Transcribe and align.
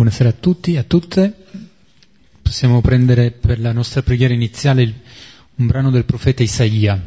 Buonasera 0.00 0.30
a 0.30 0.32
tutti 0.32 0.72
e 0.72 0.78
a 0.78 0.82
tutte. 0.82 1.30
Possiamo 2.40 2.80
prendere 2.80 3.32
per 3.32 3.60
la 3.60 3.70
nostra 3.72 4.00
preghiera 4.00 4.32
iniziale 4.32 5.02
un 5.56 5.66
brano 5.66 5.90
del 5.90 6.06
profeta 6.06 6.42
Isaia. 6.42 6.98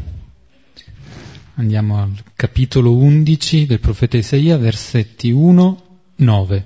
Andiamo 1.55 1.99
al 1.99 2.23
capitolo 2.35 2.95
11 2.95 3.65
del 3.65 3.79
profeta 3.79 4.17
Isaia, 4.17 4.57
versetti 4.57 5.33
1-9. 5.33 6.63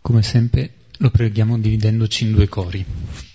Come 0.00 0.22
sempre 0.22 0.72
lo 0.96 1.10
preghiamo 1.10 1.58
dividendoci 1.58 2.24
in 2.24 2.32
due 2.32 2.48
cori. 2.48 3.29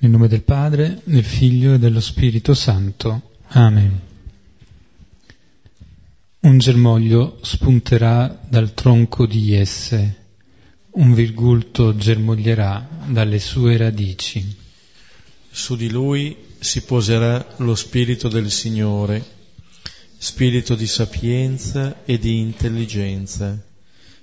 Nel 0.00 0.12
nome 0.12 0.28
del 0.28 0.44
Padre, 0.44 1.00
del 1.02 1.24
Figlio 1.24 1.74
e 1.74 1.78
dello 1.80 1.98
Spirito 1.98 2.54
Santo. 2.54 3.32
Amen. 3.48 4.00
Un 6.38 6.58
germoglio 6.58 7.40
spunterà 7.42 8.40
dal 8.48 8.74
tronco 8.74 9.26
di 9.26 9.54
esse, 9.54 10.26
un 10.90 11.14
virgulto 11.14 11.96
germoglierà 11.96 13.06
dalle 13.08 13.40
sue 13.40 13.76
radici. 13.76 14.56
Su 15.50 15.74
di 15.74 15.90
lui 15.90 16.36
si 16.60 16.82
poserà 16.82 17.54
lo 17.56 17.74
Spirito 17.74 18.28
del 18.28 18.52
Signore, 18.52 19.24
spirito 20.16 20.76
di 20.76 20.86
sapienza 20.86 22.04
e 22.04 22.20
di 22.20 22.38
intelligenza, 22.38 23.60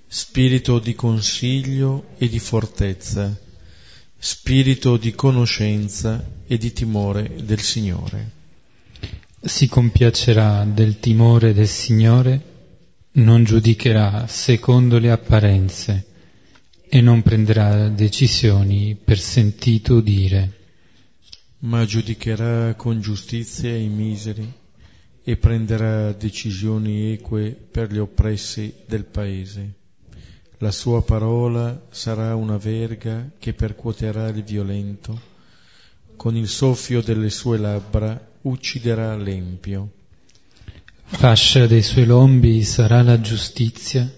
spirito 0.07 0.79
di 0.79 0.95
consiglio 0.95 2.11
e 2.17 2.29
di 2.29 2.39
fortezza 2.39 3.43
spirito 4.27 4.97
di 4.97 5.13
conoscenza 5.13 6.27
e 6.47 6.57
di 6.57 6.73
timore 6.73 7.35
del 7.43 7.59
Signore. 7.59 8.31
Si 9.39 9.67
compiacerà 9.67 10.65
del 10.65 10.99
timore 10.99 11.53
del 11.53 11.67
Signore, 11.67 12.53
non 13.11 13.43
giudicherà 13.43 14.25
secondo 14.25 14.97
le 14.97 15.11
apparenze 15.11 16.05
e 16.89 17.01
non 17.01 17.21
prenderà 17.21 17.87
decisioni 17.89 18.95
per 18.95 19.19
sentito 19.19 20.01
dire. 20.01 20.53
Ma 21.59 21.85
giudicherà 21.85 22.73
con 22.73 22.99
giustizia 23.01 23.75
i 23.75 23.89
miseri 23.89 24.51
e 25.23 25.37
prenderà 25.37 26.13
decisioni 26.13 27.11
eque 27.11 27.51
per 27.51 27.91
gli 27.91 27.99
oppressi 27.99 28.73
del 28.87 29.05
Paese. 29.05 29.84
La 30.65 30.71
sua 30.71 31.03
parola 31.03 31.79
sarà 31.91 32.35
una 32.35 32.57
verga 32.57 33.29
che 33.37 33.53
percuoterà 33.53 34.29
il 34.29 34.43
violento, 34.43 35.21
con 36.15 36.35
il 36.35 36.47
soffio 36.47 37.03
delle 37.03 37.29
sue 37.29 37.59
labbra 37.59 38.19
ucciderà 38.41 39.15
l'empio. 39.15 39.91
Fascia 41.03 41.67
dei 41.67 41.83
suoi 41.83 42.07
lombi 42.07 42.63
sarà 42.63 43.03
la 43.03 43.21
giustizia, 43.21 44.11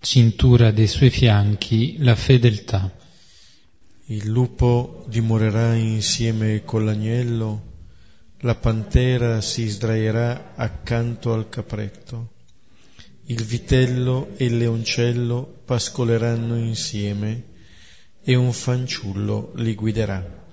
cintura 0.00 0.72
dei 0.72 0.88
suoi 0.88 1.10
fianchi 1.10 1.98
la 1.98 2.16
fedeltà. 2.16 2.92
Il 4.06 4.26
lupo 4.26 5.04
dimorerà 5.06 5.74
insieme 5.74 6.64
con 6.64 6.84
l'agnello, 6.84 7.62
la 8.40 8.56
pantera 8.56 9.40
si 9.40 9.68
sdraierà 9.68 10.54
accanto 10.56 11.32
al 11.32 11.48
capretto. 11.48 12.34
Il 13.28 13.42
vitello 13.42 14.28
e 14.36 14.44
il 14.44 14.56
leoncello 14.56 15.62
pascoleranno 15.64 16.56
insieme 16.58 17.42
e 18.22 18.36
un 18.36 18.52
fanciullo 18.52 19.50
li 19.56 19.74
guiderà. 19.74 20.44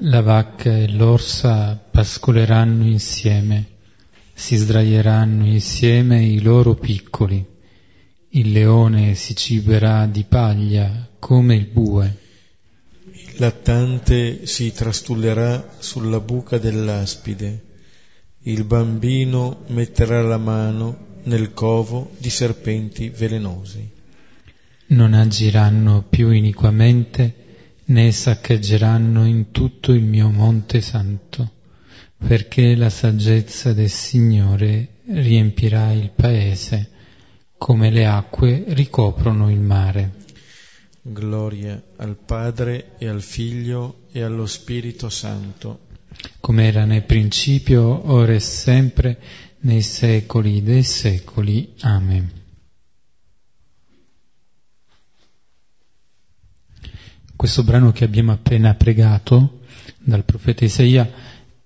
La 0.00 0.22
vacca 0.22 0.74
e 0.74 0.88
l'orsa 0.88 1.76
pascoleranno 1.76 2.86
insieme, 2.86 3.66
si 4.32 4.56
sdraieranno 4.56 5.44
insieme 5.44 6.24
i 6.24 6.40
loro 6.40 6.74
piccoli. 6.76 7.44
Il 8.30 8.52
leone 8.52 9.14
si 9.14 9.36
ciberà 9.36 10.06
di 10.06 10.24
paglia 10.24 11.06
come 11.18 11.56
il 11.56 11.66
bue. 11.66 12.16
Il 13.12 13.34
lattante 13.36 14.46
si 14.46 14.72
trastullerà 14.72 15.74
sulla 15.78 16.20
buca 16.20 16.56
dell'aspide. 16.56 17.64
Il 18.44 18.64
bambino 18.64 19.64
metterà 19.66 20.22
la 20.22 20.38
mano 20.38 21.14
nel 21.26 21.52
covo 21.52 22.12
di 22.18 22.30
serpenti 22.30 23.08
velenosi. 23.08 23.88
Non 24.88 25.14
agiranno 25.14 26.04
più 26.08 26.30
iniquamente 26.30 27.44
né 27.86 28.10
saccheggeranno 28.10 29.24
in 29.26 29.50
tutto 29.50 29.92
il 29.92 30.02
mio 30.02 30.30
monte 30.30 30.80
santo, 30.80 31.52
perché 32.16 32.74
la 32.74 32.90
saggezza 32.90 33.72
del 33.72 33.90
Signore 33.90 35.00
riempirà 35.06 35.92
il 35.92 36.10
paese, 36.14 36.90
come 37.56 37.90
le 37.90 38.06
acque 38.06 38.64
ricoprono 38.68 39.50
il 39.50 39.60
mare. 39.60 40.24
Gloria 41.02 41.80
al 41.96 42.16
Padre 42.16 42.92
e 42.98 43.08
al 43.08 43.22
Figlio 43.22 44.06
e 44.12 44.22
allo 44.22 44.46
Spirito 44.46 45.08
Santo. 45.08 45.80
Come 46.40 46.66
era 46.66 46.84
nel 46.84 47.04
principio, 47.04 48.10
ora 48.10 48.32
e 48.32 48.40
sempre, 48.40 49.18
nei 49.60 49.82
secoli 49.82 50.62
dei 50.62 50.82
secoli. 50.82 51.74
Amen. 51.80 52.44
Questo 57.34 57.64
brano 57.64 57.92
che 57.92 58.04
abbiamo 58.04 58.32
appena 58.32 58.74
pregato 58.74 59.60
dal 59.98 60.24
profeta 60.24 60.64
Isaia 60.64 61.10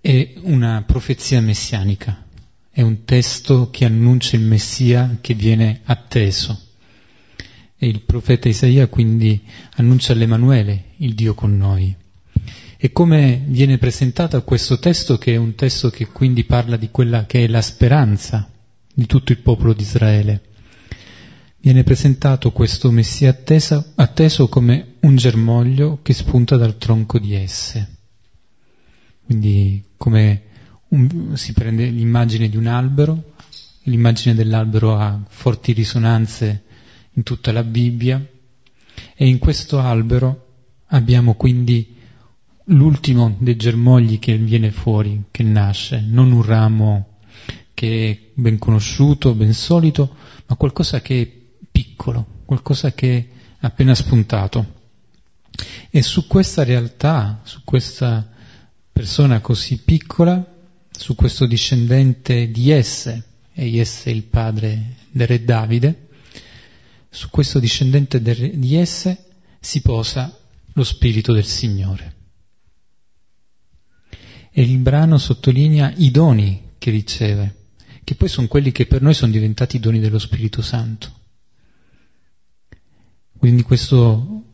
è 0.01 0.33
una 0.43 0.83
profezia 0.87 1.41
messianica, 1.41 2.25
è 2.71 2.83
un 2.83 3.05
testo 3.05 3.71
che 3.71 3.85
annuncia 3.85 4.37
il 4.37 4.43
Messia 4.43 5.19
che 5.21 5.35
viene 5.35 5.81
atteso. 5.85 6.59
E 7.77 7.87
il 7.87 8.01
profeta 8.03 8.49
Isaia 8.49 8.89
quindi 8.89 9.41
annuncia 9.77 10.13
l'Emanuele, 10.15 10.95
il 10.97 11.15
Dio 11.15 11.35
con 11.35 11.57
noi. 11.57 11.95
E 12.83 12.93
come 12.93 13.45
viene 13.47 13.77
presentato 13.77 14.43
questo 14.43 14.79
testo, 14.79 15.19
che 15.19 15.35
è 15.35 15.37
un 15.37 15.55
testo 15.55 15.91
che 15.91 16.07
quindi 16.07 16.45
parla 16.45 16.79
di 16.79 16.89
quella 16.91 17.27
che 17.27 17.45
è 17.45 17.47
la 17.47 17.61
speranza 17.61 18.51
di 18.95 19.05
tutto 19.05 19.33
il 19.33 19.39
popolo 19.41 19.75
di 19.75 19.83
Israele. 19.83 20.41
Viene 21.59 21.83
presentato 21.83 22.53
questo 22.53 22.91
Messia 22.91 23.29
atteso, 23.29 23.93
atteso 23.97 24.49
come 24.49 24.95
un 25.01 25.15
germoglio 25.17 25.99
che 26.01 26.15
spunta 26.15 26.57
dal 26.57 26.79
tronco 26.79 27.19
di 27.19 27.35
esse. 27.35 27.97
Quindi 29.27 29.85
come 29.99 30.43
un, 30.89 31.37
si 31.37 31.53
prende 31.53 31.85
l'immagine 31.85 32.49
di 32.49 32.57
un 32.57 32.67
albero, 32.67 33.35
l'immagine 33.83 34.35
dell'albero 34.35 34.97
ha 34.97 35.23
forti 35.29 35.73
risonanze 35.73 36.65
in 37.13 37.25
tutta 37.25 37.53
la 37.53 37.63
Bibbia, 37.63 38.27
e 39.15 39.27
in 39.27 39.37
questo 39.37 39.81
albero 39.81 40.47
abbiamo 40.87 41.35
quindi 41.35 41.99
l'ultimo 42.71 43.37
dei 43.39 43.57
germogli 43.57 44.19
che 44.19 44.37
viene 44.37 44.71
fuori, 44.71 45.25
che 45.31 45.43
nasce, 45.43 46.05
non 46.07 46.33
un 46.33 46.43
ramo 46.43 47.19
che 47.75 48.11
è 48.11 48.31
ben 48.35 48.59
conosciuto, 48.59 49.35
ben 49.35 49.55
solito, 49.55 50.15
ma 50.47 50.57
qualcosa 50.57 51.01
che 51.01 51.21
è 51.21 51.65
piccolo, 51.71 52.43
qualcosa 52.45 52.93
che 52.93 53.17
è 53.17 53.27
appena 53.61 53.95
spuntato. 53.95 54.79
E 55.91 56.03
su 56.03 56.27
questa 56.27 56.63
realtà, 56.63 57.41
su 57.45 57.63
questa 57.65 58.29
persona 58.93 59.41
così 59.41 59.79
piccola, 59.79 60.45
su 60.91 61.15
questo 61.15 61.47
discendente 61.47 62.51
di 62.51 62.71
esse, 62.71 63.25
e 63.53 63.67
Jesse 63.67 64.11
è 64.11 64.15
il 64.15 64.25
padre 64.25 64.97
del 65.11 65.27
re 65.27 65.43
Davide, 65.43 66.09
su 67.09 67.29
questo 67.31 67.59
discendente 67.59 68.23
di 68.23 68.77
esse 68.77 69.25
si 69.59 69.81
posa 69.81 70.39
lo 70.75 70.85
spirito 70.85 71.33
del 71.33 71.45
Signore 71.45 72.19
e 74.51 74.63
il 74.63 74.79
brano 74.79 75.17
sottolinea 75.19 75.93
i 75.97 76.11
doni 76.11 76.71
che 76.79 76.91
riceve, 76.91 77.69
che 78.05 78.15
poi 78.15 78.29
sono 78.29 78.49
quelli 78.49 78.73
che 78.73 78.87
per 78.87 79.03
noi 79.03 79.15
sono 79.15 79.33
diventati 79.33 79.77
i 79.77 79.81
doni 79.81 80.01
dello 80.01 80.19
Spirito 80.19 80.63
Santo. 80.63 81.19
Quindi 83.39 83.63
questo 83.63 84.45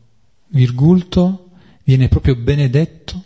virgulto 0.49 1.51
viene 1.83 2.07
proprio 2.07 2.35
benedetto, 2.35 3.23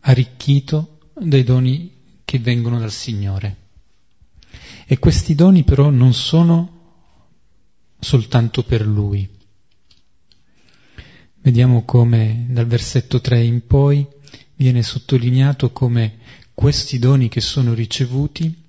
arricchito 0.00 0.98
dai 1.14 1.44
doni 1.44 1.92
che 2.24 2.38
vengono 2.38 2.78
dal 2.78 2.90
Signore. 2.90 3.64
E 4.86 4.98
questi 4.98 5.34
doni 5.34 5.64
però 5.64 5.90
non 5.90 6.12
sono 6.12 6.94
soltanto 7.98 8.62
per 8.62 8.86
Lui. 8.86 9.28
Vediamo 11.40 11.84
come 11.84 12.46
dal 12.48 12.66
versetto 12.66 13.20
3 13.20 13.44
in 13.44 13.66
poi 13.66 14.06
viene 14.56 14.82
sottolineato 14.82 15.70
come 15.70 16.18
questi 16.54 16.98
doni 16.98 17.28
che 17.28 17.40
sono 17.40 17.74
ricevuti 17.74 18.64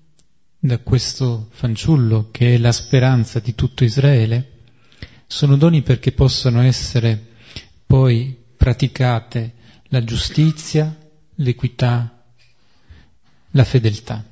da 0.60 0.80
questo 0.80 1.48
fanciullo 1.52 2.30
che 2.32 2.56
è 2.56 2.58
la 2.58 2.72
speranza 2.72 3.40
di 3.40 3.56
tutto 3.56 3.84
Israele, 3.84 4.52
sono 5.28 5.56
doni 5.56 5.82
perché 5.82 6.12
possano 6.12 6.62
essere 6.62 7.36
poi 7.86 8.36
praticate 8.58 9.54
la 9.90 10.04
giustizia, 10.04 10.94
l'equità, 11.36 12.24
la 13.52 13.64
fedeltà. 13.64 14.26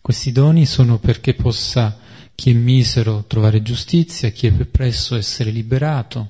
Questi 0.00 0.32
doni 0.32 0.66
sono 0.66 0.98
perché 0.98 1.34
possa 1.34 1.98
chi 2.34 2.50
è 2.50 2.54
misero 2.54 3.24
trovare 3.26 3.62
giustizia, 3.62 4.30
chi 4.30 4.48
è 4.48 4.52
presso 4.52 5.14
essere 5.14 5.50
liberato, 5.50 6.28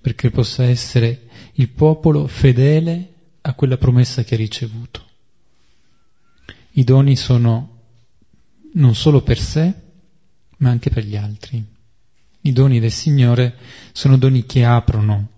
perché 0.00 0.30
possa 0.30 0.64
essere 0.64 1.25
il 1.58 1.68
popolo 1.70 2.26
fedele 2.26 3.12
a 3.40 3.54
quella 3.54 3.76
promessa 3.76 4.24
che 4.24 4.34
ha 4.34 4.38
ricevuto. 4.38 5.04
I 6.72 6.84
doni 6.84 7.16
sono 7.16 7.74
non 8.74 8.94
solo 8.94 9.22
per 9.22 9.38
sé, 9.38 9.72
ma 10.58 10.70
anche 10.70 10.90
per 10.90 11.04
gli 11.04 11.16
altri. 11.16 11.64
I 12.42 12.52
doni 12.52 12.78
del 12.78 12.92
Signore 12.92 13.56
sono 13.92 14.18
doni 14.18 14.44
che 14.44 14.64
aprono 14.64 15.28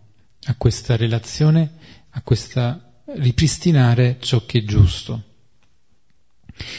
a 0.45 0.55
questa 0.57 0.97
relazione, 0.97 1.71
a 2.11 2.23
questa 2.23 3.01
ripristinare 3.07 4.17
ciò 4.21 4.45
che 4.45 4.59
è 4.59 4.65
giusto. 4.65 5.23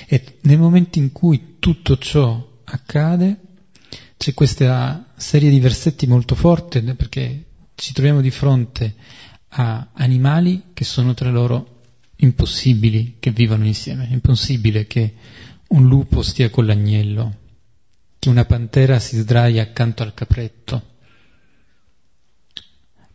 E 0.07 0.39
nel 0.41 0.59
momento 0.59 0.99
in 0.99 1.11
cui 1.13 1.55
tutto 1.59 1.97
ciò 1.97 2.59
accade, 2.65 3.39
c'è 4.17 4.33
questa 4.33 5.13
serie 5.15 5.49
di 5.49 5.61
versetti 5.61 6.05
molto 6.05 6.35
forte, 6.35 6.81
perché 6.81 7.45
ci 7.75 7.93
troviamo 7.93 8.19
di 8.19 8.31
fronte 8.31 8.95
a 9.49 9.89
animali 9.93 10.63
che 10.73 10.83
sono 10.83 11.13
tra 11.13 11.29
loro 11.29 11.77
impossibili 12.17 13.15
che 13.19 13.31
vivano 13.31 13.65
insieme, 13.65 14.07
è 14.07 14.13
impossibile 14.13 14.85
che 14.85 15.13
un 15.69 15.87
lupo 15.87 16.21
stia 16.21 16.49
con 16.49 16.65
l'agnello, 16.65 17.37
che 18.19 18.29
una 18.29 18.45
pantera 18.45 18.99
si 18.99 19.17
sdraia 19.17 19.61
accanto 19.61 20.03
al 20.03 20.13
capretto. 20.13 20.87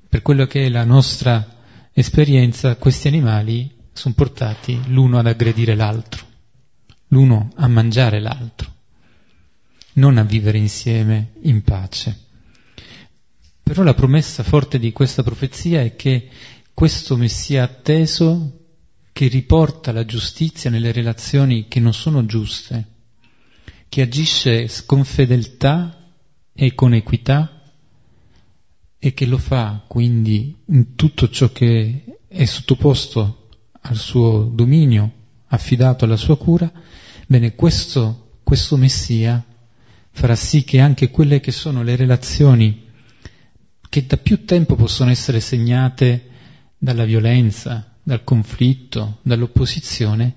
Per 0.08 0.22
quello 0.22 0.46
che 0.46 0.66
è 0.66 0.68
la 0.68 0.84
nostra 0.84 1.46
esperienza, 1.92 2.76
questi 2.76 3.08
animali 3.08 3.70
sono 3.92 4.14
portati 4.14 4.80
l'uno 4.86 5.18
ad 5.18 5.26
aggredire 5.26 5.74
l'altro, 5.74 6.24
l'uno 7.08 7.50
a 7.56 7.68
mangiare 7.68 8.20
l'altro, 8.20 8.72
non 9.94 10.18
a 10.18 10.22
vivere 10.22 10.58
insieme 10.58 11.32
in 11.42 11.62
pace. 11.62 12.23
Però 13.64 13.82
la 13.82 13.94
promessa 13.94 14.42
forte 14.42 14.78
di 14.78 14.92
questa 14.92 15.22
profezia 15.22 15.80
è 15.80 15.96
che 15.96 16.28
questo 16.74 17.16
Messia 17.16 17.62
atteso 17.62 18.60
che 19.10 19.26
riporta 19.28 19.90
la 19.90 20.04
giustizia 20.04 20.68
nelle 20.68 20.92
relazioni 20.92 21.66
che 21.66 21.80
non 21.80 21.94
sono 21.94 22.26
giuste, 22.26 22.86
che 23.88 24.02
agisce 24.02 24.68
con 24.84 25.02
fedeltà 25.04 26.10
e 26.52 26.74
con 26.74 26.92
equità 26.92 27.62
e 28.98 29.14
che 29.14 29.24
lo 29.24 29.38
fa 29.38 29.82
quindi 29.88 30.54
in 30.66 30.94
tutto 30.94 31.30
ciò 31.30 31.50
che 31.50 32.18
è 32.28 32.44
sottoposto 32.44 33.48
al 33.80 33.96
suo 33.96 34.50
dominio, 34.52 35.12
affidato 35.46 36.04
alla 36.04 36.16
sua 36.16 36.36
cura, 36.36 36.70
bene, 37.26 37.54
questo, 37.54 38.40
questo 38.42 38.76
Messia 38.76 39.42
farà 40.10 40.34
sì 40.34 40.64
che 40.64 40.80
anche 40.80 41.10
quelle 41.10 41.40
che 41.40 41.50
sono 41.50 41.82
le 41.82 41.96
relazioni 41.96 42.83
che 43.94 44.06
da 44.06 44.16
più 44.16 44.44
tempo 44.44 44.74
possono 44.74 45.12
essere 45.12 45.38
segnate 45.38 46.28
dalla 46.76 47.04
violenza, 47.04 47.94
dal 48.02 48.24
conflitto, 48.24 49.20
dall'opposizione, 49.22 50.34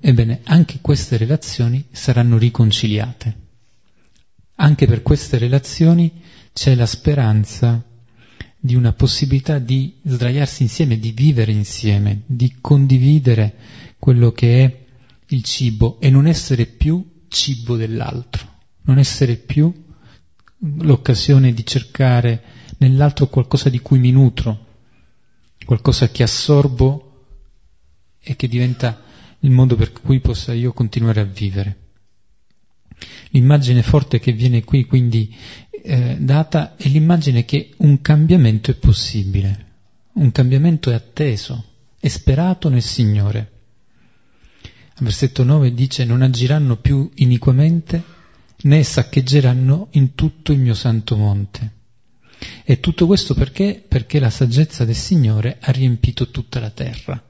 ebbene 0.00 0.40
anche 0.42 0.80
queste 0.80 1.16
relazioni 1.16 1.84
saranno 1.92 2.36
riconciliate. 2.36 3.36
Anche 4.56 4.86
per 4.88 5.02
queste 5.02 5.38
relazioni 5.38 6.10
c'è 6.52 6.74
la 6.74 6.86
speranza 6.86 7.80
di 8.58 8.74
una 8.74 8.92
possibilità 8.92 9.60
di 9.60 10.00
sdraiarsi 10.02 10.64
insieme, 10.64 10.98
di 10.98 11.12
vivere 11.12 11.52
insieme, 11.52 12.22
di 12.26 12.56
condividere 12.60 13.54
quello 14.00 14.32
che 14.32 14.64
è 14.64 14.84
il 15.28 15.44
cibo 15.44 16.00
e 16.00 16.10
non 16.10 16.26
essere 16.26 16.66
più 16.66 17.26
cibo 17.28 17.76
dell'altro, 17.76 18.44
non 18.86 18.98
essere 18.98 19.36
più 19.36 19.83
l'occasione 20.78 21.52
di 21.52 21.64
cercare 21.66 22.42
nell'altro 22.78 23.28
qualcosa 23.28 23.68
di 23.68 23.80
cui 23.80 23.98
mi 23.98 24.10
nutro, 24.10 24.66
qualcosa 25.64 26.08
che 26.08 26.22
assorbo 26.22 27.26
e 28.20 28.36
che 28.36 28.48
diventa 28.48 29.02
il 29.40 29.50
modo 29.50 29.76
per 29.76 29.92
cui 29.92 30.20
possa 30.20 30.54
io 30.54 30.72
continuare 30.72 31.20
a 31.20 31.24
vivere. 31.24 31.78
L'immagine 33.30 33.82
forte 33.82 34.18
che 34.18 34.32
viene 34.32 34.64
qui 34.64 34.86
quindi 34.86 35.34
eh, 35.70 36.16
data 36.18 36.76
è 36.76 36.88
l'immagine 36.88 37.44
che 37.44 37.74
un 37.78 38.00
cambiamento 38.00 38.70
è 38.70 38.74
possibile, 38.74 39.66
un 40.14 40.32
cambiamento 40.32 40.90
è 40.90 40.94
atteso, 40.94 41.62
è 41.98 42.08
sperato 42.08 42.70
nel 42.70 42.82
Signore. 42.82 43.50
Al 44.96 45.04
versetto 45.04 45.42
9 45.42 45.74
dice 45.74 46.04
non 46.04 46.22
agiranno 46.22 46.76
più 46.76 47.10
iniquamente 47.16 48.13
né 48.64 48.82
saccheggeranno 48.82 49.88
in 49.92 50.14
tutto 50.14 50.52
il 50.52 50.58
mio 50.58 50.74
santo 50.74 51.16
monte. 51.16 51.72
E 52.64 52.80
tutto 52.80 53.06
questo 53.06 53.34
perché? 53.34 53.82
Perché 53.86 54.18
la 54.18 54.30
saggezza 54.30 54.84
del 54.84 54.94
Signore 54.94 55.58
ha 55.60 55.70
riempito 55.72 56.30
tutta 56.30 56.60
la 56.60 56.70
terra. 56.70 57.22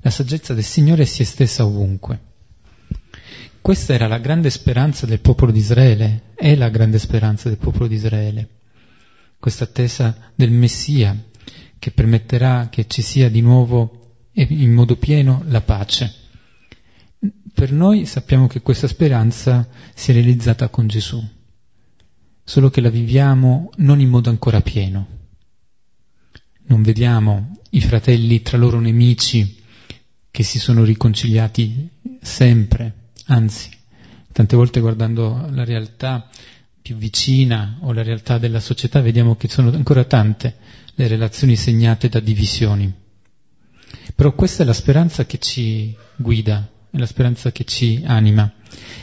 La 0.00 0.10
saggezza 0.10 0.54
del 0.54 0.64
Signore 0.64 1.06
si 1.06 1.22
è 1.22 1.24
stesa 1.24 1.64
ovunque. 1.64 2.30
Questa 3.60 3.94
era 3.94 4.08
la 4.08 4.18
grande 4.18 4.50
speranza 4.50 5.06
del 5.06 5.20
popolo 5.20 5.52
di 5.52 5.60
Israele, 5.60 6.32
è 6.34 6.56
la 6.56 6.68
grande 6.68 6.98
speranza 6.98 7.48
del 7.48 7.58
popolo 7.58 7.86
di 7.86 7.94
Israele. 7.94 8.48
Questa 9.38 9.64
attesa 9.64 10.32
del 10.34 10.50
Messia 10.50 11.16
che 11.78 11.90
permetterà 11.92 12.68
che 12.70 12.86
ci 12.88 13.02
sia 13.02 13.28
di 13.30 13.40
nuovo 13.40 14.00
in 14.32 14.72
modo 14.72 14.96
pieno 14.96 15.42
la 15.46 15.60
pace. 15.60 16.21
Per 17.54 17.72
noi 17.72 18.06
sappiamo 18.06 18.46
che 18.46 18.60
questa 18.60 18.88
speranza 18.88 19.68
si 19.94 20.10
è 20.10 20.14
realizzata 20.14 20.68
con 20.68 20.86
Gesù 20.86 21.22
solo 22.44 22.70
che 22.70 22.80
la 22.80 22.90
viviamo 22.90 23.70
non 23.76 24.00
in 24.00 24.08
modo 24.08 24.30
ancora 24.30 24.60
pieno. 24.60 25.20
Non 26.64 26.82
vediamo 26.82 27.58
i 27.70 27.80
fratelli 27.80 28.42
tra 28.42 28.58
loro 28.58 28.80
nemici 28.80 29.60
che 30.30 30.42
si 30.42 30.58
sono 30.58 30.84
riconciliati 30.84 31.88
sempre, 32.20 33.10
anzi, 33.26 33.70
tante 34.32 34.56
volte 34.56 34.80
guardando 34.80 35.48
la 35.50 35.64
realtà 35.64 36.28
più 36.80 36.96
vicina 36.96 37.78
o 37.80 37.92
la 37.92 38.02
realtà 38.02 38.38
della 38.38 38.60
società 38.60 39.00
vediamo 39.00 39.36
che 39.36 39.48
sono 39.48 39.70
ancora 39.70 40.04
tante 40.04 40.56
le 40.94 41.06
relazioni 41.06 41.56
segnate 41.56 42.08
da 42.08 42.20
divisioni. 42.20 42.92
Però 44.14 44.34
questa 44.34 44.62
è 44.62 44.66
la 44.66 44.72
speranza 44.72 45.26
che 45.26 45.38
ci 45.38 45.94
guida, 46.16 46.70
è 46.92 46.98
la 46.98 47.06
speranza 47.06 47.50
che 47.52 47.64
ci 47.64 48.02
anima 48.04 48.52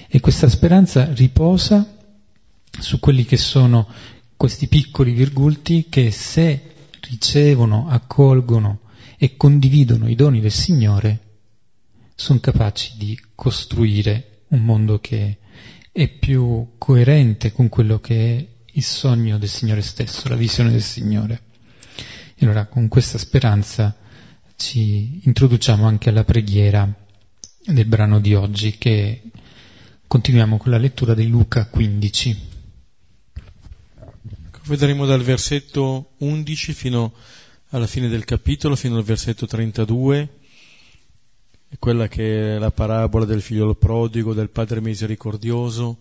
e 0.07 0.19
questa 0.19 0.47
speranza 0.47 1.11
riposa 1.11 1.97
su 2.79 2.99
quelli 2.99 3.25
che 3.25 3.35
sono 3.35 3.87
questi 4.37 4.67
piccoli 4.67 5.11
virgulti 5.11 5.87
che 5.89 6.11
se 6.11 6.75
ricevono, 7.01 7.87
accolgono 7.89 8.81
e 9.17 9.35
condividono 9.35 10.07
i 10.07 10.13
doni 10.13 10.39
del 10.39 10.51
Signore, 10.51 11.19
sono 12.13 12.39
capaci 12.39 12.93
di 12.95 13.19
costruire 13.33 14.43
un 14.49 14.63
mondo 14.63 14.99
che 14.99 15.39
è 15.91 16.07
più 16.09 16.73
coerente 16.77 17.51
con 17.51 17.69
quello 17.69 17.99
che 17.99 18.37
è 18.37 18.47
il 18.71 18.83
sogno 18.83 19.39
del 19.39 19.49
Signore 19.49 19.81
stesso, 19.81 20.29
la 20.29 20.35
visione 20.35 20.69
del 20.69 20.83
Signore. 20.83 21.41
E 22.35 22.45
allora 22.45 22.67
con 22.67 22.87
questa 22.87 23.17
speranza 23.17 23.95
ci 24.55 25.21
introduciamo 25.23 25.87
anche 25.87 26.09
alla 26.09 26.23
preghiera 26.23 26.98
del 27.73 27.85
brano 27.85 28.19
di 28.19 28.33
oggi 28.33 28.77
che 28.77 29.21
continuiamo 30.07 30.57
con 30.57 30.71
la 30.71 30.77
lettura 30.77 31.13
di 31.13 31.27
Luca 31.27 31.67
15. 31.67 32.47
Vedremo 34.65 35.05
dal 35.05 35.21
versetto 35.21 36.13
11 36.17 36.73
fino 36.73 37.13
alla 37.69 37.85
fine 37.85 38.07
del 38.07 38.25
capitolo, 38.25 38.75
fino 38.75 38.97
al 38.97 39.03
versetto 39.03 39.45
32, 39.45 40.39
quella 41.77 42.07
che 42.07 42.55
è 42.55 42.57
la 42.57 42.71
parabola 42.71 43.25
del 43.25 43.41
figliolo 43.41 43.75
prodigo, 43.75 44.33
del 44.33 44.49
padre 44.49 44.81
misericordioso, 44.81 45.97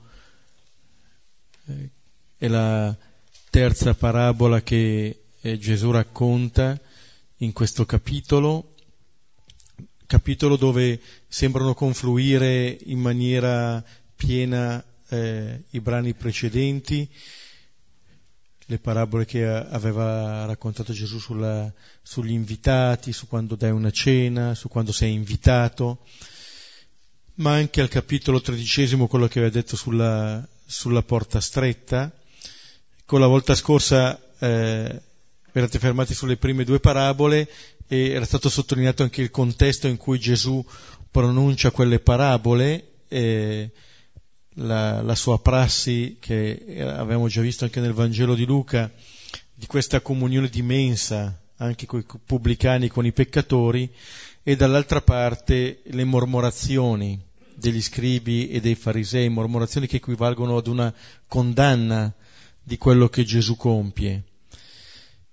è 2.38 2.48
la 2.48 2.96
terza 3.50 3.94
parabola 3.94 4.62
che 4.62 5.24
eh, 5.40 5.58
Gesù 5.58 5.90
racconta 5.90 6.80
in 7.38 7.52
questo 7.52 7.84
capitolo, 7.84 8.74
capitolo 10.08 10.56
dove 10.56 10.98
sembrano 11.28 11.74
confluire 11.74 12.78
in 12.86 12.98
maniera 12.98 13.84
piena 14.16 14.82
eh, 15.10 15.64
i 15.68 15.80
brani 15.80 16.14
precedenti, 16.14 17.06
le 18.64 18.78
parabole 18.78 19.26
che 19.26 19.44
aveva 19.46 20.46
raccontato 20.46 20.94
Gesù 20.94 21.18
sulla, 21.18 21.70
sugli 22.02 22.32
invitati, 22.32 23.12
su 23.12 23.28
quando 23.28 23.54
dai 23.54 23.70
una 23.70 23.90
cena, 23.90 24.54
su 24.54 24.68
quando 24.68 24.92
sei 24.92 25.12
invitato, 25.12 25.98
ma 27.34 27.52
anche 27.52 27.82
al 27.82 27.88
capitolo 27.88 28.40
tredicesimo 28.40 29.08
quello 29.08 29.28
che 29.28 29.40
aveva 29.40 29.52
detto 29.52 29.76
sulla, 29.76 30.46
sulla 30.64 31.02
porta 31.02 31.38
stretta. 31.38 32.10
Con 33.04 33.20
la 33.20 33.26
volta 33.26 33.54
scorsa 33.54 34.18
eh, 34.38 35.02
eravate 35.52 35.78
fermati 35.78 36.14
sulle 36.14 36.38
prime 36.38 36.64
due 36.64 36.80
parabole 36.80 37.46
e 37.88 38.10
era 38.10 38.24
stato 38.24 38.48
sottolineato 38.48 39.02
anche 39.02 39.22
il 39.22 39.30
contesto 39.30 39.88
in 39.88 39.96
cui 39.96 40.18
Gesù 40.20 40.64
pronuncia 41.10 41.70
quelle 41.70 41.98
parabole, 41.98 42.84
e 43.08 43.70
la, 44.54 45.00
la 45.02 45.14
sua 45.14 45.40
prassi 45.40 46.18
che 46.20 46.82
avevamo 46.82 47.28
già 47.28 47.40
visto 47.40 47.64
anche 47.64 47.80
nel 47.80 47.94
Vangelo 47.94 48.34
di 48.34 48.44
Luca, 48.44 48.92
di 49.54 49.66
questa 49.66 50.00
comunione 50.00 50.48
di 50.48 50.62
mensa 50.62 51.40
anche 51.56 51.86
con 51.86 52.00
i 52.00 52.04
pubblicani, 52.24 52.88
con 52.88 53.06
i 53.06 53.12
peccatori, 53.12 53.90
e 54.42 54.56
dall'altra 54.56 55.00
parte 55.00 55.80
le 55.84 56.04
mormorazioni 56.04 57.20
degli 57.54 57.82
scribi 57.82 58.48
e 58.50 58.60
dei 58.60 58.76
farisei, 58.76 59.28
mormorazioni 59.28 59.86
che 59.86 59.96
equivalgono 59.96 60.56
ad 60.56 60.68
una 60.68 60.94
condanna 61.26 62.12
di 62.62 62.78
quello 62.78 63.08
che 63.08 63.24
Gesù 63.24 63.56
compie. 63.56 64.22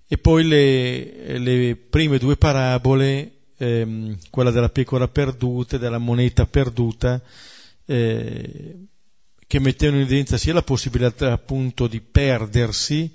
E 0.08 0.18
poi 0.18 0.44
le, 0.44 1.38
le 1.38 1.76
prime 1.76 2.18
due 2.18 2.36
parabole, 2.36 3.32
ehm, 3.56 4.16
quella 4.30 4.50
della 4.50 4.68
pecora 4.68 5.08
perduta 5.08 5.76
e 5.76 5.78
della 5.78 5.98
moneta 5.98 6.46
perduta, 6.46 7.20
eh, 7.84 8.76
che 9.46 9.60
mettevano 9.60 9.98
in 9.98 10.04
evidenza 10.04 10.36
sia 10.36 10.52
la 10.52 10.62
possibilità 10.62 11.32
appunto 11.32 11.86
di 11.86 12.00
perdersi, 12.00 13.12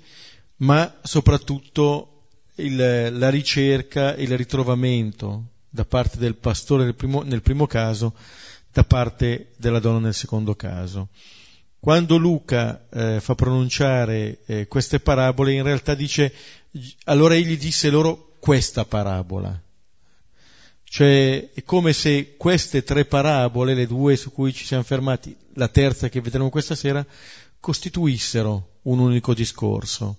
ma 0.56 0.98
soprattutto 1.02 2.26
il, 2.56 2.76
la 2.76 3.30
ricerca 3.30 4.14
e 4.14 4.24
il 4.24 4.36
ritrovamento 4.36 5.48
da 5.68 5.84
parte 5.84 6.18
del 6.18 6.36
pastore 6.36 6.84
nel 6.84 6.94
primo, 6.94 7.22
nel 7.22 7.42
primo 7.42 7.66
caso, 7.66 8.14
da 8.70 8.84
parte 8.84 9.52
della 9.56 9.78
donna 9.78 9.98
nel 10.00 10.14
secondo 10.14 10.54
caso. 10.54 11.08
Quando 11.78 12.16
Luca 12.16 12.86
eh, 12.90 13.20
fa 13.20 13.34
pronunciare 13.34 14.38
eh, 14.46 14.68
queste 14.68 15.00
parabole, 15.00 15.52
in 15.52 15.64
realtà 15.64 15.94
dice, 15.94 16.32
allora 17.04 17.34
egli 17.34 17.56
disse 17.56 17.90
loro 17.90 18.36
questa 18.38 18.84
parabola. 18.84 19.60
Cioè 20.84 21.52
è 21.54 21.62
come 21.64 21.92
se 21.92 22.36
queste 22.36 22.82
tre 22.82 23.04
parabole, 23.04 23.74
le 23.74 23.86
due 23.86 24.16
su 24.16 24.30
cui 24.30 24.52
ci 24.52 24.64
siamo 24.64 24.82
fermati, 24.82 25.34
la 25.54 25.68
terza 25.68 26.08
che 26.08 26.20
vedremo 26.20 26.50
questa 26.50 26.74
sera, 26.74 27.04
costituissero 27.60 28.78
un 28.82 28.98
unico 28.98 29.32
discorso. 29.32 30.18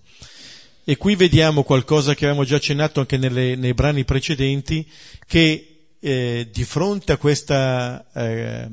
E 0.83 0.97
qui 0.97 1.15
vediamo 1.15 1.63
qualcosa 1.63 2.15
che 2.15 2.25
avevamo 2.25 2.45
già 2.45 2.55
accennato 2.55 2.99
anche 2.99 3.17
nelle, 3.17 3.55
nei 3.55 3.73
brani 3.73 4.03
precedenti, 4.03 4.89
che 5.27 5.95
eh, 5.99 6.49
di 6.51 6.63
fronte 6.63 7.11
a 7.11 7.17
questa, 7.17 8.05
eh, 8.11 8.67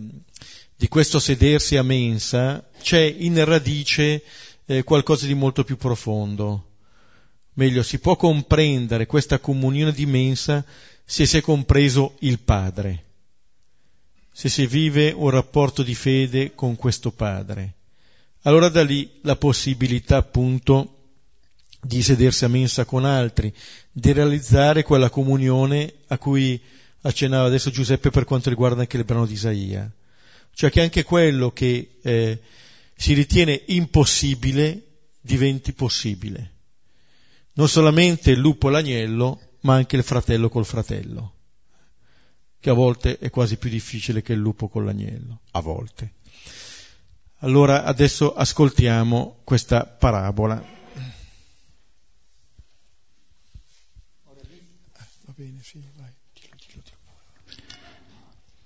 di 0.75 0.89
questo 0.89 1.19
sedersi 1.19 1.77
a 1.77 1.83
mensa 1.83 2.67
c'è 2.81 3.03
in 3.03 3.45
radice 3.45 4.23
eh, 4.65 4.83
qualcosa 4.85 5.27
di 5.27 5.35
molto 5.35 5.65
più 5.65 5.77
profondo. 5.77 6.70
Meglio, 7.61 7.83
si 7.83 7.99
può 7.99 8.17
comprendere 8.17 9.05
questa 9.05 9.39
comunione 9.39 9.93
di 9.93 10.07
mensa 10.07 10.65
se 11.05 11.27
si 11.27 11.37
è 11.37 11.41
compreso 11.43 12.17
il 12.21 12.39
Padre, 12.39 13.05
se 14.33 14.49
si 14.49 14.67
vive 14.67 15.13
un 15.15 15.29
rapporto 15.29 15.83
di 15.83 15.95
fede 15.95 16.55
con 16.55 16.75
questo 16.77 17.11
Padre. 17.11 17.75
Allora 18.45 18.71
da 18.71 18.83
lì 18.83 19.19
la 19.25 19.37
possibilità 19.37 20.17
appunto 20.17 21.11
di 21.83 22.03
sedersi 22.03 22.47
a 22.47 22.49
mensa 22.49 22.87
con 22.87 23.05
altri, 23.05 23.53
di 23.93 24.11
realizzare 24.13 24.83
quella 24.83 25.11
comunione 25.11 25.93
a 26.07 26.17
cui 26.17 26.59
accennava 27.03 27.47
adesso 27.47 27.71
Giuseppe 27.71 28.09
per 28.09 28.25
quanto 28.25 28.49
riguarda 28.49 28.81
anche 28.81 28.97
il 28.97 29.05
brano 29.05 29.27
di 29.27 29.35
Isaia. 29.35 29.93
Cioè 30.55 30.71
che 30.71 30.81
anche 30.81 31.03
quello 31.03 31.51
che 31.51 31.99
eh, 32.01 32.41
si 32.97 33.13
ritiene 33.13 33.65
impossibile 33.67 34.83
diventi 35.21 35.75
possibile. 35.75 36.53
Non 37.53 37.69
solamente 37.69 38.31
il 38.31 38.39
lupo 38.39 38.69
e 38.69 38.73
l'agnello, 38.73 39.41
ma 39.61 39.75
anche 39.75 39.97
il 39.97 40.03
fratello 40.03 40.49
col 40.49 40.65
fratello, 40.65 41.35
che 42.59 42.71
a 42.71 42.75
volte 42.75 43.19
è 43.19 43.31
quasi 43.31 43.57
più 43.57 43.69
difficile 43.69 44.23
che 44.23 44.33
il 44.33 44.39
lupo 44.39 44.69
con 44.69 44.85
l'agnello, 44.85 45.41
a 45.51 45.61
volte. 45.61 46.15
Allora 47.39 47.85
adesso 47.85 48.35
ascoltiamo 48.35 49.41
questa 49.45 49.85
parabola. 49.85 50.79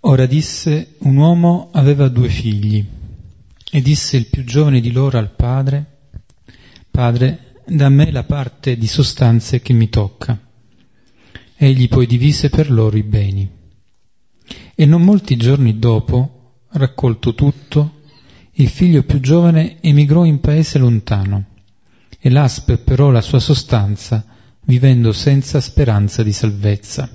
Ora 0.06 0.26
disse, 0.26 0.96
un 0.98 1.16
uomo 1.16 1.70
aveva 1.72 2.08
due 2.08 2.28
figli 2.28 2.84
e 3.70 3.80
disse 3.80 4.18
il 4.18 4.26
più 4.26 4.44
giovane 4.44 4.80
di 4.80 4.92
loro 4.92 5.16
al 5.16 5.30
padre, 5.30 5.94
Padre, 6.94 7.43
da 7.66 7.88
me 7.88 8.10
la 8.10 8.24
parte 8.24 8.76
di 8.76 8.86
sostanze 8.86 9.60
che 9.60 9.72
mi 9.72 9.88
tocca. 9.88 10.38
Egli 11.56 11.88
poi 11.88 12.06
divise 12.06 12.50
per 12.50 12.70
loro 12.70 12.96
i 12.96 13.02
beni. 13.02 13.50
E 14.74 14.86
non 14.86 15.02
molti 15.02 15.36
giorni 15.36 15.78
dopo, 15.78 16.62
raccolto 16.72 17.34
tutto, 17.34 18.02
il 18.52 18.68
figlio 18.68 19.02
più 19.02 19.20
giovane 19.20 19.80
emigrò 19.80 20.24
in 20.24 20.40
paese 20.40 20.78
lontano 20.78 21.46
e 22.20 22.30
là 22.30 22.46
sperperò 22.46 23.10
la 23.10 23.20
sua 23.20 23.40
sostanza 23.40 24.24
vivendo 24.66 25.12
senza 25.12 25.60
speranza 25.60 26.22
di 26.22 26.32
salvezza. 26.32 27.08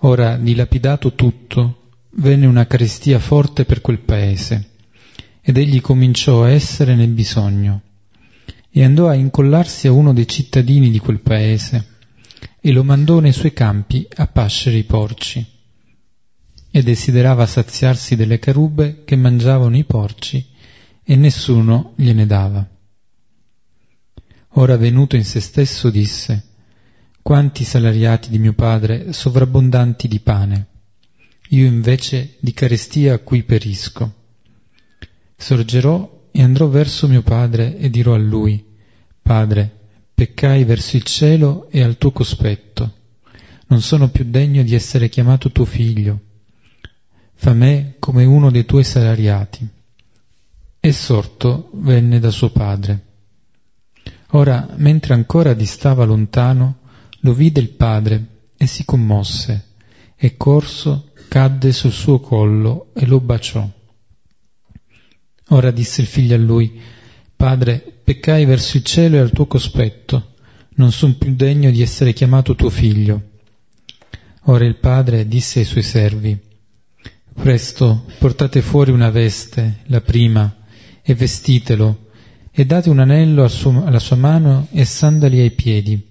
Ora, 0.00 0.36
dilapidato 0.36 1.14
tutto, 1.14 1.90
venne 2.12 2.46
una 2.46 2.66
carestia 2.66 3.18
forte 3.18 3.64
per 3.64 3.80
quel 3.80 4.00
paese, 4.00 4.70
ed 5.40 5.56
egli 5.56 5.80
cominciò 5.80 6.44
a 6.44 6.50
essere 6.50 6.94
nel 6.94 7.10
bisogno, 7.10 7.82
e 8.70 8.84
andò 8.84 9.08
a 9.08 9.14
incollarsi 9.14 9.88
a 9.88 9.92
uno 9.92 10.12
dei 10.12 10.28
cittadini 10.28 10.90
di 10.90 10.98
quel 10.98 11.20
paese, 11.20 11.98
e 12.60 12.72
lo 12.72 12.84
mandò 12.84 13.18
nei 13.18 13.32
suoi 13.32 13.52
campi 13.52 14.06
a 14.16 14.26
pascere 14.26 14.76
i 14.76 14.84
porci, 14.84 15.44
e 16.70 16.82
desiderava 16.82 17.46
saziarsi 17.46 18.14
delle 18.14 18.38
carube 18.38 19.02
che 19.04 19.16
mangiavano 19.16 19.76
i 19.76 19.84
porci, 19.84 20.46
e 21.02 21.16
nessuno 21.16 21.94
gliene 21.96 22.26
dava. 22.26 22.68
Ora 24.54 24.76
venuto 24.76 25.16
in 25.16 25.24
se 25.24 25.40
stesso 25.40 25.90
disse, 25.90 26.44
quanti 27.22 27.64
salariati 27.64 28.30
di 28.30 28.38
mio 28.38 28.52
padre 28.52 29.12
sovrabbondanti 29.12 30.06
di 30.06 30.20
pane, 30.20 30.66
io 31.50 31.66
invece 31.66 32.36
di 32.38 32.52
carestia 32.52 33.18
qui 33.18 33.42
perisco. 33.42 34.14
Sorgerò 35.36 36.19
e 36.32 36.42
andrò 36.42 36.66
verso 36.68 37.08
mio 37.08 37.22
padre 37.22 37.76
e 37.78 37.90
dirò 37.90 38.14
a 38.14 38.18
lui, 38.18 38.68
Padre, 39.30 39.70
peccai 40.12 40.64
verso 40.64 40.96
il 40.96 41.04
cielo 41.04 41.68
e 41.70 41.82
al 41.82 41.98
tuo 41.98 42.10
cospetto, 42.10 42.94
non 43.68 43.80
sono 43.80 44.08
più 44.08 44.24
degno 44.28 44.64
di 44.64 44.74
essere 44.74 45.08
chiamato 45.08 45.52
tuo 45.52 45.64
figlio, 45.64 46.18
fa 47.34 47.52
me 47.52 47.94
come 48.00 48.24
uno 48.24 48.50
dei 48.50 48.64
tuoi 48.64 48.82
salariati. 48.82 49.68
E 50.80 50.92
sorto 50.92 51.70
venne 51.74 52.18
da 52.18 52.30
suo 52.30 52.50
padre. 52.50 53.04
Ora, 54.30 54.66
mentre 54.76 55.14
ancora 55.14 55.54
distava 55.54 56.04
lontano, 56.04 56.78
lo 57.20 57.32
vide 57.32 57.60
il 57.60 57.68
padre 57.68 58.48
e 58.56 58.66
si 58.66 58.84
commosse, 58.84 59.66
e 60.16 60.36
corso 60.36 61.12
cadde 61.28 61.70
sul 61.72 61.92
suo 61.92 62.18
collo 62.18 62.90
e 62.94 63.06
lo 63.06 63.20
baciò. 63.20 63.68
Ora 65.52 65.70
disse 65.70 66.00
il 66.00 66.06
figlio 66.06 66.34
a 66.34 66.38
lui, 66.38 66.80
Padre, 67.36 68.00
peccai 68.04 68.44
verso 68.44 68.76
il 68.76 68.84
cielo 68.84 69.16
e 69.16 69.20
al 69.20 69.30
tuo 69.32 69.46
cospetto, 69.46 70.34
non 70.74 70.92
son 70.92 71.16
più 71.16 71.34
degno 71.34 71.70
di 71.70 71.80
essere 71.80 72.12
chiamato 72.12 72.54
tuo 72.54 72.70
figlio. 72.70 73.22
Ora 74.44 74.64
il 74.64 74.76
padre 74.76 75.26
disse 75.26 75.60
ai 75.60 75.64
suoi 75.64 75.82
servi, 75.82 76.38
Presto 77.32 78.04
portate 78.18 78.60
fuori 78.60 78.90
una 78.90 79.10
veste, 79.10 79.78
la 79.86 80.00
prima, 80.00 80.54
e 81.02 81.14
vestitelo, 81.14 82.10
e 82.50 82.66
date 82.66 82.90
un 82.90 82.98
anello 82.98 83.42
alla 83.42 83.98
sua 83.98 84.16
mano 84.16 84.68
e 84.72 84.84
sandali 84.84 85.40
ai 85.40 85.52
piedi 85.52 86.08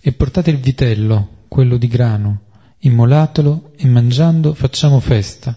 e 0.00 0.12
portate 0.12 0.50
il 0.50 0.58
vitello, 0.58 1.44
quello 1.48 1.76
di 1.76 1.86
grano, 1.86 2.40
immolatelo 2.78 3.72
e 3.76 3.86
mangiando 3.86 4.54
facciamo 4.54 4.98
festa, 4.98 5.56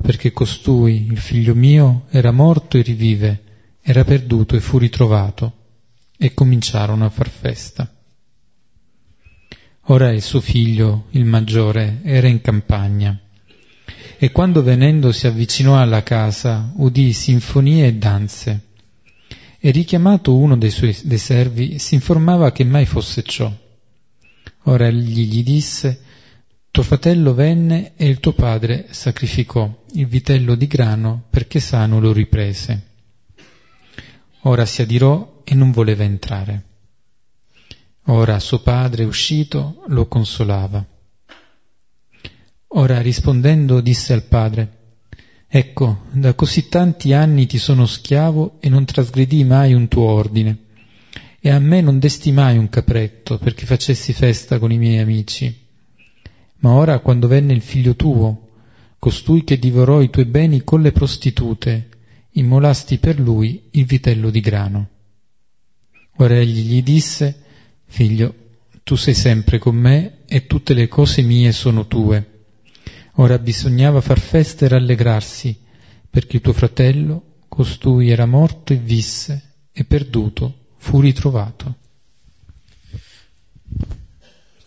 perché 0.00 0.32
costui, 0.32 1.06
il 1.10 1.18
figlio 1.18 1.54
mio, 1.54 2.06
era 2.10 2.30
morto 2.30 2.76
e 2.78 2.82
rivive, 2.82 3.42
era 3.82 4.04
perduto 4.04 4.56
e 4.56 4.60
fu 4.60 4.78
ritrovato, 4.78 5.52
e 6.16 6.34
cominciarono 6.34 7.04
a 7.04 7.10
far 7.10 7.28
festa. 7.28 7.92
Ora 9.84 10.12
il 10.12 10.22
suo 10.22 10.40
figlio, 10.40 11.06
il 11.10 11.24
maggiore, 11.24 12.00
era 12.02 12.28
in 12.28 12.40
campagna, 12.40 13.18
e 14.18 14.30
quando 14.30 14.62
venendo 14.62 15.12
si 15.12 15.26
avvicinò 15.26 15.80
alla 15.80 16.02
casa, 16.02 16.72
udì 16.76 17.12
sinfonie 17.12 17.86
e 17.86 17.94
danze, 17.94 18.60
e 19.58 19.70
richiamato 19.70 20.36
uno 20.36 20.56
dei 20.56 20.70
suoi 20.70 20.96
dei 21.02 21.18
servi, 21.18 21.78
si 21.78 21.94
informava 21.94 22.52
che 22.52 22.64
mai 22.64 22.86
fosse 22.86 23.22
ciò. 23.22 23.52
Ora 24.64 24.86
egli 24.86 25.26
gli 25.26 25.42
disse, 25.42 26.02
tuo 26.70 26.82
fratello 26.84 27.34
venne 27.34 27.92
e 27.96 28.06
il 28.06 28.20
tuo 28.20 28.32
padre 28.32 28.86
sacrificò 28.90 29.84
il 29.94 30.06
vitello 30.06 30.54
di 30.54 30.68
grano 30.68 31.24
perché 31.28 31.58
sano 31.58 31.98
lo 31.98 32.12
riprese. 32.12 32.88
Ora 34.42 34.64
si 34.64 34.80
adirò 34.80 35.42
e 35.44 35.54
non 35.54 35.72
voleva 35.72 36.04
entrare. 36.04 36.64
Ora 38.04 38.38
suo 38.38 38.60
padre 38.60 39.04
uscito 39.04 39.82
lo 39.88 40.06
consolava. 40.06 40.84
Ora 42.68 43.00
rispondendo 43.00 43.80
disse 43.80 44.12
al 44.12 44.22
padre, 44.22 44.78
Ecco, 45.48 46.04
da 46.12 46.34
così 46.34 46.68
tanti 46.68 47.12
anni 47.12 47.46
ti 47.46 47.58
sono 47.58 47.84
schiavo 47.84 48.58
e 48.60 48.68
non 48.68 48.84
trasgredì 48.84 49.42
mai 49.42 49.74
un 49.74 49.88
tuo 49.88 50.04
ordine, 50.04 50.66
e 51.40 51.50
a 51.50 51.58
me 51.58 51.80
non 51.80 51.98
desti 51.98 52.30
mai 52.30 52.56
un 52.56 52.68
capretto 52.68 53.38
perché 53.38 53.66
facessi 53.66 54.12
festa 54.12 54.60
con 54.60 54.70
i 54.70 54.78
miei 54.78 54.98
amici. 54.98 55.68
Ma 56.60 56.72
ora 56.72 56.98
quando 57.00 57.26
venne 57.26 57.52
il 57.52 57.62
figlio 57.62 57.96
tuo, 57.96 58.48
costui 58.98 59.44
che 59.44 59.58
divorò 59.58 60.02
i 60.02 60.10
tuoi 60.10 60.26
beni 60.26 60.62
con 60.62 60.82
le 60.82 60.92
prostitute, 60.92 61.88
immolasti 62.32 62.98
per 62.98 63.18
lui 63.18 63.68
il 63.72 63.84
vitello 63.86 64.30
di 64.30 64.40
grano. 64.40 64.88
Ora 66.16 66.38
egli 66.38 66.68
gli 66.68 66.82
disse, 66.82 67.44
Figlio, 67.86 68.34
tu 68.84 68.94
sei 68.94 69.14
sempre 69.14 69.58
con 69.58 69.74
me 69.74 70.18
e 70.26 70.46
tutte 70.46 70.74
le 70.74 70.86
cose 70.86 71.22
mie 71.22 71.50
sono 71.52 71.86
tue. 71.86 72.44
Ora 73.14 73.38
bisognava 73.38 74.00
far 74.00 74.20
festa 74.20 74.64
e 74.64 74.68
rallegrarsi, 74.68 75.58
perché 76.08 76.36
il 76.36 76.42
tuo 76.42 76.52
fratello, 76.52 77.36
costui 77.48 78.10
era 78.10 78.26
morto 78.26 78.72
e 78.72 78.76
visse, 78.76 79.42
e 79.72 79.84
perduto 79.84 80.68
fu 80.76 81.00
ritrovato. 81.00 81.76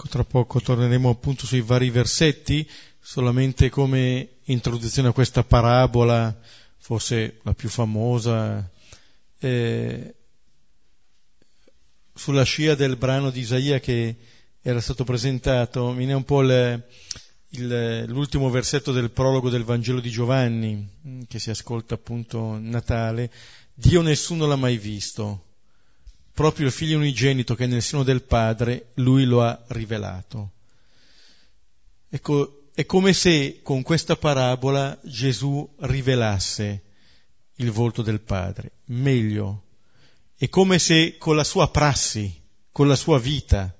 Ecco, 0.04 0.12
tra 0.12 0.26
poco 0.26 0.60
torneremo 0.60 1.10
appunto 1.10 1.46
sui 1.46 1.62
vari 1.62 1.90
versetti, 1.90 2.70
solamente 3.00 3.70
come 3.70 4.40
introduzione 4.46 5.08
a 5.08 5.14
questa 5.14 5.46
parabola, 5.46 6.38
forse 6.78 7.40
la 7.44 7.54
più 7.54 7.70
famosa, 7.70 8.70
eh, 9.40 10.16
sulla 12.14 12.44
scia 12.44 12.76
del 12.76 12.98
brano 12.98 13.30
di 13.30 13.40
Isaia 13.40 13.80
che 13.80 14.18
era 14.62 14.82
stato 14.82 15.06
presentato, 15.06 15.92
mi 15.92 16.00
viene 16.00 16.14
un 16.16 16.26
po' 16.26 16.42
il, 16.42 16.84
il, 17.52 18.04
l'ultimo 18.08 18.50
versetto 18.50 18.92
del 18.92 19.10
prologo 19.10 19.50
del 19.50 19.64
Vangelo 19.64 20.02
di 20.02 20.10
Giovanni, 20.10 20.86
mm, 21.08 21.22
che 21.30 21.40
si 21.40 21.50
ascolta 21.50 21.94
appunto 21.94 22.58
Natale, 22.60 23.32
Dio 23.74 24.02
nessuno 24.02 24.48
l'ha 24.48 24.58
mai 24.58 24.78
visto, 24.78 25.53
proprio 26.34 26.66
il 26.66 26.72
figlio 26.72 26.98
unigenito 26.98 27.56
che 27.56 27.66
è 27.66 27.68
nel 27.68 27.82
seno 27.82 28.04
del 28.04 28.24
Padre, 28.24 28.92
lui 28.96 29.26
lo 29.26 29.44
ha 29.44 29.64
rivelato. 29.68 30.52
Ecco, 32.10 32.70
è 32.74 32.86
come 32.86 33.14
se 33.14 33.62
con 33.62 33.84
questa 33.84 34.16
parabola 34.16 35.00
Gesù 35.04 35.68
rivelasse 35.82 36.82
il 37.58 37.72
volto 37.72 38.02
del 38.02 38.20
Padre, 38.20 38.72
meglio, 38.86 39.64
è 40.36 40.50
come 40.50 40.80
se 40.80 41.18
con 41.18 41.36
la 41.36 41.44
sua 41.44 41.70
prassi, 41.70 42.42
con 42.72 42.88
la 42.88 42.96
sua 42.96 43.20
vita, 43.20 43.76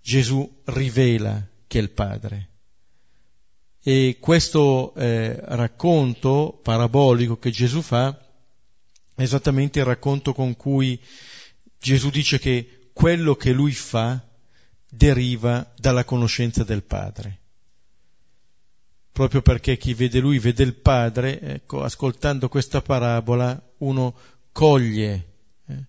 Gesù 0.00 0.60
rivela 0.64 1.46
che 1.66 1.78
è 1.78 1.82
il 1.82 1.90
Padre. 1.90 2.48
E 3.82 4.16
questo 4.18 4.94
eh, 4.94 5.38
racconto 5.40 6.58
parabolico 6.62 7.38
che 7.38 7.50
Gesù 7.50 7.82
fa 7.82 8.18
è 9.14 9.22
esattamente 9.22 9.80
il 9.80 9.84
racconto 9.84 10.32
con 10.32 10.56
cui 10.56 10.98
Gesù 11.84 12.08
dice 12.08 12.38
che 12.38 12.88
quello 12.94 13.34
che 13.34 13.52
lui 13.52 13.72
fa 13.72 14.18
deriva 14.88 15.70
dalla 15.76 16.02
conoscenza 16.02 16.64
del 16.64 16.82
Padre. 16.82 17.40
Proprio 19.12 19.42
perché 19.42 19.76
chi 19.76 19.92
vede 19.92 20.18
lui 20.18 20.38
vede 20.38 20.62
il 20.62 20.76
Padre, 20.76 21.38
ecco, 21.42 21.82
ascoltando 21.82 22.48
questa 22.48 22.80
parabola 22.80 23.62
uno 23.78 24.16
coglie 24.50 25.32
eh, 25.66 25.84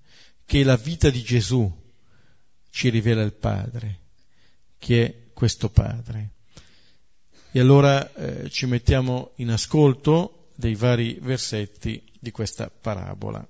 che 0.46 0.66
la 0.66 0.76
vita 0.76 1.10
di 1.10 1.24
Gesù 1.24 1.74
ci 2.70 2.90
rivela 2.90 3.22
il 3.22 3.34
Padre, 3.34 4.00
che 4.78 5.06
è 5.06 5.34
questo 5.34 5.70
Padre. 5.70 6.32
E 7.54 7.60
allora 7.62 8.14
eh, 8.16 8.50
ci 8.50 8.66
mettiamo 8.66 9.32
in 9.36 9.50
ascolto 9.50 10.50
dei 10.56 10.76
vari 10.76 11.18
versetti 11.22 12.04
di 12.20 12.32
questa 12.32 12.70
parabola. 12.70 13.48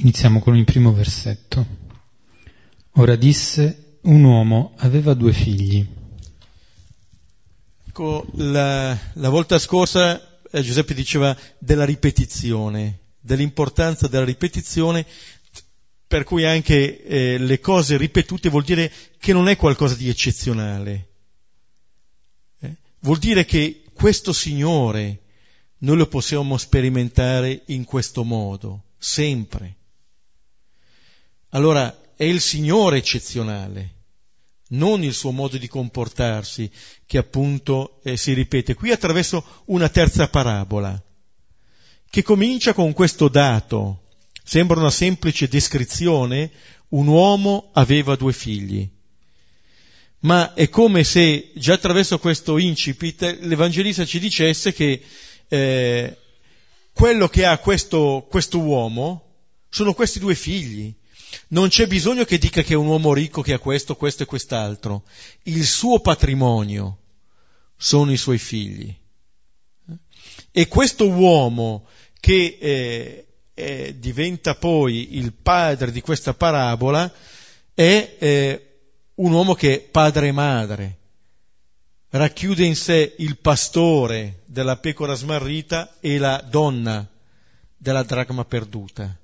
Iniziamo 0.00 0.38
con 0.38 0.56
il 0.56 0.62
primo 0.62 0.92
versetto. 0.92 1.66
Ora 2.92 3.16
disse, 3.16 3.98
un 4.02 4.22
uomo 4.22 4.74
aveva 4.76 5.12
due 5.12 5.32
figli. 5.32 5.84
Ecco, 7.88 8.24
la, 8.34 8.96
la 9.14 9.28
volta 9.28 9.58
scorsa 9.58 10.38
eh, 10.52 10.62
Giuseppe 10.62 10.94
diceva 10.94 11.36
della 11.58 11.84
ripetizione, 11.84 13.00
dell'importanza 13.18 14.06
della 14.06 14.24
ripetizione 14.24 15.04
per 16.06 16.22
cui 16.22 16.44
anche 16.44 17.02
eh, 17.02 17.38
le 17.38 17.58
cose 17.58 17.96
ripetute 17.96 18.50
vuol 18.50 18.62
dire 18.62 18.92
che 19.18 19.32
non 19.32 19.48
è 19.48 19.56
qualcosa 19.56 19.96
di 19.96 20.08
eccezionale. 20.08 21.08
Eh? 22.60 22.76
Vuol 23.00 23.18
dire 23.18 23.44
che 23.44 23.82
questo 23.94 24.32
Signore 24.32 25.22
noi 25.78 25.96
lo 25.96 26.06
possiamo 26.06 26.56
sperimentare 26.56 27.62
in 27.66 27.82
questo 27.82 28.22
modo, 28.22 28.84
sempre. 28.96 29.77
Allora 31.50 32.14
è 32.16 32.24
il 32.24 32.40
Signore 32.40 32.98
eccezionale, 32.98 33.94
non 34.70 35.02
il 35.02 35.14
suo 35.14 35.30
modo 35.30 35.56
di 35.56 35.68
comportarsi, 35.68 36.70
che 37.06 37.18
appunto 37.18 38.00
eh, 38.02 38.16
si 38.16 38.32
ripete 38.32 38.74
qui 38.74 38.90
attraverso 38.90 39.62
una 39.66 39.88
terza 39.88 40.28
parabola, 40.28 41.02
che 42.10 42.22
comincia 42.22 42.72
con 42.72 42.92
questo 42.92 43.28
dato, 43.28 44.02
Sembra 44.48 44.80
una 44.80 44.90
semplice 44.90 45.46
descrizione, 45.46 46.50
un 46.88 47.06
uomo 47.06 47.68
aveva 47.74 48.16
due 48.16 48.32
figli. 48.32 48.88
Ma 50.20 50.54
è 50.54 50.70
come 50.70 51.04
se 51.04 51.50
già 51.54 51.74
attraverso 51.74 52.18
questo 52.18 52.56
incipit 52.56 53.40
l'Evangelista 53.42 54.06
ci 54.06 54.18
dicesse 54.18 54.72
che 54.72 55.02
eh, 55.48 56.16
quello 56.94 57.28
che 57.28 57.44
ha 57.44 57.58
questo, 57.58 58.26
questo 58.30 58.58
uomo 58.58 59.34
sono 59.68 59.92
questi 59.92 60.18
due 60.18 60.34
figli. 60.34 60.94
Non 61.48 61.68
c'è 61.68 61.86
bisogno 61.86 62.24
che 62.24 62.38
dica 62.38 62.62
che 62.62 62.74
è 62.74 62.76
un 62.76 62.86
uomo 62.86 63.12
ricco 63.12 63.42
che 63.42 63.52
ha 63.52 63.58
questo, 63.58 63.96
questo 63.96 64.22
e 64.22 64.26
quest'altro. 64.26 65.04
Il 65.44 65.64
suo 65.64 66.00
patrimonio 66.00 66.98
sono 67.76 68.12
i 68.12 68.16
suoi 68.16 68.38
figli. 68.38 68.94
E 70.50 70.68
questo 70.68 71.08
uomo 71.08 71.86
che 72.20 72.58
eh, 72.60 73.26
eh, 73.54 73.94
diventa 73.98 74.54
poi 74.54 75.16
il 75.16 75.32
padre 75.32 75.90
di 75.92 76.00
questa 76.00 76.34
parabola 76.34 77.12
è 77.74 78.16
eh, 78.18 78.68
un 79.14 79.32
uomo 79.32 79.54
che 79.54 79.74
è 79.74 79.80
padre 79.80 80.28
e 80.28 80.32
madre, 80.32 80.98
racchiude 82.10 82.64
in 82.64 82.76
sé 82.76 83.14
il 83.18 83.38
pastore 83.38 84.42
della 84.46 84.76
pecora 84.78 85.14
smarrita 85.14 85.96
e 86.00 86.18
la 86.18 86.44
donna 86.48 87.08
della 87.76 88.02
dracma 88.02 88.44
perduta. 88.44 89.16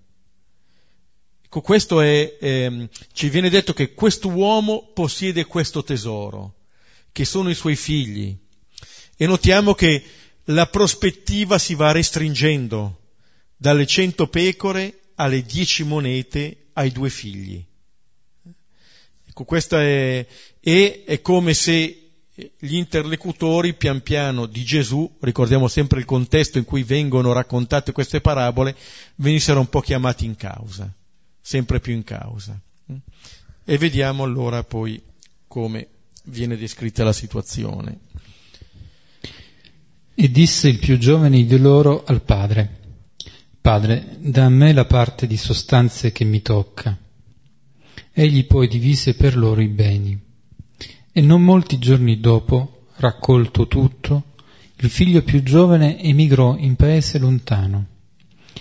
Ecco, 1.55 1.67
questo 1.67 2.01
è, 2.01 2.37
ehm, 2.41 2.89
ci 3.13 3.29
viene 3.29 3.49
detto 3.49 3.73
che 3.73 3.95
questo 3.95 4.27
uomo 4.27 4.91
possiede 4.93 5.45
questo 5.45 5.85
tesoro, 5.85 6.55
che 7.13 7.25
sono 7.25 7.49
i 7.49 7.55
suoi 7.55 7.77
figli. 7.77 8.37
E 9.17 9.27
notiamo 9.29 9.73
che 9.73 10.03
la 10.47 10.67
prospettiva 10.67 11.57
si 11.59 11.77
va 11.77 11.93
restringendo 11.93 13.03
dalle 13.57 13.87
cento 13.87 14.27
pecore 14.27 15.13
alle 15.15 15.43
dieci 15.43 15.85
monete 15.85 16.71
ai 16.73 16.91
due 16.91 17.09
figli. 17.09 17.65
Ecco, 19.29 19.45
questa 19.45 19.81
è, 19.81 20.27
e 20.59 21.05
è 21.07 21.21
come 21.21 21.55
se 21.55 22.11
gli 22.59 22.75
interlocutori 22.75 23.75
pian 23.75 24.03
piano 24.03 24.47
di 24.47 24.65
Gesù, 24.65 25.09
ricordiamo 25.21 25.69
sempre 25.69 26.01
il 26.01 26.05
contesto 26.05 26.59
in 26.59 26.65
cui 26.65 26.83
vengono 26.83 27.33
raccontate 27.33 27.93
queste 27.93 28.21
parabole, 28.21 28.75
venissero 29.15 29.61
un 29.61 29.69
po' 29.69 29.83
chiamati 29.83 30.25
in 30.25 30.35
causa, 30.35 30.93
sempre 31.47 31.79
più 31.79 31.93
in 31.93 32.05
causa. 32.05 32.59
E 33.67 33.77
vediamo 33.77 34.25
allora 34.25 34.65
poi 34.65 35.01
come 35.47 35.89
viene 36.25 36.57
descritta 36.57 37.05
la 37.05 37.13
situazione. 37.13 37.99
E 40.15 40.31
disse 40.31 40.69
il 40.69 40.79
più 40.79 40.97
giovane 40.97 41.45
di 41.45 41.59
loro 41.59 42.03
al 42.05 42.23
padre, 42.23 42.81
Padre, 43.61 44.17
da 44.21 44.49
me 44.49 44.73
la 44.73 44.87
parte 44.87 45.27
di 45.27 45.37
sostanze 45.37 46.13
che 46.13 46.25
mi 46.25 46.41
tocca. 46.41 46.99
Egli 48.13 48.47
poi 48.47 48.69
divise 48.69 49.15
per 49.15 49.37
loro 49.37 49.61
i 49.61 49.69
beni. 49.69 50.19
E 51.13 51.21
non 51.21 51.43
molti 51.43 51.79
giorni 51.79 52.21
dopo, 52.21 52.87
raccolto 52.97 53.67
tutto, 53.67 54.35
il 54.77 54.89
figlio 54.91 55.23
più 55.23 55.43
giovane 55.43 56.01
emigrò 56.01 56.57
in 56.57 56.77
paese 56.77 57.19
lontano 57.19 57.87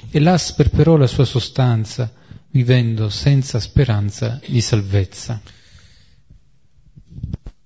e 0.10 0.19
là 0.19 0.38
sperperò 0.38 0.96
la 0.96 1.08
sua 1.08 1.26
sostanza, 1.26 2.12
vivendo 2.54 3.10
senza 3.10 3.60
speranza 3.60 4.39
di 4.46 4.62
salvezza. 4.62 5.42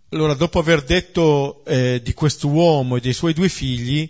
Allora, 0.09 0.33
dopo 0.33 0.59
aver 0.59 0.83
detto 0.83 1.65
eh, 1.65 2.01
di 2.01 2.13
quest'uomo 2.13 2.95
e 2.95 3.01
dei 3.01 3.11
suoi 3.11 3.33
due 3.33 3.49
figli, 3.49 4.09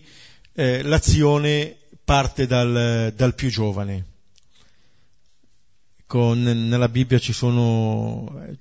eh, 0.54 0.84
l'azione 0.84 1.76
parte 2.04 2.46
dal, 2.46 3.12
dal 3.16 3.34
più 3.34 3.50
giovane. 3.50 4.06
con, 6.06 6.42
nella 6.42 6.90
Bibbia 6.90 7.18
ci 7.18 7.34
sono 7.34 8.44
eh, 8.48 8.56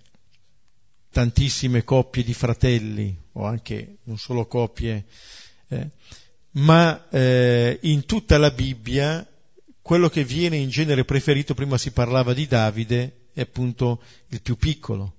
tantissime 1.10 1.84
coppie 1.84 2.24
di 2.24 2.32
fratelli, 2.32 3.14
o 3.32 3.44
anche 3.44 3.98
non 4.04 4.16
solo 4.16 4.46
coppie, 4.46 5.04
eh, 5.68 5.90
ma 6.52 7.08
eh, 7.10 7.78
in 7.82 8.06
tutta 8.06 8.38
la 8.38 8.50
Bibbia 8.50 9.24
quello 9.86 10.08
che 10.08 10.24
viene 10.24 10.56
in 10.56 10.68
genere 10.68 11.04
preferito, 11.04 11.54
prima 11.54 11.78
si 11.78 11.92
parlava 11.92 12.34
di 12.34 12.48
Davide, 12.48 13.26
è 13.32 13.42
appunto 13.42 14.02
il 14.30 14.42
più 14.42 14.56
piccolo, 14.56 15.14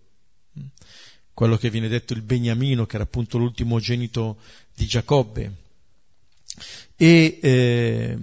quello 1.34 1.56
che 1.56 1.70
viene 1.70 1.88
detto 1.88 2.12
il 2.12 2.22
Beniamino, 2.22 2.86
che 2.86 2.96
era 2.96 3.06
appunto 3.06 3.38
l'ultimo 3.38 3.80
genito 3.80 4.40
di 4.76 4.86
Giacobbe. 4.86 5.56
E 6.98 7.40
eh, 7.42 8.18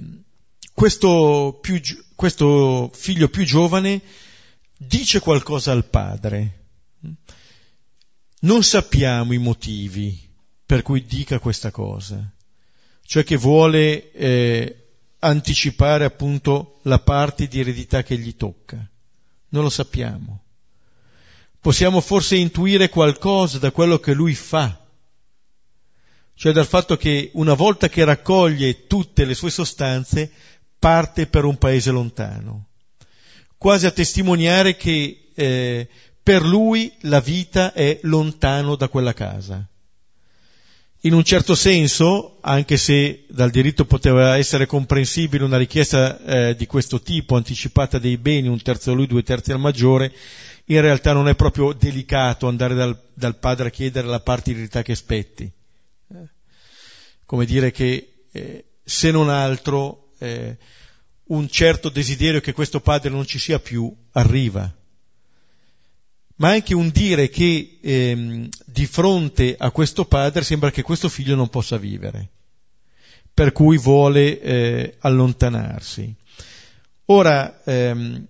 questo, 0.75 1.59
più, 1.63 1.81
questo 2.15 2.91
figlio 2.93 3.31
più 3.31 3.45
giovane 3.47 4.03
dice 4.77 5.21
qualcosa 5.21 5.73
al 5.73 5.87
padre. 5.87 6.65
Non 8.41 8.63
sappiamo 8.63 9.33
i 9.33 9.39
motivi 9.39 10.29
per 10.67 10.83
cui 10.83 11.07
dica 11.07 11.39
questa 11.39 11.71
cosa, 11.71 12.31
cioè 13.07 13.25
che 13.25 13.37
vuole 13.37 14.13
eh, 14.13 14.84
anticipare 15.25 16.05
appunto 16.05 16.79
la 16.83 16.99
parte 16.99 17.47
di 17.47 17.61
eredità 17.61 18.03
che 18.03 18.17
gli 18.17 18.37
tocca. 18.37 18.77
Non 19.49 19.63
lo 19.63 19.71
sappiamo. 19.71 20.43
Possiamo 21.61 22.01
forse 22.01 22.37
intuire 22.37 22.89
qualcosa 22.89 23.59
da 23.59 23.71
quello 23.71 23.99
che 23.99 24.13
lui 24.13 24.35
fa, 24.35 24.85
cioè 26.35 26.53
dal 26.53 26.67
fatto 26.67 26.97
che 26.97 27.31
una 27.35 27.55
volta 27.55 27.89
che 27.89 28.05
raccoglie 28.05 28.87
tutte 28.87 29.25
le 29.25 29.35
sue 29.35 29.51
sostanze 29.51 30.31
parte 30.79 31.27
per 31.27 31.45
un 31.45 31.57
paese 31.57 31.91
lontano, 31.91 32.67
quasi 33.57 33.87
a 33.87 33.91
testimoniare 33.91 34.77
che 34.77 35.31
eh, 35.35 35.89
per 36.23 36.45
lui 36.45 36.93
la 37.03 37.21
vita 37.21 37.73
è 37.73 37.99
lontano 38.03 38.77
da 38.77 38.89
quella 38.89 39.15
casa 39.15 39.67
in 41.05 41.13
un 41.13 41.23
certo 41.23 41.55
senso, 41.55 42.39
anche 42.41 42.79
se 42.79 43.25
dal 43.29 43.51
diritto 43.51 43.85
poteva 43.85 44.39
essere 44.39 44.65
comprensibile 44.65 45.45
una 45.45 45.59
richiesta 45.59 46.19
eh, 46.25 46.57
di 46.57 46.67
questo 46.67 47.03
tipo, 47.03 47.37
anticipata 47.37 47.99
dei 47.99 48.17
beni, 48.17 48.49
un 48.49 48.61
terzo 48.63 48.91
a 48.91 48.95
lui, 48.95 49.07
due 49.07 49.23
terzi 49.23 49.53
al 49.53 49.59
maggiore, 49.61 50.13
in 50.67 50.81
realtà 50.81 51.13
non 51.13 51.29
è 51.29 51.35
proprio 51.35 51.75
delicato 51.75 52.49
andare 52.49 52.75
dal, 52.75 52.99
dal 53.13 53.37
padre 53.37 53.69
a 53.69 53.71
chiedere 53.71 54.07
la 54.07 54.21
parte 54.21 54.51
di 54.51 54.57
eredità 54.57 54.81
che 54.81 54.95
spetti. 54.95 55.45
Eh, 55.45 56.29
come 57.27 57.45
dire 57.45 57.71
che, 57.71 58.25
eh, 58.33 58.65
se 58.83 59.11
non 59.11 59.29
altro, 59.29 60.13
eh, 60.19 60.57
un 61.25 61.49
certo 61.51 61.91
desiderio 61.91 62.41
che 62.41 62.55
questo 62.55 62.81
padre 62.81 63.11
non 63.11 63.27
ci 63.27 63.39
sia 63.39 63.59
più 63.59 63.95
arriva 64.13 64.75
ma 66.37 66.51
anche 66.51 66.75
un 66.75 66.89
dire 66.91 67.29
che 67.29 67.79
ehm, 67.81 68.49
di 68.65 68.87
fronte 68.87 69.55
a 69.57 69.71
questo 69.71 70.05
padre 70.05 70.43
sembra 70.43 70.71
che 70.71 70.83
questo 70.83 71.09
figlio 71.09 71.37
non 71.37 71.49
possa 71.49 71.77
vivere, 71.77 72.31
per 73.33 73.53
cui 73.53 73.79
vuole 73.79 74.41
eh, 74.41 74.97
allontanarsi. 75.01 76.13
Ora, 77.07 77.63
ehm, 77.65 78.27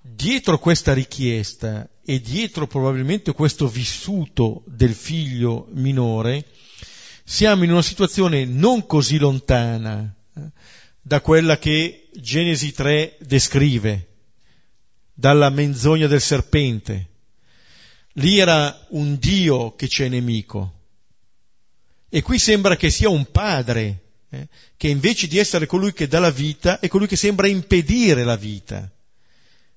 dietro 0.00 0.58
questa 0.58 0.94
richiesta 0.94 1.88
e 2.04 2.20
dietro 2.20 2.66
probabilmente 2.66 3.32
questo 3.32 3.68
vissuto 3.68 4.62
del 4.66 4.94
figlio 4.94 5.66
minore, 5.72 6.46
siamo 7.24 7.64
in 7.64 7.70
una 7.70 7.82
situazione 7.82 8.46
non 8.46 8.86
così 8.86 9.18
lontana 9.18 10.14
eh, 10.34 10.40
da 11.02 11.20
quella 11.20 11.58
che 11.58 12.08
Genesi 12.14 12.72
3 12.72 13.18
descrive, 13.20 14.06
dalla 15.12 15.50
menzogna 15.50 16.06
del 16.06 16.20
serpente, 16.20 17.08
Lì 18.18 18.38
era 18.38 18.86
un 18.90 19.16
Dio 19.18 19.74
che 19.74 19.86
c'è 19.86 20.08
nemico. 20.08 20.74
E 22.08 22.22
qui 22.22 22.38
sembra 22.38 22.76
che 22.76 22.90
sia 22.90 23.08
un 23.08 23.30
padre, 23.30 24.02
eh, 24.30 24.48
che 24.76 24.88
invece 24.88 25.28
di 25.28 25.38
essere 25.38 25.66
colui 25.66 25.92
che 25.92 26.08
dà 26.08 26.18
la 26.18 26.30
vita, 26.30 26.80
è 26.80 26.88
colui 26.88 27.06
che 27.06 27.16
sembra 27.16 27.46
impedire 27.46 28.24
la 28.24 28.36
vita 28.36 28.90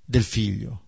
del 0.04 0.23
figlio. 0.23 0.86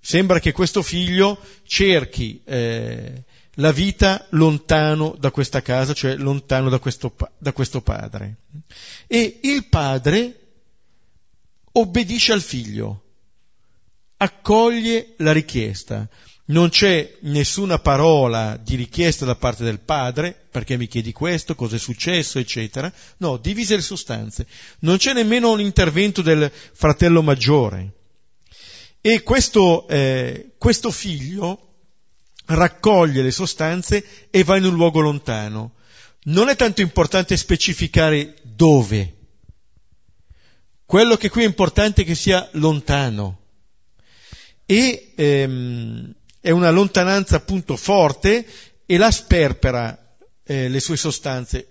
Sembra 0.00 0.38
che 0.38 0.52
questo 0.52 0.82
figlio 0.82 1.40
cerchi 1.64 2.42
eh, 2.44 3.24
la 3.54 3.72
vita 3.72 4.26
lontano 4.30 5.14
da 5.18 5.30
questa 5.30 5.62
casa, 5.62 5.94
cioè 5.94 6.16
lontano 6.16 6.68
da 6.68 6.78
questo, 6.78 7.14
da 7.38 7.52
questo 7.52 7.80
padre. 7.80 8.36
E 9.06 9.40
il 9.42 9.66
padre 9.66 10.40
obbedisce 11.72 12.32
al 12.32 12.42
figlio, 12.42 13.04
accoglie 14.18 15.14
la 15.18 15.32
richiesta 15.32 16.08
non 16.50 16.68
c'è 16.68 17.16
nessuna 17.20 17.78
parola 17.78 18.58
di 18.62 18.74
richiesta 18.74 19.24
da 19.24 19.36
parte 19.36 19.64
del 19.64 19.80
padre, 19.80 20.36
perché 20.50 20.76
mi 20.76 20.86
chiedi 20.86 21.12
questo, 21.12 21.54
cosa 21.54 21.76
è 21.76 21.78
successo, 21.78 22.38
eccetera. 22.38 22.92
No, 23.18 23.36
divise 23.36 23.76
le 23.76 23.82
sostanze. 23.82 24.46
Non 24.80 24.96
c'è 24.96 25.12
nemmeno 25.12 25.50
un 25.50 25.60
intervento 25.60 26.22
del 26.22 26.50
fratello 26.72 27.22
maggiore. 27.22 27.92
E 29.00 29.22
questo, 29.22 29.86
eh, 29.88 30.52
questo 30.58 30.90
figlio 30.90 31.68
raccoglie 32.46 33.22
le 33.22 33.30
sostanze 33.30 34.04
e 34.30 34.42
va 34.42 34.56
in 34.56 34.64
un 34.64 34.74
luogo 34.74 35.00
lontano. 35.00 35.74
Non 36.24 36.48
è 36.48 36.56
tanto 36.56 36.80
importante 36.80 37.36
specificare 37.36 38.34
dove. 38.42 39.14
Quello 40.84 41.16
che 41.16 41.30
qui 41.30 41.44
è 41.44 41.46
importante 41.46 42.02
è 42.02 42.04
che 42.04 42.16
sia 42.16 42.48
lontano. 42.52 43.38
E 44.66 45.12
ehm, 45.14 46.14
è 46.40 46.50
una 46.50 46.70
lontananza 46.70 47.36
appunto 47.36 47.76
forte 47.76 48.46
e 48.86 48.96
la 48.96 49.10
sperpera 49.10 50.16
eh, 50.44 50.68
le 50.68 50.80
sue 50.80 50.96
sostanze, 50.96 51.66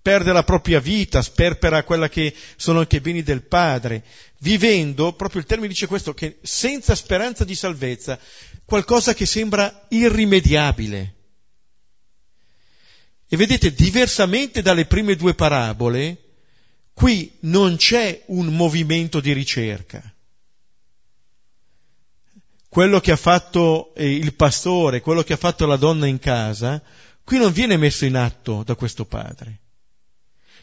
perde 0.00 0.32
la 0.32 0.44
propria 0.44 0.78
vita, 0.78 1.22
sperpera 1.22 1.82
quella 1.84 2.08
che 2.08 2.34
sono 2.56 2.80
anche 2.80 2.96
i 2.96 3.00
beni 3.00 3.22
del 3.22 3.42
Padre, 3.42 4.04
vivendo, 4.40 5.14
proprio 5.14 5.40
il 5.40 5.46
termine 5.46 5.68
dice 5.68 5.86
questo, 5.86 6.14
che 6.14 6.38
senza 6.42 6.94
speranza 6.94 7.44
di 7.44 7.54
salvezza, 7.54 8.18
qualcosa 8.64 9.14
che 9.14 9.26
sembra 9.26 9.86
irrimediabile. 9.88 11.14
E 13.26 13.36
vedete, 13.36 13.72
diversamente 13.72 14.60
dalle 14.60 14.86
prime 14.86 15.16
due 15.16 15.34
parabole, 15.34 16.18
qui 16.92 17.36
non 17.40 17.76
c'è 17.76 18.22
un 18.26 18.46
movimento 18.46 19.20
di 19.20 19.32
ricerca 19.32 20.14
quello 22.70 23.00
che 23.00 23.10
ha 23.10 23.16
fatto 23.16 23.92
eh, 23.96 24.08
il 24.14 24.32
pastore, 24.34 25.00
quello 25.00 25.24
che 25.24 25.32
ha 25.32 25.36
fatto 25.36 25.66
la 25.66 25.74
donna 25.74 26.06
in 26.06 26.20
casa, 26.20 26.80
qui 27.24 27.36
non 27.36 27.50
viene 27.50 27.76
messo 27.76 28.04
in 28.04 28.14
atto 28.14 28.62
da 28.64 28.76
questo 28.76 29.04
padre, 29.04 29.58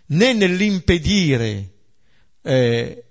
né 0.08 0.32
nell'impedire 0.32 1.74
eh, 2.41 3.04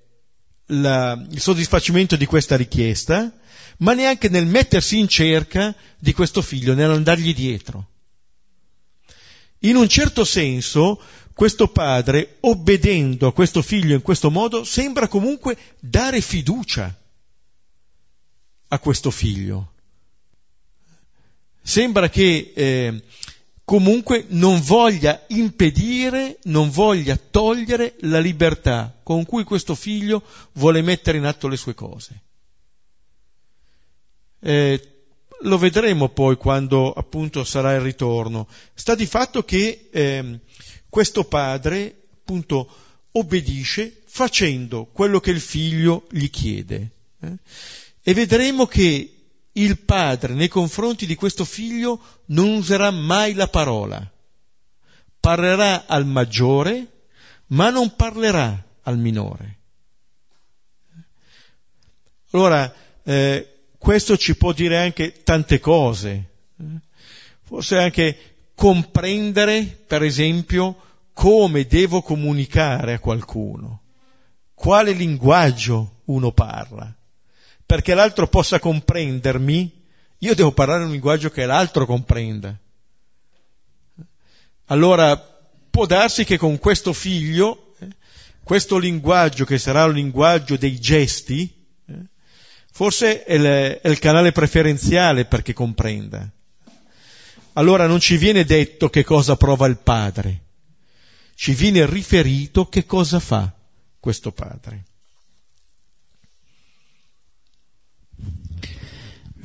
la, 0.68 1.26
il 1.30 1.40
soddisfacimento 1.40 2.16
di 2.16 2.24
questa 2.24 2.56
richiesta, 2.56 3.30
ma 3.78 3.92
neanche 3.92 4.30
nel 4.30 4.46
mettersi 4.46 4.98
in 4.98 5.08
cerca 5.08 5.76
di 5.98 6.14
questo 6.14 6.40
figlio, 6.40 6.72
nell'andargli 6.72 7.34
dietro. 7.34 7.88
In 9.60 9.76
un 9.76 9.90
certo 9.90 10.24
senso, 10.24 10.98
questo 11.34 11.68
padre, 11.68 12.38
obbedendo 12.40 13.26
a 13.26 13.34
questo 13.34 13.60
figlio 13.60 13.94
in 13.94 14.00
questo 14.00 14.30
modo, 14.30 14.64
sembra 14.64 15.06
comunque 15.06 15.58
dare 15.80 16.22
fiducia 16.22 16.98
a 18.68 18.78
questo 18.78 19.10
figlio. 19.10 19.72
Sembra 21.62 22.08
che 22.08 22.52
eh, 22.54 23.02
comunque 23.64 24.26
non 24.28 24.60
voglia 24.60 25.24
impedire, 25.28 26.38
non 26.44 26.70
voglia 26.70 27.16
togliere 27.16 27.96
la 28.00 28.20
libertà 28.20 28.96
con 29.02 29.24
cui 29.24 29.42
questo 29.42 29.74
figlio 29.74 30.22
vuole 30.52 30.82
mettere 30.82 31.18
in 31.18 31.24
atto 31.24 31.48
le 31.48 31.56
sue 31.56 31.74
cose. 31.74 32.22
Eh, 34.40 34.96
lo 35.40 35.58
vedremo 35.58 36.08
poi 36.08 36.36
quando 36.36 36.92
appunto 36.92 37.42
sarà 37.44 37.74
il 37.74 37.80
ritorno. 37.80 38.46
Sta 38.74 38.94
di 38.94 39.06
fatto 39.06 39.42
che 39.42 39.88
eh, 39.90 40.40
questo 40.88 41.24
padre 41.24 42.04
appunto 42.14 42.68
obbedisce 43.10 44.02
facendo 44.06 44.86
quello 44.86 45.20
che 45.20 45.30
il 45.30 45.40
figlio 45.40 46.06
gli 46.10 46.30
chiede. 46.30 46.90
Eh? 47.20 47.36
E 48.08 48.14
vedremo 48.14 48.66
che 48.66 49.14
il 49.50 49.80
padre 49.80 50.32
nei 50.32 50.46
confronti 50.46 51.06
di 51.06 51.16
questo 51.16 51.44
figlio 51.44 52.00
non 52.26 52.50
userà 52.50 52.92
mai 52.92 53.34
la 53.34 53.48
parola. 53.48 54.00
Parlerà 55.18 55.86
al 55.86 56.06
maggiore, 56.06 57.06
ma 57.46 57.68
non 57.70 57.96
parlerà 57.96 58.64
al 58.82 58.96
minore. 58.96 59.58
Allora, 62.30 62.72
eh, 63.02 63.72
questo 63.76 64.16
ci 64.16 64.36
può 64.36 64.52
dire 64.52 64.78
anche 64.78 65.24
tante 65.24 65.58
cose. 65.58 66.30
Forse 67.42 67.76
anche 67.76 68.50
comprendere, 68.54 69.64
per 69.64 70.04
esempio, 70.04 70.80
come 71.12 71.66
devo 71.66 72.02
comunicare 72.02 72.92
a 72.92 73.00
qualcuno, 73.00 73.82
quale 74.54 74.92
linguaggio 74.92 76.02
uno 76.04 76.30
parla 76.30 76.95
perché 77.66 77.94
l'altro 77.94 78.28
possa 78.28 78.60
comprendermi, 78.60 79.84
io 80.18 80.34
devo 80.34 80.52
parlare 80.52 80.84
un 80.84 80.92
linguaggio 80.92 81.30
che 81.30 81.44
l'altro 81.44 81.84
comprenda. 81.84 82.56
Allora 84.66 85.16
può 85.18 85.84
darsi 85.84 86.24
che 86.24 86.38
con 86.38 86.58
questo 86.58 86.92
figlio, 86.92 87.74
eh, 87.80 87.88
questo 88.42 88.78
linguaggio 88.78 89.44
che 89.44 89.58
sarà 89.58 89.84
un 89.84 89.94
linguaggio 89.94 90.56
dei 90.56 90.78
gesti, 90.80 91.52
eh, 91.86 91.94
forse 92.72 93.24
è 93.24 93.34
il, 93.34 93.44
è 93.82 93.88
il 93.88 93.98
canale 93.98 94.32
preferenziale 94.32 95.24
perché 95.24 95.52
comprenda. 95.52 96.28
Allora 97.54 97.86
non 97.86 98.00
ci 98.00 98.16
viene 98.16 98.44
detto 98.44 98.88
che 98.90 99.02
cosa 99.02 99.36
prova 99.36 99.66
il 99.66 99.78
padre, 99.78 100.42
ci 101.34 101.52
viene 101.54 101.84
riferito 101.86 102.68
che 102.68 102.86
cosa 102.86 103.18
fa 103.18 103.52
questo 103.98 104.30
padre. 104.30 104.84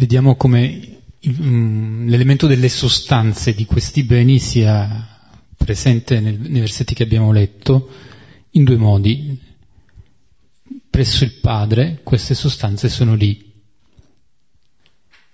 Vediamo 0.02 0.36
come 0.36 1.02
mm, 1.28 2.08
l'elemento 2.08 2.48
delle 2.48 2.70
sostanze 2.70 3.54
di 3.54 3.66
questi 3.66 4.02
beni 4.02 4.40
sia 4.40 5.20
presente 5.56 6.20
nel, 6.20 6.40
nei 6.40 6.62
versetti 6.62 6.96
che 6.96 7.04
abbiamo 7.04 7.32
letto 7.32 7.88
in 8.50 8.64
due 8.64 8.78
modi. 8.78 9.40
Presso 10.90 11.24
il 11.24 11.34
Padre 11.34 12.00
queste 12.02 12.34
sostanze 12.34 12.90
sono 12.90 13.14
lì 13.14 13.54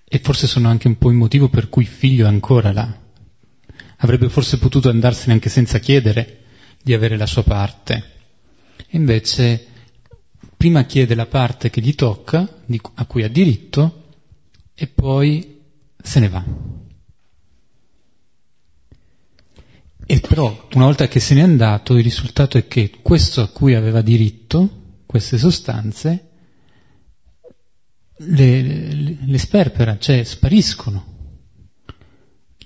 e 0.04 0.18
forse 0.18 0.46
sono 0.46 0.68
anche 0.68 0.86
un 0.86 0.98
po' 0.98 1.08
il 1.08 1.16
motivo 1.16 1.48
per 1.48 1.70
cui 1.70 1.84
il 1.84 1.88
figlio 1.88 2.26
è 2.26 2.28
ancora 2.28 2.70
là. 2.70 2.94
Avrebbe 3.96 4.28
forse 4.28 4.58
potuto 4.58 4.90
andarsene 4.90 5.32
anche 5.32 5.48
senza 5.48 5.78
chiedere 5.78 6.40
di 6.82 6.92
avere 6.92 7.16
la 7.16 7.24
sua 7.24 7.42
parte. 7.42 8.04
E 8.76 8.98
invece 8.98 9.66
prima 10.58 10.84
chiede 10.84 11.14
la 11.14 11.24
parte 11.24 11.70
che 11.70 11.80
gli 11.80 11.94
tocca, 11.94 12.46
a 12.96 13.06
cui 13.06 13.22
ha 13.22 13.28
diritto, 13.28 14.02
e 14.80 14.86
poi 14.86 15.60
se 16.00 16.20
ne 16.20 16.28
va. 16.28 16.44
E 20.06 20.20
però, 20.20 20.68
una 20.74 20.84
volta 20.84 21.08
che 21.08 21.18
se 21.18 21.34
n'è 21.34 21.40
andato, 21.40 21.96
il 21.96 22.04
risultato 22.04 22.58
è 22.58 22.68
che 22.68 22.92
questo 23.02 23.42
a 23.42 23.48
cui 23.48 23.74
aveva 23.74 24.02
diritto, 24.02 25.00
queste 25.04 25.36
sostanze, 25.36 26.28
le, 28.18 28.62
le, 28.62 29.16
le 29.20 29.38
sperpera, 29.38 29.98
cioè 29.98 30.22
spariscono, 30.22 31.16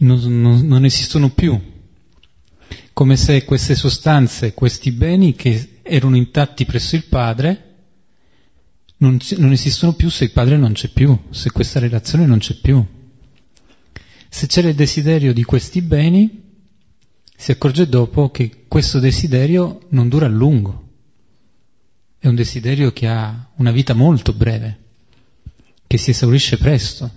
non, 0.00 0.40
non, 0.40 0.66
non 0.66 0.84
esistono 0.84 1.30
più, 1.30 1.58
come 2.92 3.16
se 3.16 3.44
queste 3.44 3.74
sostanze, 3.74 4.52
questi 4.52 4.92
beni 4.92 5.34
che 5.34 5.80
erano 5.82 6.16
intatti 6.16 6.66
presso 6.66 6.94
il 6.94 7.06
padre, 7.06 7.71
non, 9.02 9.18
non 9.38 9.50
esistono 9.50 9.94
più 9.94 10.08
se 10.08 10.24
il 10.24 10.30
padre 10.30 10.56
non 10.56 10.72
c'è 10.72 10.88
più, 10.88 11.16
se 11.30 11.50
questa 11.50 11.80
relazione 11.80 12.24
non 12.24 12.38
c'è 12.38 12.54
più. 12.54 12.84
Se 14.28 14.46
c'era 14.46 14.68
il 14.68 14.76
desiderio 14.76 15.34
di 15.34 15.42
questi 15.42 15.82
beni, 15.82 16.50
si 17.36 17.50
accorge 17.50 17.88
dopo 17.88 18.30
che 18.30 18.64
questo 18.68 19.00
desiderio 19.00 19.86
non 19.90 20.08
dura 20.08 20.26
a 20.26 20.30
lungo, 20.30 20.90
è 22.18 22.28
un 22.28 22.36
desiderio 22.36 22.92
che 22.92 23.08
ha 23.08 23.50
una 23.56 23.72
vita 23.72 23.92
molto 23.92 24.32
breve, 24.32 24.78
che 25.88 25.98
si 25.98 26.10
esaurisce 26.10 26.56
presto. 26.56 27.10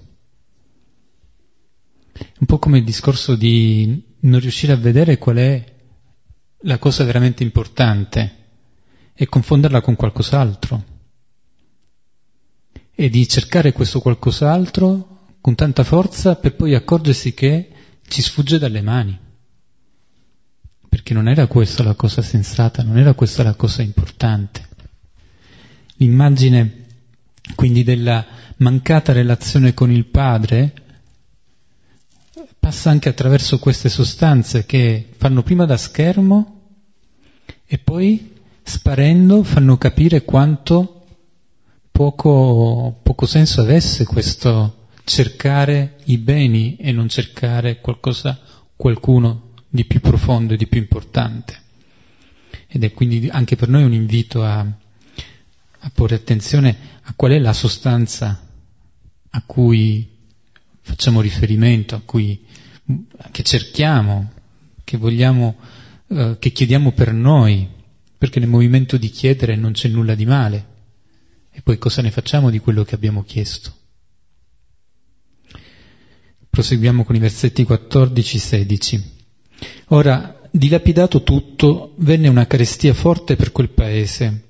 Un 2.40 2.48
po' 2.48 2.58
come 2.58 2.80
il 2.80 2.84
discorso 2.84 3.36
di 3.36 4.04
non 4.22 4.40
riuscire 4.40 4.74
a 4.74 4.78
vedere 4.78 5.20
qual 5.20 5.38
è 5.38 5.74
la 6.62 6.80
cosa 6.80 7.04
veramente 7.04 7.44
importante 7.44 8.44
e 9.14 9.28
confonderla 9.28 9.82
con 9.82 9.96
qualcos'altro 9.96 10.94
e 12.96 13.10
di 13.10 13.28
cercare 13.28 13.74
questo 13.74 14.00
qualcos'altro 14.00 15.28
con 15.42 15.54
tanta 15.54 15.84
forza 15.84 16.36
per 16.36 16.56
poi 16.56 16.74
accorgersi 16.74 17.34
che 17.34 17.70
ci 18.08 18.22
sfugge 18.22 18.58
dalle 18.58 18.82
mani. 18.82 19.20
Perché 20.88 21.14
non 21.14 21.28
era 21.28 21.46
questa 21.48 21.84
la 21.84 21.94
cosa 21.94 22.22
sensata, 22.22 22.82
non 22.82 22.98
era 22.98 23.14
questa 23.14 23.44
la 23.44 23.54
cosa 23.54 23.82
importante. 23.82 24.68
L'immagine 25.98 26.84
quindi 27.54 27.84
della 27.84 28.26
mancata 28.58 29.12
relazione 29.12 29.74
con 29.74 29.92
il 29.92 30.06
padre 30.06 30.74
passa 32.58 32.90
anche 32.90 33.10
attraverso 33.10 33.60
queste 33.60 33.90
sostanze 33.90 34.66
che 34.66 35.10
fanno 35.18 35.44
prima 35.44 35.66
da 35.66 35.78
schermo 35.78 36.62
e 37.66 37.78
poi 37.78 38.34
sparendo 38.64 39.44
fanno 39.44 39.78
capire 39.78 40.24
quanto 40.24 40.95
poco, 41.96 43.00
poco 43.02 43.26
senso 43.26 43.62
avesse 43.62 44.04
questo 44.04 44.88
cercare 45.06 45.96
i 46.08 46.18
beni 46.18 46.76
e 46.76 46.92
non 46.92 47.08
cercare 47.08 47.80
qualcosa, 47.80 48.38
qualcuno 48.76 49.54
di 49.70 49.86
più 49.86 50.02
profondo 50.02 50.54
e 50.54 50.58
di 50.58 50.68
più 50.68 50.82
importante. 50.82 51.58
Ed 52.68 52.84
è 52.84 52.92
quindi 52.92 53.30
anche 53.30 53.56
per 53.56 53.70
noi 53.70 53.84
un 53.84 53.94
invito 53.94 54.44
a, 54.44 54.60
a 54.60 55.92
porre 55.94 56.16
attenzione 56.16 56.76
a 57.04 57.14
qual 57.16 57.32
è 57.32 57.40
la 57.40 57.54
sostanza 57.54 58.46
a 59.30 59.44
cui 59.46 60.06
facciamo 60.82 61.22
riferimento, 61.22 61.96
a 61.96 62.02
cui 62.04 62.44
che 63.32 63.44
cerchiamo, 63.44 64.32
che 64.84 64.98
vogliamo, 64.98 65.56
eh, 66.10 66.36
che 66.40 66.52
chiediamo 66.52 66.92
per 66.92 67.14
noi, 67.14 67.66
perché 68.18 68.42
nel 68.42 68.50
movimento 68.50 68.98
di 68.98 69.10
chiedere 69.10 69.56
non 69.56 69.72
c'è 69.72 69.88
nulla 69.88 70.14
di 70.14 70.26
male. 70.26 70.74
E 71.58 71.62
poi 71.62 71.78
cosa 71.78 72.02
ne 72.02 72.12
facciamo 72.12 72.50
di 72.50 72.60
quello 72.60 72.84
che 72.84 72.96
abbiamo 72.96 73.24
chiesto? 73.24 73.72
Proseguiamo 76.50 77.06
con 77.06 77.16
i 77.16 77.20
versetti 77.20 77.64
14-16. 77.64 79.02
Ora, 79.88 80.38
dilapidato 80.52 81.24
tutto, 81.24 81.94
venne 82.00 82.28
una 82.28 82.46
carestia 82.46 82.94
forte 82.94 83.38
per 83.38 83.54
quel 83.54 83.70
paese, 83.70 84.44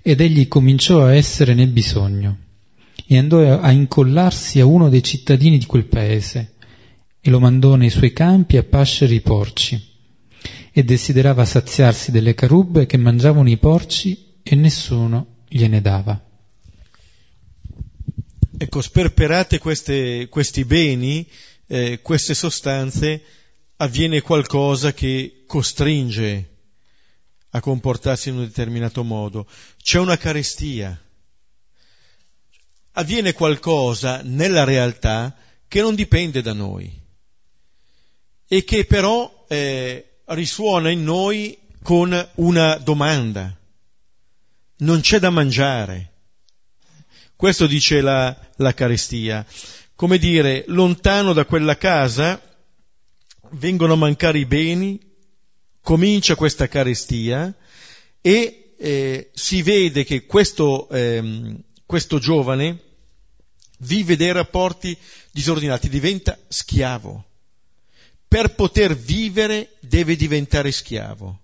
ed 0.00 0.22
egli 0.22 0.48
cominciò 0.48 1.04
a 1.04 1.14
essere 1.14 1.52
nel 1.52 1.68
bisogno, 1.68 2.38
e 3.06 3.18
andò 3.18 3.60
a 3.60 3.70
incollarsi 3.70 4.60
a 4.60 4.64
uno 4.64 4.88
dei 4.88 5.02
cittadini 5.02 5.58
di 5.58 5.66
quel 5.66 5.84
paese, 5.84 6.54
e 7.20 7.28
lo 7.28 7.38
mandò 7.38 7.74
nei 7.74 7.90
suoi 7.90 8.14
campi 8.14 8.56
a 8.56 8.62
pascere 8.62 9.12
i 9.12 9.20
porci, 9.20 9.78
e 10.72 10.84
desiderava 10.84 11.44
saziarsi 11.44 12.10
delle 12.10 12.32
carubbe 12.32 12.86
che 12.86 12.96
mangiavano 12.96 13.50
i 13.50 13.58
porci, 13.58 14.40
e 14.42 14.54
nessuno 14.54 15.32
gliene 15.56 15.80
dava. 15.80 16.20
Ecco, 18.58 18.80
sperperate 18.80 19.58
queste, 19.58 20.26
questi 20.28 20.64
beni, 20.64 21.28
eh, 21.68 22.00
queste 22.02 22.34
sostanze, 22.34 23.22
avviene 23.76 24.20
qualcosa 24.20 24.92
che 24.92 25.44
costringe 25.46 26.50
a 27.50 27.60
comportarsi 27.60 28.30
in 28.30 28.38
un 28.38 28.46
determinato 28.46 29.04
modo. 29.04 29.46
C'è 29.80 30.00
una 30.00 30.16
carestia. 30.16 31.00
Avviene 32.96 33.32
qualcosa 33.32 34.22
nella 34.24 34.64
realtà 34.64 35.36
che 35.68 35.80
non 35.80 35.94
dipende 35.94 36.42
da 36.42 36.52
noi 36.52 37.00
e 38.48 38.64
che 38.64 38.84
però 38.86 39.46
eh, 39.48 40.18
risuona 40.26 40.90
in 40.90 41.04
noi 41.04 41.56
con 41.80 42.30
una 42.36 42.74
domanda 42.76 43.56
non 44.78 45.00
c'è 45.00 45.18
da 45.18 45.30
mangiare. 45.30 46.12
Questo 47.36 47.66
dice 47.66 48.00
la, 48.00 48.36
la 48.56 48.74
carestia. 48.74 49.44
Come 49.94 50.18
dire, 50.18 50.64
lontano 50.68 51.32
da 51.32 51.44
quella 51.44 51.76
casa 51.76 52.40
vengono 53.52 53.92
a 53.92 53.96
mancare 53.96 54.38
i 54.38 54.46
beni, 54.46 54.98
comincia 55.80 56.34
questa 56.34 56.66
carestia 56.66 57.54
e 58.20 58.74
eh, 58.76 59.30
si 59.32 59.62
vede 59.62 60.04
che 60.04 60.26
questo, 60.26 60.88
eh, 60.88 61.54
questo 61.86 62.18
giovane 62.18 62.80
vive 63.78 64.16
dei 64.16 64.32
rapporti 64.32 64.96
disordinati, 65.30 65.88
diventa 65.88 66.38
schiavo. 66.48 67.24
Per 68.26 68.54
poter 68.54 68.96
vivere 68.96 69.76
deve 69.80 70.16
diventare 70.16 70.72
schiavo. 70.72 71.40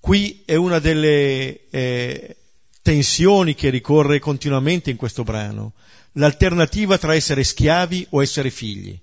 Qui 0.00 0.42
è 0.44 0.54
una 0.54 0.78
delle 0.78 1.68
eh, 1.68 2.36
tensioni 2.82 3.54
che 3.54 3.70
ricorre 3.70 4.18
continuamente 4.18 4.90
in 4.90 4.96
questo 4.96 5.24
brano, 5.24 5.72
l'alternativa 6.12 6.98
tra 6.98 7.14
essere 7.14 7.42
schiavi 7.42 8.06
o 8.10 8.22
essere 8.22 8.50
figli. 8.50 8.98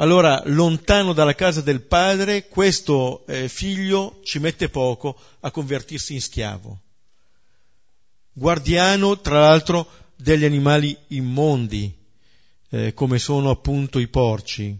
Allora, 0.00 0.42
lontano 0.46 1.12
dalla 1.12 1.34
casa 1.34 1.60
del 1.60 1.82
padre, 1.82 2.46
questo 2.46 3.26
eh, 3.26 3.48
figlio 3.48 4.20
ci 4.22 4.38
mette 4.38 4.68
poco 4.68 5.20
a 5.40 5.50
convertirsi 5.50 6.14
in 6.14 6.20
schiavo. 6.20 6.80
Guardiano, 8.32 9.20
tra 9.20 9.40
l'altro, 9.40 9.88
degli 10.14 10.44
animali 10.44 10.96
immondi, 11.08 11.92
eh, 12.70 12.94
come 12.94 13.18
sono 13.18 13.50
appunto 13.50 13.98
i 13.98 14.06
porci, 14.06 14.76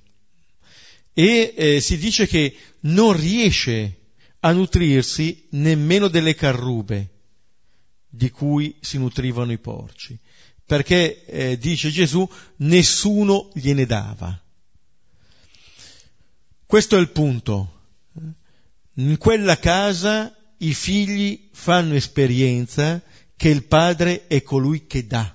e 1.18 1.52
eh, 1.56 1.80
si 1.80 1.98
dice 1.98 2.28
che 2.28 2.54
non 2.82 3.12
riesce 3.12 4.12
a 4.38 4.52
nutrirsi 4.52 5.48
nemmeno 5.50 6.06
delle 6.06 6.36
carrube 6.36 7.08
di 8.08 8.30
cui 8.30 8.76
si 8.78 8.98
nutrivano 8.98 9.50
i 9.50 9.58
porci. 9.58 10.16
Perché, 10.64 11.24
eh, 11.24 11.58
dice 11.58 11.90
Gesù, 11.90 12.28
nessuno 12.58 13.50
gliene 13.54 13.84
dava. 13.84 14.40
Questo 16.64 16.96
è 16.96 17.00
il 17.00 17.10
punto. 17.10 17.80
In 18.94 19.18
quella 19.18 19.58
casa 19.58 20.32
i 20.58 20.72
figli 20.72 21.48
fanno 21.50 21.94
esperienza 21.94 23.02
che 23.36 23.48
il 23.48 23.64
padre 23.64 24.28
è 24.28 24.44
colui 24.44 24.86
che 24.86 25.04
dà. 25.04 25.34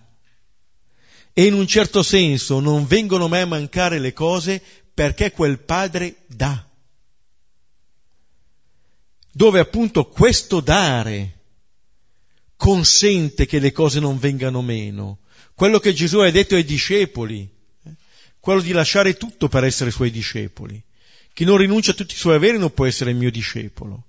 E 1.34 1.46
in 1.46 1.56
un 1.56 1.67
certo 1.67 2.04
senso 2.04 2.62
non 2.62 2.86
vengono 2.86 3.28
mai 3.28 3.41
a 3.41 3.48
mancare 3.48 4.00
le 4.00 4.13
cose 4.13 4.62
perché 4.93 5.32
quel 5.32 5.60
padre 5.60 6.17
dà. 6.27 6.67
Dove 9.32 9.60
appunto 9.60 10.06
questo 10.06 10.60
dare 10.60 11.39
consente 12.56 13.45
che 13.45 13.60
le 13.60 13.71
cose 13.71 13.99
non 13.99 14.19
vengano 14.19 14.62
meno. 14.62 15.19
Quello 15.56 15.79
che 15.79 15.93
Gesù 15.93 16.19
ha 16.19 16.29
detto 16.32 16.56
ai 16.56 16.63
discepoli, 16.63 17.49
eh, 17.84 17.91
quello 18.39 18.62
di 18.62 18.71
lasciare 18.71 19.17
tutto 19.17 19.47
per 19.47 19.63
essere 19.63 19.91
suoi 19.91 20.12
discepoli. 20.12 20.82
Chi 21.34 21.45
non 21.45 21.58
rinuncia 21.58 21.91
a 21.91 21.95
tutti 21.95 22.13
i 22.13 22.17
suoi 22.17 22.36
averi 22.36 22.60
non 22.60 22.73
può 22.73 22.86
essere 22.86 23.12
il 23.12 23.17
mio 23.17 23.32
discepolo. 23.32 24.06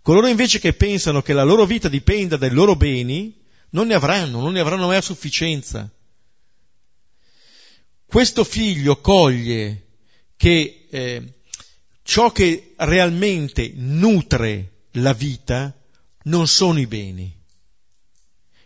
Coloro 0.00 0.26
invece 0.26 0.58
che 0.58 0.72
pensano 0.72 1.22
che 1.22 1.32
la 1.32 1.44
loro 1.44 1.66
vita 1.66 1.88
dipenda 1.88 2.36
dai 2.36 2.50
loro 2.50 2.74
beni, 2.74 3.38
non 3.70 3.86
ne 3.86 3.94
avranno, 3.94 4.40
non 4.40 4.52
ne 4.52 4.60
avranno 4.60 4.86
mai 4.86 4.96
a 4.96 5.02
sufficienza. 5.02 5.88
Questo 8.06 8.44
figlio 8.44 9.00
coglie 9.00 9.91
che 10.42 10.88
eh, 10.90 11.34
ciò 12.02 12.32
che 12.32 12.74
realmente 12.78 13.70
nutre 13.76 14.86
la 14.94 15.12
vita 15.12 15.72
non 16.24 16.48
sono 16.48 16.80
i 16.80 16.88
beni. 16.88 17.32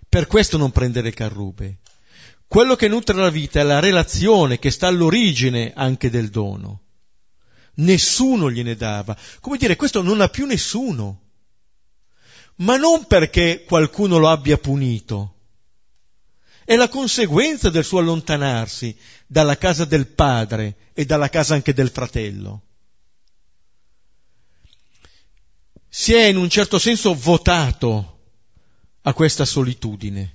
Per 0.09 0.27
questo 0.27 0.57
non 0.57 0.71
prendere 0.71 1.13
carrube. 1.13 1.81
Quello 2.49 2.77
che 2.77 2.89
nutre 2.89 3.15
la 3.19 3.29
vita 3.29 3.61
è 3.61 3.63
la 3.63 3.79
relazione 3.79 4.59
che 4.59 4.71
sta 4.71 4.87
all'origine 4.87 5.75
anche 5.77 6.09
del 6.09 6.31
dono. 6.31 6.81
Nessuno 7.75 8.51
gliene 8.51 8.75
dava. 8.75 9.15
Come 9.41 9.59
dire, 9.59 9.77
questo 9.77 10.01
non 10.01 10.23
ha 10.23 10.29
più 10.29 10.47
nessuno 10.47 11.25
ma 12.61 12.79
non 12.79 13.05
perché 13.05 13.65
qualcuno 13.65 14.17
lo 14.17 14.31
abbia 14.31 14.57
punito. 14.57 15.36
È 16.67 16.75
la 16.75 16.89
conseguenza 16.89 17.71
del 17.71 17.85
suo 17.85 18.01
allontanarsi 18.01 18.99
dalla 19.25 19.57
casa 19.57 19.85
del 19.85 20.09
padre 20.09 20.91
e 20.95 21.05
dalla 21.05 21.29
casa 21.29 21.55
anche 21.55 21.73
del 21.73 21.91
fratello. 21.91 22.63
Si 25.89 26.13
è 26.13 26.25
in 26.25 26.37
un 26.37 26.51
certo 26.51 26.81
senso 26.81 27.15
votato 27.15 28.19
a 29.03 29.13
questa 29.15 29.45
solitudine. 29.45 30.35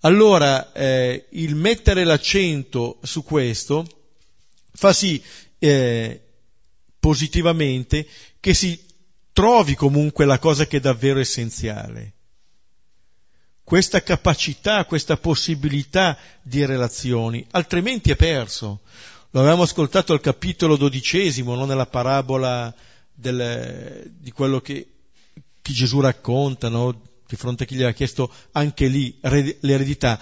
Allora 0.00 0.72
eh, 0.72 1.28
il 1.30 1.54
mettere 1.54 2.02
l'accento 2.02 2.98
su 3.04 3.22
questo 3.22 3.86
fa 4.72 4.92
sì 4.92 5.22
eh, 5.60 6.20
positivamente 6.98 8.08
che 8.40 8.54
si 8.54 8.84
trovi 9.32 9.76
comunque 9.76 10.24
la 10.24 10.40
cosa 10.40 10.66
che 10.66 10.78
è 10.78 10.80
davvero 10.80 11.20
essenziale. 11.20 12.14
Questa 13.70 14.02
capacità, 14.02 14.84
questa 14.84 15.16
possibilità 15.16 16.18
di 16.42 16.66
relazioni, 16.66 17.46
altrimenti 17.52 18.10
è 18.10 18.16
perso. 18.16 18.80
Lo 19.30 19.38
avevamo 19.38 19.62
ascoltato 19.62 20.12
al 20.12 20.20
capitolo 20.20 20.74
dodicesimo, 20.74 21.54
non 21.54 21.68
nella 21.68 21.86
parabola 21.86 22.74
del, 23.14 24.10
di 24.18 24.32
quello 24.32 24.60
che, 24.60 24.88
che 25.62 25.72
Gesù 25.72 26.00
racconta, 26.00 26.68
no? 26.68 27.00
di 27.28 27.36
fronte 27.36 27.62
a 27.62 27.66
chi 27.66 27.74
gli 27.74 27.82
aveva 27.82 27.92
chiesto 27.92 28.32
anche 28.50 28.88
lì 28.88 29.16
l'eredità. 29.60 30.20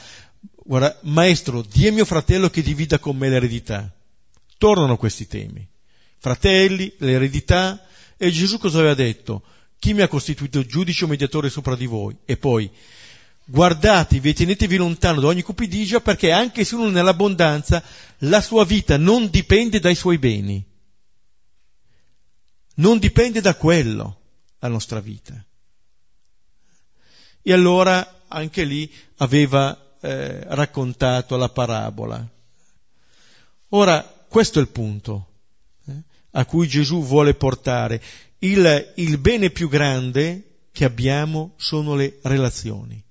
Guarda, 0.63 0.99
maestro, 1.05 1.63
di 1.63 1.91
mio 1.91 2.05
fratello 2.05 2.51
che 2.51 2.61
divida 2.61 2.99
con 2.99 3.17
me 3.17 3.31
l'eredità. 3.31 3.91
Tornano 4.59 4.99
questi 4.99 5.27
temi. 5.27 5.67
Fratelli, 6.19 6.93
l'eredità, 6.99 7.83
e 8.19 8.31
Gesù 8.31 8.59
cosa 8.59 8.81
aveva 8.81 8.93
detto? 8.93 9.43
Chi 9.79 9.95
mi 9.95 10.03
ha 10.03 10.09
costituito 10.09 10.67
giudice 10.67 11.05
o 11.05 11.09
mediatore 11.09 11.49
sopra 11.49 11.77
di 11.77 11.87
voi? 11.87 12.15
E 12.27 12.37
poi, 12.37 12.71
guardatevi 13.51 14.29
e 14.29 14.35
tenetevi 14.35 14.77
lontano 14.77 15.21
da 15.21 15.29
ogni 15.29 15.43
cupidigia 15.43 16.01
perché 16.01 16.31
anche 16.31 16.65
se 16.65 16.75
uno 16.75 16.91
nell'abbondanza, 16.91 17.83
la 18.19 18.41
sua 18.41 18.65
vita 18.65 18.97
non 18.99 19.31
dipende 19.31 19.81
dai 19.81 19.95
suoi 19.95 20.19
beni. 20.19 20.65
Non 22.75 22.99
dipende 22.99 23.41
da 23.41 23.55
quello 23.55 24.21
la 24.59 24.69
nostra 24.69 25.01
vita. 25.01 25.43
E 27.43 27.53
allora 27.53 28.25
anche 28.29 28.65
lì 28.65 28.93
aveva 29.17 29.97
eh, 30.01 30.45
raccontato 30.55 31.37
la 31.37 31.49
parabola. 31.49 32.29
Ora, 33.71 34.03
questo 34.29 34.59
è 34.59 34.63
il 34.63 34.69
punto 34.69 35.27
a 36.33 36.45
cui 36.45 36.69
Gesù 36.69 37.03
vuole 37.03 37.35
portare. 37.35 38.01
Il, 38.41 38.93
il 38.97 39.19
bene 39.19 39.51
più 39.51 39.69
grande 39.69 40.67
che 40.71 40.85
abbiamo 40.85 41.55
sono 41.57 41.95
le 41.95 42.19
relazioni, 42.23 43.03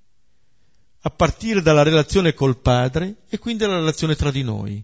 a 1.08 1.10
partire 1.10 1.62
dalla 1.62 1.84
relazione 1.84 2.34
col 2.34 2.58
Padre 2.58 3.24
e 3.30 3.38
quindi 3.38 3.64
dalla 3.64 3.78
relazione 3.78 4.16
tra 4.16 4.30
di 4.30 4.44
noi. 4.44 4.84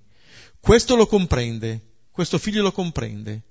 Questo 0.58 0.96
lo 0.96 1.06
comprende, 1.06 1.82
questo 2.12 2.38
figlio 2.38 2.62
lo 2.62 2.72
comprende. 2.72 3.42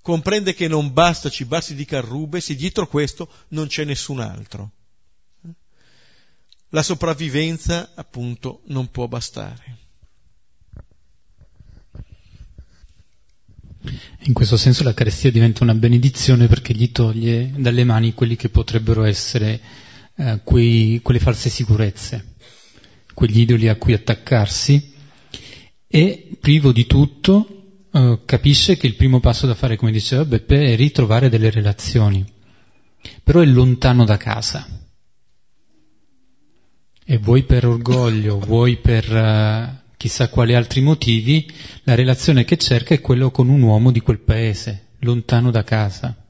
Comprende 0.00 0.54
che 0.54 0.66
non 0.66 0.94
basta 0.94 1.28
cibarsi 1.28 1.74
di 1.74 1.84
carrube 1.84 2.40
se 2.40 2.54
dietro 2.54 2.86
questo 2.86 3.30
non 3.48 3.66
c'è 3.66 3.84
nessun 3.84 4.20
altro. 4.20 4.70
La 6.70 6.82
sopravvivenza, 6.82 7.92
appunto, 7.94 8.62
non 8.66 8.90
può 8.90 9.06
bastare. 9.06 9.78
In 14.20 14.32
questo 14.32 14.56
senso 14.56 14.84
la 14.84 14.94
carestia 14.94 15.30
diventa 15.30 15.62
una 15.62 15.74
benedizione 15.74 16.46
perché 16.46 16.72
gli 16.72 16.90
toglie 16.90 17.52
dalle 17.54 17.84
mani 17.84 18.14
quelli 18.14 18.36
che 18.36 18.48
potrebbero 18.48 19.04
essere 19.04 19.60
eh, 20.16 20.40
quei, 20.44 21.00
quelle 21.02 21.20
false 21.20 21.48
sicurezze, 21.48 22.34
quegli 23.14 23.40
idoli 23.40 23.68
a 23.68 23.76
cui 23.76 23.92
attaccarsi 23.92 24.92
e 25.86 26.36
privo 26.40 26.72
di 26.72 26.86
tutto 26.86 27.46
eh, 27.92 28.20
capisce 28.24 28.76
che 28.76 28.86
il 28.86 28.96
primo 28.96 29.20
passo 29.20 29.46
da 29.46 29.54
fare, 29.54 29.76
come 29.76 29.92
diceva 29.92 30.24
Beppe, 30.24 30.72
è 30.72 30.76
ritrovare 30.76 31.28
delle 31.28 31.50
relazioni, 31.50 32.24
però 33.22 33.40
è 33.40 33.46
lontano 33.46 34.04
da 34.04 34.16
casa. 34.16 34.66
E 37.06 37.18
vuoi 37.18 37.44
per 37.44 37.66
orgoglio, 37.66 38.38
vuoi 38.44 38.76
per... 38.78 39.10
Uh, 39.10 39.82
chissà 39.96 40.28
quali 40.28 40.54
altri 40.54 40.80
motivi, 40.80 41.50
la 41.84 41.94
relazione 41.94 42.44
che 42.44 42.58
cerca 42.58 42.94
è 42.94 43.00
quella 43.00 43.30
con 43.30 43.48
un 43.48 43.62
uomo 43.62 43.90
di 43.90 44.00
quel 44.00 44.18
paese, 44.18 44.88
lontano 44.98 45.50
da 45.50 45.62
casa, 45.62 46.23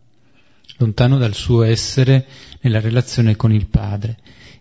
lontano 0.76 1.18
dal 1.18 1.34
suo 1.34 1.62
essere 1.62 2.26
nella 2.60 2.80
relazione 2.80 3.36
con 3.36 3.52
il 3.52 3.66
padre. 3.66 4.18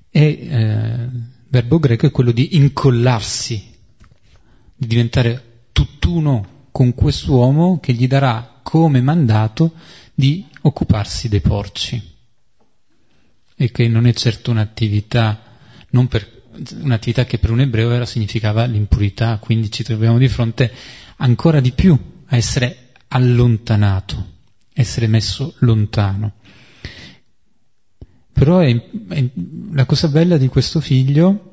E 0.10 0.48
eh, 0.50 1.10
verbo 1.50 1.80
greco 1.80 2.06
è 2.06 2.12
quello 2.12 2.32
di 2.32 2.56
incollarsi, 2.56 3.72
di 4.76 4.88
diventare 4.88 5.68
tutt'uno 5.72 6.68
con 6.72 6.94
quest'uomo 6.94 7.80
che 7.80 7.94
gli 7.94 8.08
darà 8.08 8.60
come 8.64 9.02
mandato 9.02 9.74
di 10.14 10.46
occuparsi 10.62 11.30
dei 11.30 11.42
porci. 11.42 12.12
E 13.56 13.72
che 13.72 13.88
non 13.88 14.08
è 14.08 14.14
certo 14.14 14.52
un'attività 14.52 15.52
per 16.08 16.42
un'attività 16.82 17.26
che 17.26 17.40
per 17.40 17.52
un 17.52 17.62
ebreo 17.62 17.92
era, 17.92 18.06
significava 18.06 18.66
l'impurità, 18.66 19.38
quindi 19.38 19.72
ci 19.72 19.84
troviamo 19.84 20.18
di 20.18 20.28
fronte 20.28 20.72
ancora 21.18 21.60
di 21.60 21.72
più 21.72 21.98
a 22.26 22.36
essere 22.36 22.92
allontanato, 23.10 24.33
essere 24.74 25.08
messo 25.08 25.56
lontano. 25.60 26.34
Però 28.32 28.60
è, 28.60 28.90
è, 29.10 29.30
la 29.72 29.86
cosa 29.86 30.08
bella 30.08 30.38
di 30.38 30.48
questo 30.48 30.80
figlio 30.80 31.52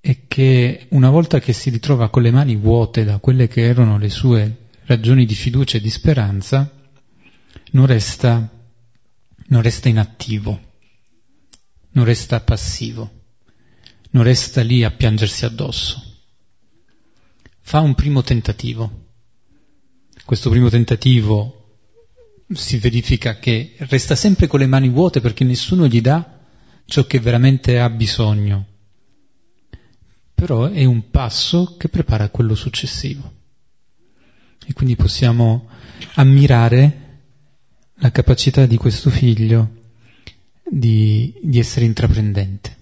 è 0.00 0.26
che 0.28 0.86
una 0.90 1.10
volta 1.10 1.40
che 1.40 1.52
si 1.52 1.70
ritrova 1.70 2.10
con 2.10 2.22
le 2.22 2.30
mani 2.30 2.56
vuote 2.56 3.04
da 3.04 3.18
quelle 3.18 3.48
che 3.48 3.62
erano 3.62 3.98
le 3.98 4.10
sue 4.10 4.68
ragioni 4.84 5.24
di 5.24 5.34
fiducia 5.34 5.78
e 5.78 5.80
di 5.80 5.90
speranza, 5.90 6.70
non 7.72 7.86
resta, 7.86 8.48
non 9.46 9.62
resta 9.62 9.88
inattivo, 9.88 10.60
non 11.90 12.04
resta 12.04 12.40
passivo 12.40 13.24
non 14.16 14.24
resta 14.24 14.62
lì 14.62 14.82
a 14.82 14.90
piangersi 14.90 15.44
addosso. 15.44 16.02
Fa 17.60 17.80
un 17.80 17.94
primo 17.94 18.22
tentativo. 18.22 19.04
Questo 20.24 20.48
primo 20.48 20.70
tentativo 20.70 21.65
si 22.48 22.78
verifica 22.78 23.38
che 23.38 23.74
resta 23.78 24.14
sempre 24.14 24.46
con 24.46 24.60
le 24.60 24.66
mani 24.66 24.88
vuote 24.88 25.20
perché 25.20 25.44
nessuno 25.44 25.86
gli 25.86 26.00
dà 26.00 26.38
ciò 26.84 27.04
che 27.06 27.18
veramente 27.18 27.80
ha 27.80 27.90
bisogno. 27.90 28.66
Però 30.34 30.68
è 30.68 30.84
un 30.84 31.10
passo 31.10 31.76
che 31.76 31.88
prepara 31.88 32.28
quello 32.28 32.54
successivo. 32.54 33.32
E 34.64 34.72
quindi 34.72 34.96
possiamo 34.96 35.68
ammirare 36.14 37.04
la 37.94 38.10
capacità 38.10 38.66
di 38.66 38.76
questo 38.76 39.10
figlio 39.10 39.84
di, 40.62 41.34
di 41.42 41.58
essere 41.58 41.86
intraprendente. 41.86 42.76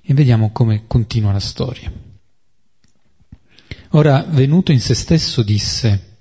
E 0.00 0.14
vediamo 0.14 0.50
come 0.52 0.84
continua 0.86 1.32
la 1.32 1.40
storia. 1.40 1.92
Ora, 3.90 4.22
venuto 4.22 4.72
in 4.72 4.80
se 4.80 4.94
stesso, 4.94 5.42
disse, 5.42 6.13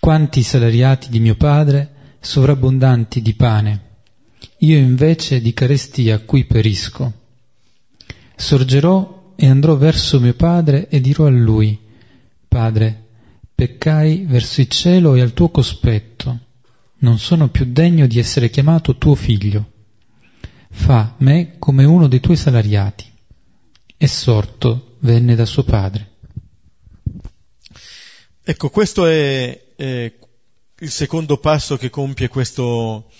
quanti 0.00 0.42
salariati 0.42 1.10
di 1.10 1.20
mio 1.20 1.36
padre, 1.36 2.16
sovrabbondanti 2.18 3.22
di 3.22 3.34
pane, 3.34 3.80
io 4.58 4.78
invece 4.78 5.40
di 5.40 5.52
carestia 5.52 6.18
qui 6.20 6.44
perisco. 6.44 7.12
Sorgerò 8.34 9.34
e 9.36 9.46
andrò 9.46 9.76
verso 9.76 10.18
mio 10.18 10.34
padre 10.34 10.88
e 10.88 11.00
dirò 11.00 11.26
a 11.26 11.30
lui, 11.30 11.78
Padre, 12.48 13.04
peccai 13.54 14.24
verso 14.26 14.60
il 14.60 14.66
cielo 14.66 15.14
e 15.14 15.20
al 15.20 15.34
tuo 15.34 15.50
cospetto, 15.50 16.38
non 16.98 17.18
sono 17.18 17.48
più 17.48 17.66
degno 17.66 18.08
di 18.08 18.18
essere 18.18 18.50
chiamato 18.50 18.96
tuo 18.96 19.14
figlio 19.14 19.78
fa 20.70 21.14
me 21.18 21.56
come 21.58 21.84
uno 21.84 22.06
dei 22.06 22.20
tuoi 22.20 22.36
salariati. 22.36 23.08
E 23.96 24.06
sorto 24.06 24.96
venne 25.00 25.34
da 25.34 25.44
suo 25.44 25.62
padre. 25.62 26.08
Ecco, 28.42 28.70
questo 28.70 29.06
è, 29.06 29.69
è 29.80 30.12
il 30.80 30.90
secondo 30.90 31.38
passo 31.38 31.78
che 31.78 31.88
compie 31.88 32.28
questo, 32.28 33.10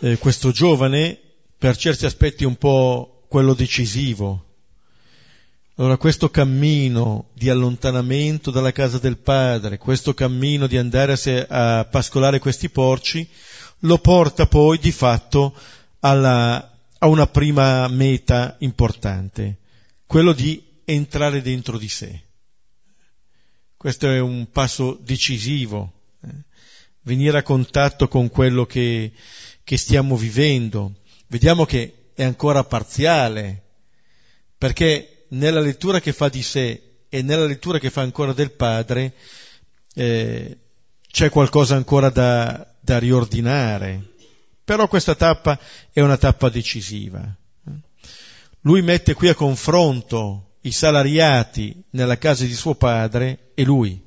eh, 0.00 0.16
questo 0.16 0.50
giovane, 0.50 1.18
per 1.58 1.76
certi 1.76 2.06
aspetti 2.06 2.44
un 2.44 2.56
po' 2.56 3.24
quello 3.28 3.52
decisivo. 3.52 4.46
Allora 5.76 5.98
questo 5.98 6.30
cammino 6.30 7.28
di 7.34 7.50
allontanamento 7.50 8.50
dalla 8.50 8.72
casa 8.72 8.98
del 8.98 9.18
padre, 9.18 9.76
questo 9.76 10.14
cammino 10.14 10.66
di 10.66 10.78
andare 10.78 11.12
a, 11.12 11.16
se, 11.16 11.46
a 11.46 11.84
pascolare 11.84 12.38
questi 12.38 12.70
porci, 12.70 13.28
lo 13.80 13.98
porta 13.98 14.46
poi 14.46 14.78
di 14.78 14.92
fatto 14.92 15.54
alla, 16.00 16.72
a 16.98 17.06
una 17.06 17.26
prima 17.26 17.86
meta 17.88 18.56
importante, 18.60 19.58
quello 20.06 20.32
di 20.32 20.62
entrare 20.84 21.42
dentro 21.42 21.76
di 21.76 21.88
sé. 21.88 22.22
Questo 23.82 24.08
è 24.08 24.20
un 24.20 24.48
passo 24.48 24.96
decisivo, 25.02 25.92
eh? 26.24 26.28
venire 27.00 27.38
a 27.38 27.42
contatto 27.42 28.06
con 28.06 28.28
quello 28.28 28.64
che, 28.64 29.10
che 29.64 29.76
stiamo 29.76 30.16
vivendo. 30.16 31.00
Vediamo 31.26 31.64
che 31.64 32.10
è 32.14 32.22
ancora 32.22 32.62
parziale, 32.62 33.60
perché 34.56 35.24
nella 35.30 35.58
lettura 35.58 35.98
che 35.98 36.12
fa 36.12 36.28
di 36.28 36.44
sé 36.44 37.00
e 37.08 37.22
nella 37.22 37.44
lettura 37.44 37.80
che 37.80 37.90
fa 37.90 38.02
ancora 38.02 38.32
del 38.32 38.52
Padre 38.52 39.14
eh, 39.94 40.58
c'è 41.10 41.28
qualcosa 41.28 41.74
ancora 41.74 42.08
da, 42.08 42.72
da 42.78 43.00
riordinare. 43.00 44.10
Però 44.62 44.86
questa 44.86 45.16
tappa 45.16 45.58
è 45.92 46.00
una 46.00 46.18
tappa 46.18 46.50
decisiva. 46.50 47.36
Lui 48.60 48.80
mette 48.80 49.14
qui 49.14 49.28
a 49.28 49.34
confronto 49.34 50.51
i 50.62 50.72
salariati 50.72 51.82
nella 51.90 52.18
casa 52.18 52.44
di 52.44 52.54
suo 52.54 52.74
padre 52.74 53.52
e 53.54 53.64
lui. 53.64 54.00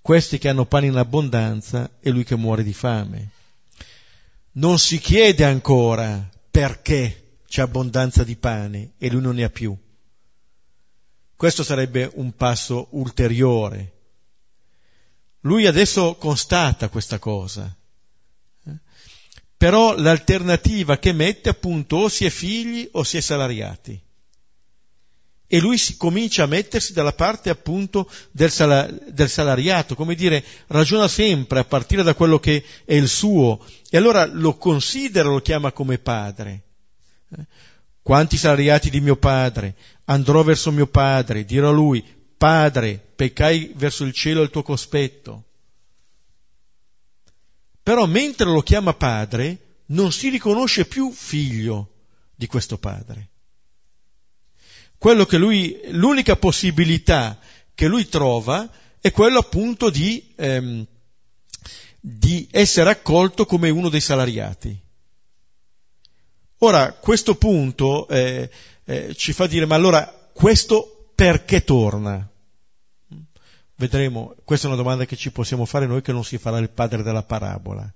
Questi 0.00 0.38
che 0.38 0.48
hanno 0.48 0.66
pane 0.66 0.86
in 0.86 0.96
abbondanza 0.96 1.90
e 2.00 2.10
lui 2.10 2.24
che 2.24 2.36
muore 2.36 2.62
di 2.62 2.72
fame. 2.72 3.30
Non 4.52 4.78
si 4.78 4.98
chiede 4.98 5.44
ancora 5.44 6.28
perché 6.50 7.38
c'è 7.46 7.62
abbondanza 7.62 8.24
di 8.24 8.36
pane 8.36 8.92
e 8.98 9.10
lui 9.10 9.20
non 9.20 9.36
ne 9.36 9.44
ha 9.44 9.50
più. 9.50 9.76
Questo 11.36 11.62
sarebbe 11.62 12.10
un 12.14 12.34
passo 12.34 12.88
ulteriore. 12.90 13.92
Lui 15.40 15.66
adesso 15.66 16.14
constata 16.16 16.88
questa 16.88 17.18
cosa 17.18 17.76
però 19.62 19.94
l'alternativa 19.96 20.98
che 20.98 21.12
mette 21.12 21.48
appunto 21.48 21.94
o 21.98 22.08
si 22.08 22.24
è 22.24 22.30
figli 22.30 22.88
o 22.94 23.04
si 23.04 23.18
è 23.18 23.20
salariati. 23.20 23.96
E 25.54 25.60
lui 25.60 25.76
si 25.76 25.98
comincia 25.98 26.44
a 26.44 26.46
mettersi 26.46 26.94
dalla 26.94 27.12
parte 27.12 27.50
appunto 27.50 28.10
del, 28.30 28.50
sal- 28.50 29.04
del 29.08 29.28
salariato, 29.28 29.94
come 29.94 30.14
dire, 30.14 30.42
ragiona 30.68 31.08
sempre 31.08 31.58
a 31.58 31.64
partire 31.64 32.02
da 32.02 32.14
quello 32.14 32.40
che 32.40 32.64
è 32.86 32.94
il 32.94 33.06
suo, 33.06 33.62
e 33.90 33.98
allora 33.98 34.24
lo 34.24 34.56
considera, 34.56 35.28
lo 35.28 35.42
chiama 35.42 35.70
come 35.70 35.98
padre. 35.98 36.62
Quanti 38.00 38.38
salariati 38.38 38.88
di 38.88 39.02
mio 39.02 39.16
padre? 39.16 39.76
Andrò 40.06 40.42
verso 40.42 40.72
mio 40.72 40.86
padre, 40.86 41.44
dirò 41.44 41.68
a 41.68 41.72
lui, 41.72 42.02
padre, 42.38 42.98
peccai 43.14 43.72
verso 43.76 44.04
il 44.04 44.14
cielo 44.14 44.40
il 44.40 44.48
tuo 44.48 44.62
cospetto. 44.62 45.44
Però 47.82 48.06
mentre 48.06 48.46
lo 48.46 48.62
chiama 48.62 48.94
padre, 48.94 49.80
non 49.88 50.12
si 50.12 50.30
riconosce 50.30 50.86
più 50.86 51.10
figlio 51.12 51.90
di 52.34 52.46
questo 52.46 52.78
padre. 52.78 53.31
Quello 55.02 55.26
che 55.26 55.36
lui, 55.36 55.80
l'unica 55.88 56.36
possibilità 56.36 57.36
che 57.74 57.88
lui 57.88 58.08
trova 58.08 58.70
è 59.00 59.10
quello 59.10 59.40
appunto 59.40 59.90
di, 59.90 60.32
ehm, 60.36 60.86
di 61.98 62.46
essere 62.52 62.90
accolto 62.90 63.44
come 63.44 63.68
uno 63.68 63.88
dei 63.88 64.00
salariati. 64.00 64.80
Ora, 66.58 66.92
questo 66.92 67.34
punto 67.34 68.06
eh, 68.06 68.48
eh, 68.84 69.14
ci 69.16 69.32
fa 69.32 69.48
dire, 69.48 69.66
ma 69.66 69.74
allora 69.74 70.06
questo 70.32 71.10
perché 71.16 71.64
torna? 71.64 72.24
Vedremo, 73.74 74.36
questa 74.44 74.68
è 74.68 74.70
una 74.70 74.80
domanda 74.80 75.04
che 75.04 75.16
ci 75.16 75.32
possiamo 75.32 75.64
fare 75.64 75.86
noi 75.86 76.00
che 76.00 76.12
non 76.12 76.22
si 76.22 76.38
farà 76.38 76.58
il 76.58 76.70
padre 76.70 77.02
della 77.02 77.24
parabola. 77.24 77.92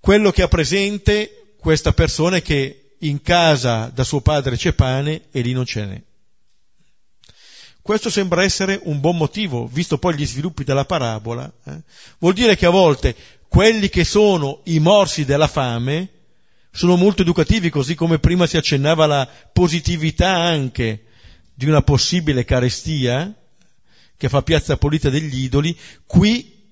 Quello 0.00 0.30
che 0.30 0.40
ha 0.40 0.48
presente 0.48 1.52
questa 1.58 1.92
persona 1.92 2.36
è 2.36 2.42
che 2.42 2.85
in 3.00 3.20
casa 3.22 3.90
da 3.92 4.04
suo 4.04 4.20
padre 4.20 4.56
c'è 4.56 4.72
pane 4.72 5.24
e 5.30 5.40
lì 5.40 5.52
non 5.52 5.64
ce 5.64 5.84
n'è. 5.84 6.02
Questo 7.86 8.10
sembra 8.10 8.42
essere 8.42 8.80
un 8.82 8.98
buon 8.98 9.16
motivo, 9.16 9.68
visto 9.68 9.98
poi 9.98 10.16
gli 10.16 10.26
sviluppi 10.26 10.64
della 10.64 10.84
parabola. 10.84 11.50
Eh? 11.64 11.82
Vuol 12.18 12.32
dire 12.32 12.56
che 12.56 12.66
a 12.66 12.70
volte 12.70 13.14
quelli 13.48 13.88
che 13.88 14.02
sono 14.02 14.62
i 14.64 14.80
morsi 14.80 15.24
della 15.24 15.46
fame 15.46 16.10
sono 16.72 16.96
molto 16.96 17.22
educativi, 17.22 17.70
così 17.70 17.94
come 17.94 18.18
prima 18.18 18.46
si 18.46 18.56
accennava 18.56 19.04
alla 19.04 19.28
positività 19.52 20.34
anche 20.34 21.04
di 21.54 21.66
una 21.66 21.80
possibile 21.82 22.44
carestia, 22.44 23.32
che 24.16 24.28
fa 24.28 24.42
piazza 24.42 24.76
pulita 24.76 25.08
degli 25.08 25.44
idoli, 25.44 25.76
qui, 26.06 26.70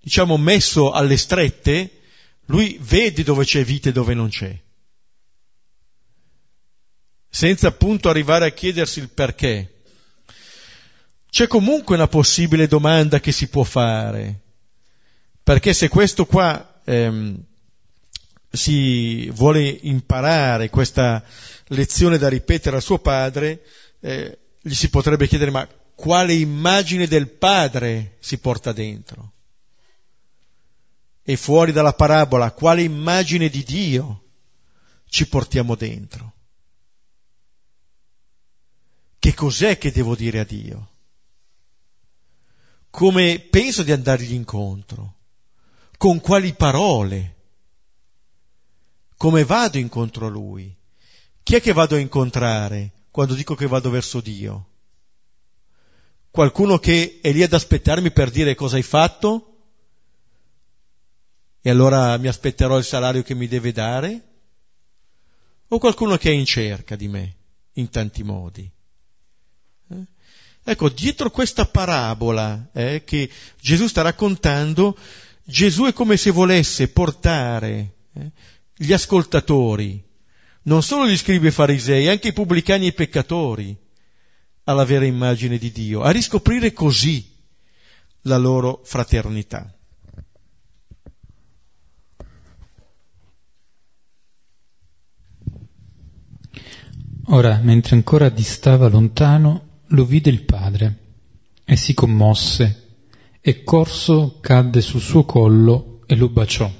diciamo, 0.00 0.36
messo 0.36 0.90
alle 0.92 1.16
strette, 1.16 1.90
lui 2.46 2.78
vede 2.80 3.22
dove 3.22 3.44
c'è 3.44 3.64
vita 3.64 3.88
e 3.88 3.92
dove 3.92 4.14
non 4.14 4.28
c'è. 4.28 4.54
Senza 7.34 7.68
appunto 7.68 8.10
arrivare 8.10 8.44
a 8.44 8.50
chiedersi 8.50 8.98
il 8.98 9.08
perché. 9.08 9.80
C'è 11.30 11.46
comunque 11.46 11.94
una 11.94 12.06
possibile 12.06 12.66
domanda 12.66 13.20
che 13.20 13.32
si 13.32 13.48
può 13.48 13.62
fare. 13.62 14.40
Perché 15.42 15.72
se 15.72 15.88
questo 15.88 16.26
qua 16.26 16.82
ehm, 16.84 17.42
si 18.50 19.30
vuole 19.30 19.66
imparare 19.66 20.68
questa 20.68 21.24
lezione 21.68 22.18
da 22.18 22.28
ripetere 22.28 22.76
a 22.76 22.80
suo 22.80 22.98
padre, 22.98 23.62
eh, 24.00 24.38
gli 24.60 24.74
si 24.74 24.90
potrebbe 24.90 25.26
chiedere 25.26 25.50
ma 25.50 25.66
quale 25.94 26.34
immagine 26.34 27.06
del 27.06 27.28
Padre 27.28 28.16
si 28.20 28.36
porta 28.36 28.72
dentro. 28.72 29.32
E 31.22 31.36
fuori 31.36 31.72
dalla 31.72 31.94
parabola, 31.94 32.50
quale 32.50 32.82
immagine 32.82 33.48
di 33.48 33.64
Dio 33.64 34.22
ci 35.08 35.26
portiamo 35.26 35.76
dentro. 35.76 36.31
Che 39.22 39.34
cos'è 39.34 39.78
che 39.78 39.92
devo 39.92 40.16
dire 40.16 40.40
a 40.40 40.44
Dio? 40.44 40.88
Come 42.90 43.38
penso 43.38 43.84
di 43.84 43.92
andargli 43.92 44.32
incontro? 44.32 45.14
Con 45.96 46.18
quali 46.20 46.52
parole? 46.54 47.36
Come 49.16 49.44
vado 49.44 49.78
incontro 49.78 50.26
a 50.26 50.28
Lui? 50.28 50.76
Chi 51.44 51.54
è 51.54 51.60
che 51.60 51.72
vado 51.72 51.94
a 51.94 52.00
incontrare 52.00 52.90
quando 53.12 53.34
dico 53.34 53.54
che 53.54 53.68
vado 53.68 53.90
verso 53.90 54.20
Dio? 54.20 54.70
Qualcuno 56.28 56.80
che 56.80 57.20
è 57.22 57.30
lì 57.30 57.44
ad 57.44 57.52
aspettarmi 57.52 58.10
per 58.10 58.28
dire 58.28 58.56
cosa 58.56 58.74
hai 58.74 58.82
fatto? 58.82 59.68
E 61.60 61.70
allora 61.70 62.16
mi 62.16 62.26
aspetterò 62.26 62.76
il 62.76 62.84
salario 62.84 63.22
che 63.22 63.36
mi 63.36 63.46
deve 63.46 63.70
dare? 63.70 64.22
O 65.68 65.78
qualcuno 65.78 66.16
che 66.16 66.30
è 66.30 66.34
in 66.34 66.44
cerca 66.44 66.96
di 66.96 67.06
me, 67.06 67.36
in 67.74 67.88
tanti 67.88 68.24
modi? 68.24 68.68
Ecco, 70.64 70.88
dietro 70.88 71.30
questa 71.30 71.66
parabola 71.66 72.70
eh, 72.72 73.02
che 73.04 73.28
Gesù 73.60 73.88
sta 73.88 74.02
raccontando, 74.02 74.96
Gesù 75.44 75.84
è 75.84 75.92
come 75.92 76.16
se 76.16 76.30
volesse 76.30 76.88
portare 76.88 77.94
eh, 78.12 78.30
gli 78.76 78.92
ascoltatori, 78.92 80.00
non 80.64 80.82
solo 80.84 81.08
gli 81.08 81.16
scribi 81.16 81.48
e 81.48 81.50
farisei, 81.50 82.06
anche 82.06 82.28
i 82.28 82.32
pubblicani 82.32 82.84
e 82.84 82.88
i 82.88 82.94
peccatori, 82.94 83.76
alla 84.64 84.84
vera 84.84 85.04
immagine 85.04 85.58
di 85.58 85.72
Dio, 85.72 86.02
a 86.02 86.10
riscoprire 86.10 86.72
così 86.72 87.28
la 88.22 88.36
loro 88.36 88.82
fraternità. 88.84 89.76
Ora, 97.26 97.58
mentre 97.62 97.96
ancora 97.96 98.28
distava 98.28 98.88
lontano, 98.88 99.71
lo 99.92 100.04
vide 100.04 100.30
il 100.30 100.42
padre 100.44 100.98
e 101.64 101.76
si 101.76 101.94
commosse 101.94 102.80
e 103.40 103.62
corso 103.62 104.38
cadde 104.40 104.80
sul 104.80 105.00
suo 105.00 105.24
collo 105.24 106.02
e 106.06 106.16
lo 106.16 106.28
baciò. 106.28 106.70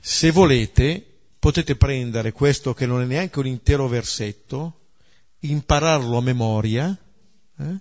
Se 0.00 0.30
volete, 0.30 1.04
potete 1.38 1.76
prendere 1.76 2.32
questo 2.32 2.74
che 2.74 2.86
non 2.86 3.02
è 3.02 3.04
neanche 3.06 3.38
un 3.38 3.46
intero 3.46 3.88
versetto, 3.88 4.88
impararlo 5.40 6.16
a 6.18 6.22
memoria, 6.22 6.96
eh? 7.58 7.78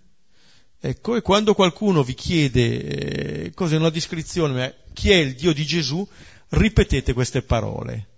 ecco, 0.80 1.16
e 1.16 1.22
quando 1.22 1.54
qualcuno 1.54 2.04
vi 2.04 2.14
chiede 2.14 3.44
eh, 3.46 3.54
cos'è 3.54 3.76
una 3.76 3.90
descrizione, 3.90 4.76
chi 4.94 5.12
è 5.12 5.16
il 5.16 5.36
Dio 5.36 5.54
di 5.54 5.66
Gesù, 5.66 6.08
ripetete 6.50 7.14
queste 7.14 7.42
parole. 7.42 8.15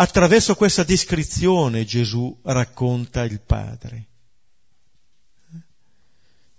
Attraverso 0.00 0.54
questa 0.54 0.82
descrizione 0.82 1.84
Gesù 1.84 2.34
racconta 2.44 3.22
il 3.24 3.38
Padre. 3.38 4.06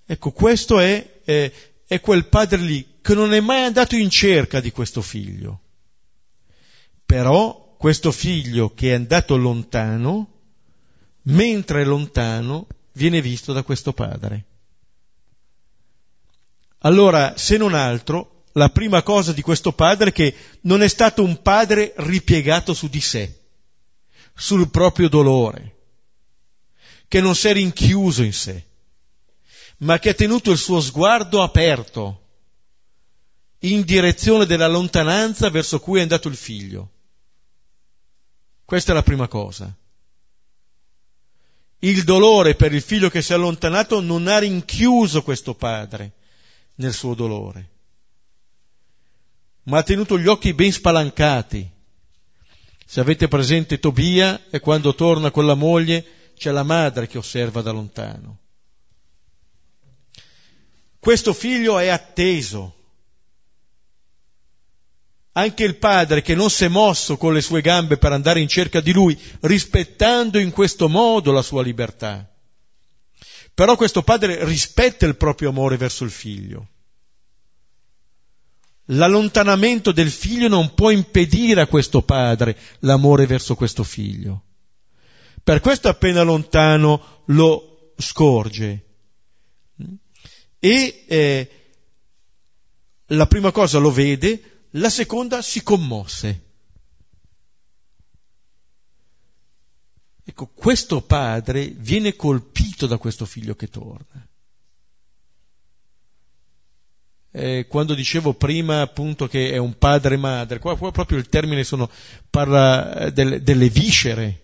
Ecco, 0.05 0.31
questo 0.31 0.79
è, 0.79 1.21
è, 1.23 1.51
è 1.87 1.99
quel 2.01 2.27
padre 2.27 2.59
lì 2.59 2.99
che 3.01 3.15
non 3.15 3.33
è 3.33 3.39
mai 3.39 3.63
andato 3.63 3.95
in 3.95 4.11
cerca 4.11 4.59
di 4.59 4.71
questo 4.71 5.01
figlio. 5.01 5.59
Però 7.03 7.75
questo 7.79 8.11
figlio 8.11 8.75
che 8.75 8.91
è 8.91 8.93
andato 8.93 9.35
lontano, 9.37 10.41
mentre 11.23 11.81
è 11.81 11.85
lontano, 11.85 12.67
viene 12.91 13.21
visto 13.21 13.53
da 13.53 13.63
questo 13.63 13.91
padre. 13.91 14.45
Allora, 16.79 17.35
se 17.37 17.57
non 17.57 17.73
altro, 17.73 18.40
la 18.53 18.69
prima 18.69 19.01
cosa 19.01 19.31
di 19.31 19.41
questo 19.41 19.71
padre 19.71 20.09
è 20.09 20.13
che 20.13 20.35
non 20.61 20.81
è 20.81 20.87
stato 20.87 21.23
un 21.23 21.41
padre 21.41 21.93
ripiegato 21.97 22.73
su 22.73 22.89
di 22.89 22.99
sé, 22.99 23.39
sul 24.35 24.69
proprio 24.69 25.07
dolore, 25.07 25.75
che 27.07 27.21
non 27.21 27.35
si 27.35 27.47
è 27.47 27.53
rinchiuso 27.53 28.23
in 28.23 28.33
sé, 28.33 28.65
ma 29.77 29.99
che 29.99 30.09
ha 30.09 30.13
tenuto 30.13 30.51
il 30.51 30.57
suo 30.57 30.81
sguardo 30.81 31.41
aperto 31.41 32.17
in 33.59 33.83
direzione 33.83 34.45
della 34.45 34.67
lontananza 34.67 35.49
verso 35.49 35.79
cui 35.79 35.99
è 35.99 36.01
andato 36.01 36.27
il 36.27 36.35
figlio. 36.35 36.89
Questa 38.65 38.91
è 38.91 38.95
la 38.95 39.03
prima 39.03 39.27
cosa. 39.27 39.73
Il 41.83 42.03
dolore 42.03 42.55
per 42.55 42.73
il 42.73 42.81
figlio 42.81 43.09
che 43.09 43.21
si 43.21 43.31
è 43.31 43.35
allontanato 43.35 44.01
non 44.01 44.27
ha 44.27 44.37
rinchiuso 44.37 45.23
questo 45.23 45.55
padre 45.55 46.13
nel 46.75 46.93
suo 46.93 47.15
dolore 47.15 47.70
ma 49.63 49.79
ha 49.79 49.83
tenuto 49.83 50.17
gli 50.17 50.27
occhi 50.27 50.53
ben 50.53 50.71
spalancati. 50.71 51.69
Se 52.85 52.99
avete 52.99 53.27
presente 53.27 53.79
Tobia 53.79 54.47
e 54.49 54.59
quando 54.59 54.95
torna 54.95 55.31
con 55.31 55.45
la 55.45 55.53
moglie 55.53 56.31
c'è 56.35 56.51
la 56.51 56.63
madre 56.63 57.07
che 57.07 57.17
osserva 57.17 57.61
da 57.61 57.71
lontano. 57.71 58.39
Questo 60.99 61.33
figlio 61.33 61.79
è 61.79 61.87
atteso. 61.87 62.75
Anche 65.33 65.63
il 65.63 65.77
padre 65.77 66.21
che 66.21 66.35
non 66.35 66.49
si 66.49 66.65
è 66.65 66.67
mosso 66.67 67.15
con 67.15 67.33
le 67.33 67.41
sue 67.41 67.61
gambe 67.61 67.97
per 67.97 68.11
andare 68.11 68.41
in 68.41 68.49
cerca 68.49 68.81
di 68.81 68.91
lui, 68.91 69.17
rispettando 69.41 70.37
in 70.37 70.51
questo 70.51 70.89
modo 70.89 71.31
la 71.31 71.41
sua 71.41 71.63
libertà. 71.63 72.29
Però 73.53 73.77
questo 73.77 74.03
padre 74.03 74.43
rispetta 74.43 75.05
il 75.05 75.15
proprio 75.15 75.49
amore 75.49 75.77
verso 75.77 76.03
il 76.03 76.11
figlio 76.11 76.67
l'allontanamento 78.85 79.91
del 79.91 80.09
figlio 80.09 80.47
non 80.47 80.73
può 80.73 80.89
impedire 80.89 81.61
a 81.61 81.67
questo 81.67 82.01
padre 82.01 82.57
l'amore 82.79 83.25
verso 83.25 83.55
questo 83.55 83.83
figlio. 83.83 84.43
Per 85.43 85.59
questo 85.59 85.89
appena 85.89 86.21
lontano 86.21 87.23
lo 87.27 87.93
scorge. 87.97 88.85
E 90.59 91.05
eh, 91.07 91.49
la 93.07 93.25
prima 93.27 93.51
cosa 93.51 93.79
lo 93.79 93.91
vede, 93.91 94.67
la 94.71 94.89
seconda 94.89 95.41
si 95.41 95.63
commosse. 95.63 96.49
Ecco, 100.23 100.47
questo 100.47 101.01
padre 101.01 101.67
viene 101.67 102.15
colpito 102.15 102.85
da 102.85 102.97
questo 102.97 103.25
figlio 103.25 103.55
che 103.55 103.67
torna 103.67 104.29
eh, 107.31 107.65
quando 107.67 107.93
dicevo 107.93 108.33
prima 108.33 108.81
appunto 108.81 109.27
che 109.27 109.51
è 109.51 109.57
un 109.57 109.77
padre 109.77 110.17
madre, 110.17 110.59
qua, 110.59 110.77
qua 110.77 110.91
proprio 110.91 111.17
il 111.17 111.29
termine 111.29 111.63
sono, 111.63 111.89
parla 112.29 113.05
eh, 113.05 113.13
del, 113.13 113.41
delle 113.41 113.69
viscere 113.69 114.41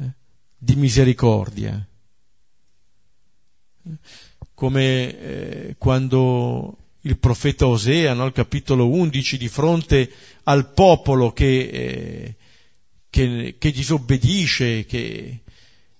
eh, 0.00 0.12
di 0.56 0.74
misericordia. 0.74 1.86
Come 4.54 5.20
eh, 5.20 5.74
quando 5.78 6.78
il 7.02 7.18
profeta 7.18 7.66
Osea, 7.66 8.14
no, 8.14 8.30
capitolo 8.32 8.88
11, 8.88 9.36
di 9.36 9.48
fronte 9.48 10.10
al 10.44 10.72
popolo 10.72 11.32
che, 11.32 11.68
eh, 11.68 12.34
che, 13.10 13.56
che 13.58 13.70
disobbedisce, 13.70 14.86
che 14.86 15.42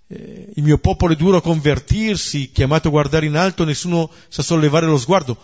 eh, 0.07 0.49
il 0.55 0.62
mio 0.62 0.78
popolo 0.78 1.12
è 1.12 1.16
duro 1.16 1.36
a 1.36 1.42
convertirsi, 1.42 2.51
chiamato 2.53 2.88
a 2.88 2.92
guardare 2.92 3.26
in 3.26 3.36
alto, 3.36 3.64
nessuno 3.64 4.11
sa 4.28 4.42
sollevare 4.42 4.86
lo 4.86 4.99
sguardo 4.99 5.38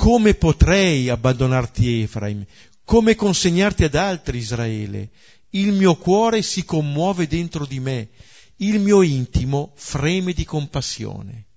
come 0.00 0.32
potrei 0.32 1.10
abbandonarti 1.10 2.00
Efraim? 2.00 2.46
Come 2.84 3.14
consegnarti 3.16 3.84
ad 3.84 3.94
altri 3.96 4.38
Israele? 4.38 5.10
Il 5.50 5.72
mio 5.74 5.94
cuore 5.96 6.40
si 6.40 6.64
commuove 6.64 7.26
dentro 7.26 7.66
di 7.66 7.80
me, 7.80 8.08
il 8.56 8.80
mio 8.80 9.02
intimo 9.02 9.74
freme 9.76 10.32
di 10.32 10.46
compassione. 10.46 11.48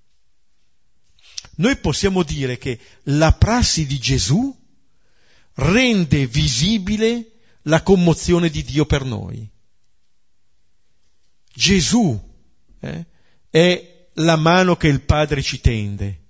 Noi 1.55 1.77
possiamo 1.77 2.21
dire 2.23 2.57
che 2.57 2.77
la 3.03 3.31
prassi 3.31 3.85
di 3.85 3.97
Gesù 3.97 4.53
rende 5.53 6.27
visibile 6.27 7.35
la 7.61 7.81
commozione 7.81 8.49
di 8.49 8.61
Dio 8.61 8.85
per 8.85 9.05
noi. 9.05 9.49
Gesù 11.55 12.21
eh, 12.81 13.05
è 13.49 14.07
la 14.15 14.35
mano 14.35 14.75
che 14.75 14.89
il 14.89 14.99
Padre 14.99 15.41
ci 15.41 15.61
tende, 15.61 16.25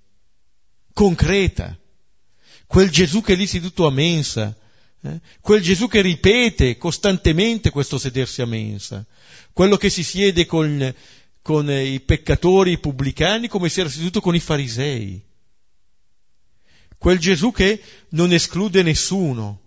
concreta 0.92 1.76
quel 2.66 2.90
Gesù 2.90 3.20
che 3.20 3.34
lì 3.34 3.46
seduto 3.46 3.86
a 3.86 3.90
mensa, 3.90 4.54
eh? 5.02 5.20
quel 5.40 5.62
Gesù 5.62 5.88
che 5.88 6.00
ripete 6.00 6.76
costantemente 6.76 7.70
questo 7.70 7.98
sedersi 7.98 8.42
a 8.42 8.46
mensa, 8.46 9.04
quello 9.52 9.76
che 9.76 9.90
si 9.90 10.02
siede 10.02 10.46
con, 10.46 10.94
con 11.42 11.70
i 11.70 12.00
peccatori, 12.00 12.72
i 12.72 12.78
pubblicani, 12.78 13.48
come 13.48 13.68
si 13.68 13.80
era 13.80 13.88
seduto 13.88 14.20
con 14.20 14.34
i 14.34 14.40
farisei, 14.40 15.22
quel 16.96 17.18
Gesù 17.18 17.52
che 17.52 17.82
non 18.10 18.32
esclude 18.32 18.82
nessuno, 18.82 19.60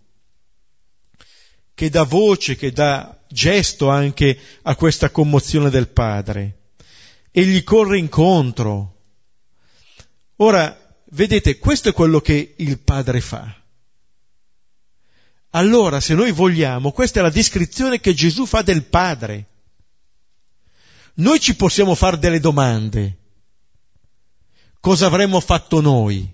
che 1.74 1.90
dà 1.90 2.04
voce, 2.04 2.56
che 2.56 2.72
dà 2.72 3.24
gesto 3.30 3.90
anche 3.90 4.40
a 4.64 4.76
questa 4.76 5.12
commozione 5.12 5.70
del 5.70 5.90
Padre 5.90 6.72
e 7.30 7.46
gli 7.46 7.64
corre 7.64 8.00
incontro. 8.00 8.96
Ora, 10.38 10.87
Vedete, 11.12 11.58
questo 11.58 11.90
è 11.90 11.94
quello 11.94 12.20
che 12.20 12.56
il 12.58 12.80
Padre 12.80 13.22
fa. 13.22 13.56
Allora, 15.52 16.02
se 16.02 16.14
noi 16.14 16.32
vogliamo, 16.32 16.92
questa 16.92 17.20
è 17.20 17.24
la 17.24 17.30
descrizione 17.30 18.02
che 18.02 18.14
Gesù 18.14 18.46
fa 18.46 18.62
del 18.62 18.84
Padre. 18.84 19.48
Noi 21.16 21.40
ci 21.40 21.56
possiamo 21.56 21.96
fare 21.96 22.20
delle 22.20 22.42
domande. 22.42 23.18
Cosa 24.82 25.06
avremmo 25.06 25.40
fatto 25.40 25.80
noi? 25.80 26.30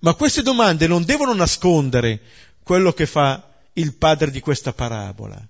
Ma 0.00 0.14
queste 0.14 0.42
domande 0.42 0.86
non 0.86 1.04
devono 1.04 1.34
nascondere 1.34 2.20
quello 2.62 2.92
che 2.92 3.06
fa 3.06 3.52
il 3.74 3.94
padre 3.94 4.30
di 4.30 4.40
questa 4.40 4.72
parabola. 4.72 5.40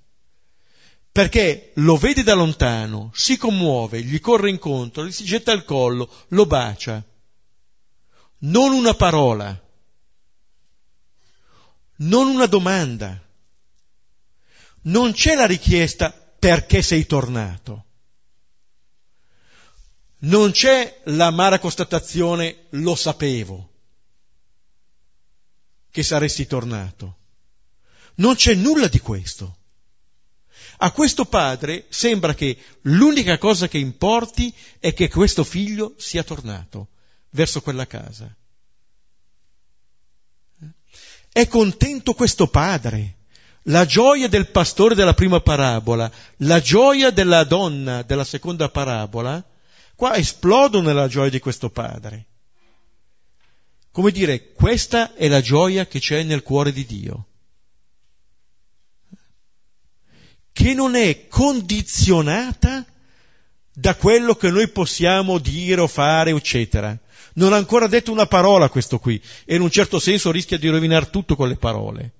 Perché 1.10 1.70
lo 1.76 1.96
vede 1.96 2.22
da 2.22 2.34
lontano, 2.34 3.10
si 3.14 3.36
commuove, 3.38 4.02
gli 4.02 4.20
corre 4.20 4.50
incontro, 4.50 5.06
gli 5.06 5.12
si 5.12 5.24
getta 5.24 5.52
al 5.52 5.64
collo, 5.64 6.10
lo 6.28 6.44
bacia 6.46 7.02
non 8.38 8.72
una 8.72 8.94
parola, 8.94 9.58
non 11.96 12.28
una 12.28 12.46
domanda, 12.46 13.22
non 14.82 15.12
c'è 15.12 15.34
la 15.34 15.46
richiesta 15.46 16.10
perché 16.10 16.82
sei 16.82 17.06
tornato, 17.06 17.84
non 20.18 20.50
c'è 20.50 21.02
l'amara 21.04 21.58
constatazione 21.58 22.66
lo 22.70 22.94
sapevo 22.94 23.72
che 25.90 26.02
saresti 26.02 26.46
tornato, 26.46 27.16
non 28.16 28.34
c'è 28.34 28.54
nulla 28.54 28.88
di 28.88 29.00
questo. 29.00 29.58
A 30.78 30.90
questo 30.90 31.24
padre 31.24 31.86
sembra 31.88 32.34
che 32.34 32.58
l'unica 32.82 33.38
cosa 33.38 33.66
che 33.66 33.78
importi 33.78 34.54
è 34.78 34.92
che 34.92 35.08
questo 35.08 35.42
figlio 35.42 35.94
sia 35.96 36.22
tornato 36.22 36.88
verso 37.36 37.60
quella 37.60 37.86
casa. 37.86 38.34
È 41.30 41.46
contento 41.46 42.14
questo 42.14 42.48
padre, 42.48 43.16
la 43.64 43.84
gioia 43.84 44.26
del 44.26 44.48
pastore 44.48 44.94
della 44.94 45.12
prima 45.12 45.40
parabola, 45.40 46.10
la 46.38 46.60
gioia 46.60 47.10
della 47.10 47.44
donna 47.44 48.02
della 48.02 48.24
seconda 48.24 48.70
parabola, 48.70 49.44
qua 49.94 50.16
esplodono 50.16 50.88
nella 50.88 51.08
gioia 51.08 51.30
di 51.30 51.38
questo 51.38 51.68
padre. 51.68 52.24
Come 53.90 54.10
dire, 54.10 54.52
questa 54.52 55.14
è 55.14 55.28
la 55.28 55.42
gioia 55.42 55.86
che 55.86 56.00
c'è 56.00 56.22
nel 56.22 56.42
cuore 56.42 56.72
di 56.72 56.86
Dio, 56.86 57.26
che 60.52 60.72
non 60.72 60.94
è 60.94 61.28
condizionata 61.28 62.84
da 63.78 63.94
quello 63.94 64.34
che 64.36 64.50
noi 64.50 64.68
possiamo 64.68 65.36
dire 65.36 65.82
o 65.82 65.86
fare, 65.86 66.30
eccetera. 66.30 66.98
Non 67.36 67.52
ha 67.52 67.56
ancora 67.56 67.86
detto 67.86 68.12
una 68.12 68.26
parola 68.26 68.68
questo 68.68 68.98
qui, 68.98 69.20
e 69.44 69.56
in 69.56 69.60
un 69.60 69.70
certo 69.70 69.98
senso 69.98 70.30
rischia 70.30 70.58
di 70.58 70.68
rovinare 70.68 71.10
tutto 71.10 71.36
con 71.36 71.48
le 71.48 71.56
parole. 71.56 72.12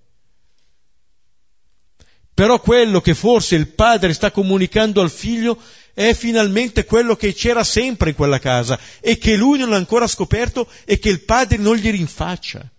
Però 2.34 2.60
quello 2.60 3.00
che 3.00 3.14
forse 3.14 3.54
il 3.54 3.68
padre 3.68 4.12
sta 4.12 4.30
comunicando 4.30 5.00
al 5.00 5.10
figlio 5.10 5.58
è 5.94 6.12
finalmente 6.12 6.84
quello 6.84 7.16
che 7.16 7.32
c'era 7.32 7.64
sempre 7.64 8.10
in 8.10 8.14
quella 8.14 8.38
casa 8.38 8.78
e 9.00 9.16
che 9.16 9.36
lui 9.36 9.58
non 9.58 9.72
ha 9.72 9.76
ancora 9.76 10.06
scoperto 10.06 10.68
e 10.84 10.98
che 10.98 11.08
il 11.08 11.22
padre 11.22 11.56
non 11.56 11.76
gli 11.76 11.90
rinfaccia. 11.90 12.70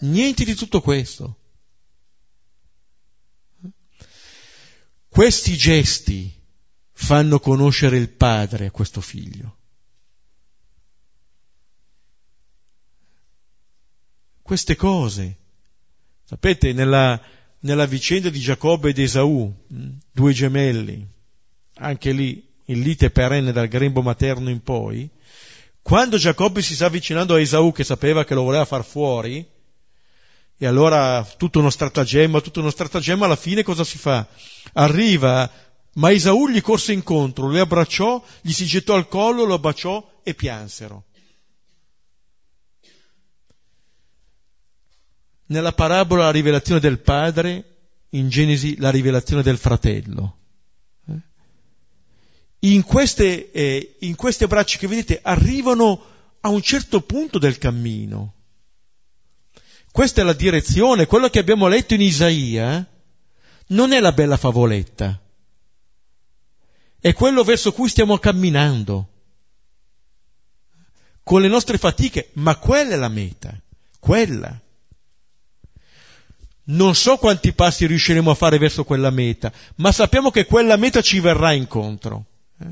Niente 0.00 0.44
di 0.44 0.54
tutto 0.56 0.80
questo. 0.80 1.36
Questi 5.06 5.56
gesti 5.56 6.32
fanno 6.90 7.38
conoscere 7.38 7.98
il 7.98 8.08
padre 8.08 8.66
a 8.66 8.70
questo 8.72 9.00
figlio. 9.00 9.58
Queste 14.52 14.76
cose. 14.76 15.36
Sapete, 16.28 16.74
nella, 16.74 17.18
nella 17.60 17.86
vicenda 17.86 18.28
di 18.28 18.38
Giacobbe 18.38 18.90
ed 18.90 18.98
Esaù, 18.98 19.50
due 20.12 20.32
gemelli, 20.34 21.08
anche 21.76 22.12
lì 22.12 22.46
in 22.66 22.82
lite 22.82 23.08
perenne 23.08 23.52
dal 23.52 23.68
grembo 23.68 24.02
materno 24.02 24.50
in 24.50 24.62
poi, 24.62 25.08
quando 25.80 26.18
Giacobbe 26.18 26.60
si 26.60 26.74
sta 26.74 26.84
avvicinando 26.84 27.34
a 27.34 27.40
Esaù 27.40 27.72
che 27.72 27.82
sapeva 27.82 28.26
che 28.26 28.34
lo 28.34 28.42
voleva 28.42 28.66
far 28.66 28.84
fuori, 28.84 29.42
e 30.58 30.66
allora 30.66 31.26
tutto 31.38 31.60
uno 31.60 31.70
stratagemma, 31.70 32.42
tutto 32.42 32.60
uno 32.60 32.68
stratagemma, 32.68 33.24
alla 33.24 33.36
fine 33.36 33.62
cosa 33.62 33.84
si 33.84 33.96
fa? 33.96 34.28
Arriva 34.74 35.50
ma 35.94 36.12
Esaù 36.12 36.46
gli 36.50 36.60
corse 36.60 36.92
incontro, 36.92 37.48
lo 37.48 37.58
abbracciò, 37.58 38.22
gli 38.42 38.52
si 38.52 38.66
gettò 38.66 38.96
al 38.96 39.08
collo, 39.08 39.44
lo 39.44 39.58
baciò 39.58 40.20
e 40.22 40.34
piansero. 40.34 41.04
Nella 45.52 45.72
parabola 45.72 46.24
la 46.24 46.30
rivelazione 46.30 46.80
del 46.80 46.98
padre, 46.98 47.64
in 48.10 48.28
Genesi 48.28 48.78
la 48.78 48.90
rivelazione 48.90 49.42
del 49.42 49.58
fratello. 49.58 50.36
Eh? 51.08 51.20
In 52.60 52.82
queste, 52.82 53.50
eh, 53.52 53.96
in 54.00 54.16
queste 54.16 54.46
braccia 54.46 54.78
che 54.78 54.86
vedete 54.86 55.20
arrivano 55.22 56.04
a 56.40 56.48
un 56.48 56.62
certo 56.62 57.02
punto 57.02 57.38
del 57.38 57.58
cammino. 57.58 58.34
Questa 59.90 60.22
è 60.22 60.24
la 60.24 60.32
direzione, 60.32 61.06
quello 61.06 61.28
che 61.28 61.38
abbiamo 61.38 61.68
letto 61.68 61.94
in 61.94 62.00
Isaia 62.00 62.86
non 63.68 63.92
è 63.92 64.00
la 64.00 64.12
bella 64.12 64.36
favoletta 64.36 65.22
è 67.02 67.12
quello 67.14 67.42
verso 67.42 67.72
cui 67.72 67.88
stiamo 67.88 68.16
camminando, 68.18 69.08
con 71.24 71.40
le 71.40 71.48
nostre 71.48 71.76
fatiche, 71.76 72.30
ma 72.34 72.54
quella 72.54 72.92
è 72.92 72.96
la 72.96 73.08
meta, 73.08 73.60
quella. 73.98 74.56
Non 76.64 76.94
so 76.94 77.16
quanti 77.16 77.52
passi 77.52 77.86
riusciremo 77.86 78.30
a 78.30 78.34
fare 78.34 78.58
verso 78.58 78.84
quella 78.84 79.10
meta, 79.10 79.52
ma 79.76 79.90
sappiamo 79.90 80.30
che 80.30 80.46
quella 80.46 80.76
meta 80.76 81.00
ci 81.00 81.18
verrà 81.18 81.52
incontro. 81.52 82.24
Eh? 82.60 82.66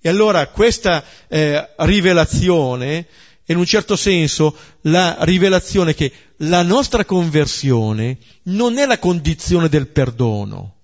E 0.00 0.08
allora 0.08 0.46
questa 0.48 1.04
eh, 1.28 1.68
rivelazione 1.78 3.06
è 3.44 3.52
in 3.52 3.58
un 3.58 3.66
certo 3.66 3.96
senso 3.96 4.56
la 4.82 5.16
rivelazione 5.20 5.94
che 5.94 6.12
la 6.38 6.62
nostra 6.62 7.04
conversione 7.04 8.18
non 8.44 8.78
è 8.78 8.86
la 8.86 8.98
condizione 8.98 9.68
del 9.68 9.88
perdono, 9.88 10.76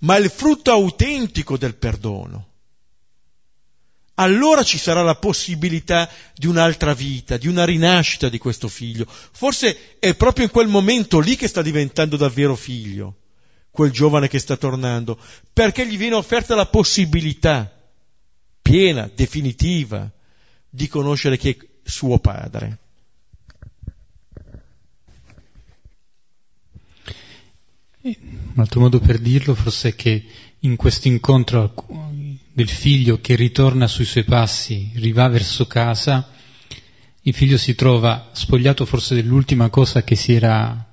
ma 0.00 0.16
il 0.16 0.28
frutto 0.28 0.72
autentico 0.72 1.56
del 1.56 1.76
perdono. 1.76 2.45
Allora 4.18 4.62
ci 4.62 4.78
sarà 4.78 5.02
la 5.02 5.16
possibilità 5.16 6.08
di 6.34 6.46
un'altra 6.46 6.94
vita, 6.94 7.36
di 7.36 7.48
una 7.48 7.64
rinascita 7.64 8.28
di 8.28 8.38
questo 8.38 8.68
figlio. 8.68 9.06
Forse 9.06 9.98
è 9.98 10.14
proprio 10.14 10.44
in 10.44 10.50
quel 10.50 10.68
momento 10.68 11.20
lì 11.20 11.36
che 11.36 11.48
sta 11.48 11.60
diventando 11.60 12.16
davvero 12.16 12.56
figlio, 12.56 13.16
quel 13.70 13.90
giovane 13.90 14.28
che 14.28 14.38
sta 14.38 14.56
tornando, 14.56 15.18
perché 15.52 15.86
gli 15.86 15.98
viene 15.98 16.14
offerta 16.14 16.54
la 16.54 16.66
possibilità 16.66 17.70
piena, 18.62 19.10
definitiva, 19.14 20.10
di 20.68 20.88
conoscere 20.88 21.36
chi 21.36 21.50
è 21.50 21.56
suo 21.82 22.18
padre. 22.18 22.78
Un 28.00 28.54
altro 28.56 28.80
modo 28.80 28.98
per 28.98 29.18
dirlo 29.18 29.54
forse 29.54 29.88
è 29.90 29.94
che 29.94 30.24
in 30.60 30.76
questo 30.76 31.08
incontro 31.08 31.74
del 32.56 32.70
figlio 32.70 33.20
che 33.20 33.34
ritorna 33.36 33.86
sui 33.86 34.06
suoi 34.06 34.24
passi, 34.24 34.90
riva 34.94 35.28
verso 35.28 35.66
casa, 35.66 36.30
il 37.20 37.34
figlio 37.34 37.58
si 37.58 37.74
trova 37.74 38.30
spogliato 38.32 38.86
forse 38.86 39.14
dell'ultima 39.14 39.68
cosa 39.68 40.02
che 40.02 40.14
si 40.14 40.32
era 40.32 40.88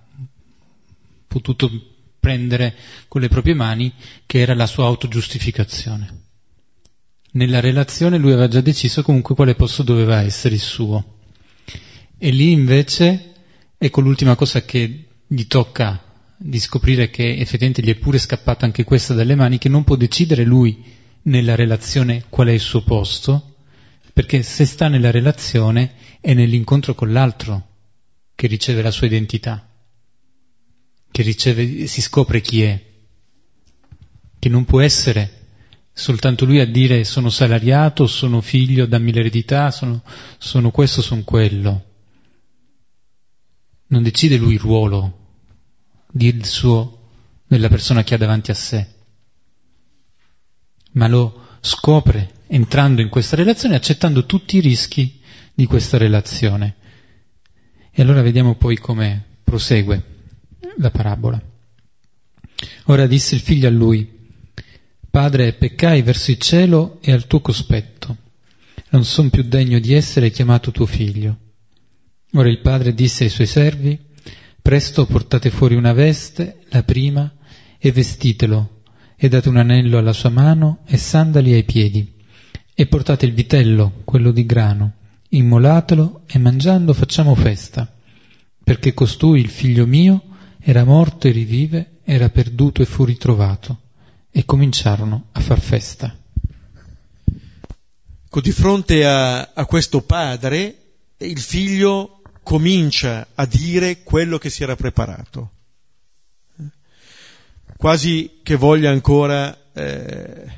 potuto 1.26 1.72
prendere 2.20 2.76
con 3.08 3.22
le 3.22 3.30
proprie 3.30 3.54
mani, 3.54 3.94
che 4.26 4.40
era 4.40 4.54
la 4.54 4.66
sua 4.66 4.88
autogiustificazione. 4.88 6.24
Nella 7.32 7.62
relazione 7.62 8.18
lui 8.18 8.34
aveva 8.34 8.50
già 8.50 8.60
deciso 8.60 9.02
comunque 9.02 9.34
quale 9.34 9.56
posto 9.56 9.84
doveva 9.84 10.22
essere 10.22 10.56
il 10.56 10.62
suo. 10.62 11.20
E 12.18 12.30
lì 12.30 12.52
invece, 12.52 13.36
ecco 13.78 14.02
l'ultima 14.02 14.36
cosa 14.36 14.66
che 14.66 15.06
gli 15.26 15.48
tocca 15.48 16.04
di 16.36 16.60
scoprire 16.60 17.10
che 17.10 17.38
effettivamente 17.38 17.82
gli 17.82 17.90
è 17.90 17.96
pure 17.96 18.18
scappata 18.18 18.66
anche 18.66 18.84
questa 18.84 19.14
dalle 19.14 19.36
mani, 19.36 19.60
che 19.60 19.70
non 19.70 19.86
può 19.86 19.96
decidere 19.96 20.44
lui 20.44 21.00
nella 21.24 21.56
relazione 21.56 22.26
qual 22.30 22.48
è 22.48 22.52
il 22.52 22.60
suo 22.60 22.82
posto, 22.84 23.56
perché 24.14 24.44
se 24.44 24.66
sta 24.66 24.88
nella 24.88 25.12
relazione 25.12 25.96
è 26.20 26.34
nell'incontro 26.34 26.94
con 26.96 27.12
l'altro 27.12 27.68
che 28.36 28.48
riceve 28.48 28.82
la 28.82 28.92
sua 28.92 29.08
identità, 29.08 29.68
che 31.12 31.22
riceve, 31.22 31.88
si 31.88 32.02
scopre 32.02 32.42
chi 32.42 32.64
è, 32.64 32.92
che 34.40 34.50
non 34.50 34.66
può 34.66 34.82
essere 34.82 35.42
soltanto 35.94 36.46
lui 36.46 36.60
a 36.60 36.66
dire 36.66 37.04
sono 37.04 37.30
salariato, 37.30 38.08
sono 38.08 38.42
figlio, 38.42 38.88
dammi 38.88 39.14
l'eredità, 39.14 39.72
sono, 39.72 40.04
sono 40.38 40.72
questo, 40.72 41.02
sono 41.02 41.24
quello. 41.24 41.86
Non 43.88 44.02
decide 44.02 44.38
lui 44.38 44.54
il 44.54 44.60
ruolo 44.60 45.20
del 46.12 46.44
suo, 46.46 47.10
della 47.48 47.70
persona 47.70 48.04
che 48.04 48.16
ha 48.16 48.18
davanti 48.18 48.52
a 48.52 48.56
sé, 48.56 48.93
ma 50.94 51.08
lo 51.08 51.48
scopre 51.62 52.42
entrando 52.48 53.02
in 53.02 53.10
questa 53.10 53.36
relazione, 53.36 53.76
accettando 53.76 54.26
tutti 54.26 54.58
i 54.58 54.62
rischi 54.62 55.20
di 55.54 55.66
questa 55.66 55.98
relazione. 55.98 56.76
E 57.92 58.02
allora 58.02 58.22
vediamo 58.22 58.56
poi 58.56 58.78
come 58.78 59.24
prosegue 59.44 60.04
la 60.78 60.90
parabola. 60.92 61.42
Ora 62.86 63.08
disse 63.08 63.36
il 63.36 63.42
figlio 63.42 63.68
a 63.68 63.72
lui, 63.72 64.22
Padre, 65.14 65.54
peccai 65.54 66.02
verso 66.02 66.32
il 66.32 66.40
cielo 66.40 66.98
e 67.00 67.12
al 67.12 67.28
tuo 67.28 67.40
cospetto. 67.40 68.18
Non 68.90 69.06
son 69.06 69.30
più 69.30 69.44
degno 69.44 69.78
di 69.78 69.94
essere 69.94 70.32
chiamato 70.32 70.72
tuo 70.72 70.88
figlio. 70.88 71.38
Ora 72.34 72.50
il 72.50 72.62
padre 72.62 72.96
disse 72.96 73.26
ai 73.26 73.30
suoi 73.30 73.46
servi, 73.46 74.00
Presto 74.60 75.06
portate 75.06 75.52
fuori 75.52 75.76
una 75.76 75.94
veste, 75.94 76.62
la 76.70 76.82
prima, 76.82 77.32
e 77.78 77.92
vestitelo, 77.92 78.73
e 79.16 79.30
date 79.30 79.50
un 79.50 79.58
anello 79.58 79.98
alla 79.98 80.14
sua 80.14 80.30
mano 80.30 80.80
e 80.86 80.98
sandali 80.98 81.54
ai 81.54 81.64
piedi. 81.64 82.22
E 82.74 82.88
portate 82.88 83.26
il 83.26 83.34
vitello, 83.34 84.02
quello 84.04 84.32
di 84.32 84.46
grano, 84.46 84.94
immolatelo 85.30 86.24
e 86.28 86.40
mangiando 86.40 86.94
facciamo 86.94 87.36
festa, 87.36 87.92
perché 88.64 88.94
costui, 88.94 89.40
il 89.40 89.50
figlio 89.50 89.86
mio, 89.86 90.22
era 90.60 90.84
morto 90.84 91.28
e 91.28 91.32
rivive, 91.32 92.00
era 92.04 92.30
perduto 92.30 92.82
e 92.82 92.86
fu 92.86 93.06
ritrovato. 93.06 93.80
E 94.32 94.46
cominciarono 94.46 95.28
a 95.32 95.40
far 95.40 95.60
festa. 95.60 96.18
Di 98.42 98.52
fronte 98.52 99.06
a, 99.06 99.52
a 99.54 99.66
questo 99.66 100.02
padre, 100.02 100.76
il 101.18 101.40
figlio 101.40 102.22
comincia 102.42 103.28
a 103.36 103.46
dire 103.46 104.04
quello 104.04 104.38
che 104.38 104.50
si 104.50 104.64
era 104.64 104.76
preparato, 104.76 105.52
quasi 107.84 108.40
che 108.44 108.56
voglia 108.56 108.92
ancora 108.92 109.74
eh, 109.74 110.50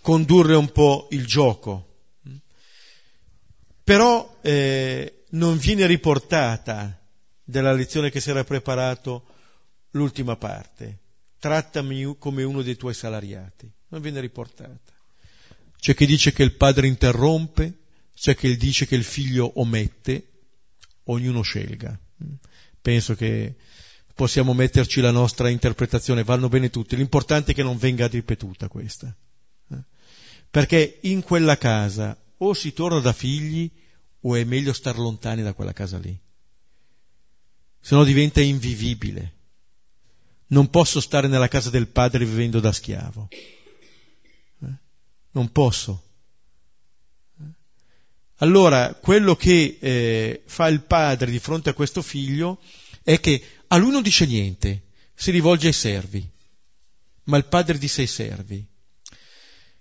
condurre 0.00 0.54
un 0.54 0.72
po' 0.72 1.06
il 1.10 1.26
gioco. 1.26 1.96
Però 3.84 4.38
eh, 4.40 5.24
non 5.32 5.58
viene 5.58 5.84
riportata 5.84 6.98
della 7.44 7.74
lezione 7.74 8.08
che 8.08 8.20
si 8.20 8.30
era 8.30 8.42
preparato 8.42 9.26
l'ultima 9.90 10.36
parte. 10.36 11.00
Trattami 11.38 12.16
come 12.18 12.42
uno 12.42 12.62
dei 12.62 12.76
tuoi 12.76 12.94
salariati. 12.94 13.70
Non 13.88 14.00
viene 14.00 14.20
riportata. 14.20 14.90
C'è 15.78 15.94
chi 15.94 16.06
dice 16.06 16.32
che 16.32 16.42
il 16.42 16.54
padre 16.54 16.86
interrompe, 16.86 17.80
c'è 18.14 18.34
chi 18.34 18.56
dice 18.56 18.86
che 18.86 18.94
il 18.94 19.04
figlio 19.04 19.60
omette, 19.60 20.26
ognuno 21.04 21.42
scelga. 21.42 22.00
Penso 22.80 23.14
che 23.14 23.56
possiamo 24.18 24.52
metterci 24.52 25.00
la 25.00 25.12
nostra 25.12 25.48
interpretazione, 25.48 26.24
vanno 26.24 26.48
bene 26.48 26.70
tutti, 26.70 26.96
l'importante 26.96 27.52
è 27.52 27.54
che 27.54 27.62
non 27.62 27.78
venga 27.78 28.08
ripetuta 28.08 28.66
questa. 28.66 29.14
Perché 30.50 30.98
in 31.02 31.22
quella 31.22 31.56
casa 31.56 32.18
o 32.38 32.52
si 32.52 32.72
torna 32.72 32.98
da 32.98 33.12
figli 33.12 33.70
o 34.22 34.34
è 34.34 34.42
meglio 34.42 34.72
star 34.72 34.98
lontani 34.98 35.42
da 35.42 35.52
quella 35.52 35.72
casa 35.72 35.98
lì. 35.98 36.18
Se 37.80 37.94
no 37.94 38.02
diventa 38.02 38.40
invivibile. 38.40 39.34
Non 40.48 40.68
posso 40.68 40.98
stare 41.00 41.28
nella 41.28 41.46
casa 41.46 41.70
del 41.70 41.86
padre 41.86 42.24
vivendo 42.24 42.58
da 42.58 42.72
schiavo. 42.72 43.28
Eh? 43.30 44.74
Non 45.30 45.52
posso. 45.52 46.02
Allora, 48.38 48.94
quello 48.94 49.36
che 49.36 49.78
eh, 49.80 50.42
fa 50.44 50.66
il 50.66 50.80
padre 50.82 51.30
di 51.30 51.38
fronte 51.38 51.70
a 51.70 51.74
questo 51.74 52.02
figlio 52.02 52.58
è 53.04 53.20
che 53.20 53.42
a 53.68 53.76
lui 53.76 53.90
non 53.90 54.02
dice 54.02 54.26
niente, 54.26 54.82
si 55.14 55.30
rivolge 55.30 55.68
ai 55.68 55.72
servi, 55.72 56.26
ma 57.24 57.36
il 57.36 57.46
padre 57.46 57.78
disse 57.78 58.02
ai 58.02 58.06
servi. 58.06 58.66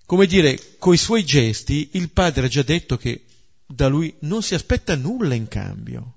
Come 0.06 0.26
dire, 0.26 0.78
coi 0.78 0.98
suoi 0.98 1.26
gesti 1.26 1.90
il 1.94 2.10
padre 2.12 2.46
ha 2.46 2.50
già 2.50 2.64
detto 2.64 2.98
che 2.98 3.26
da 3.66 3.88
lui 3.88 4.16
non 4.20 4.42
si 4.42 4.56
aspetta 4.56 4.96
nulla 4.96 5.34
in 5.34 5.48
cambio. 5.48 6.14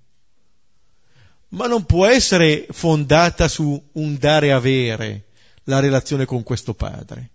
Ma 1.51 1.67
non 1.67 1.85
può 1.85 2.07
essere 2.07 2.67
fondata 2.71 3.49
su 3.49 3.91
un 3.93 4.17
dare-avere 4.17 5.27
la 5.65 5.81
relazione 5.81 6.25
con 6.25 6.43
questo 6.45 6.75
padre. 6.75 7.31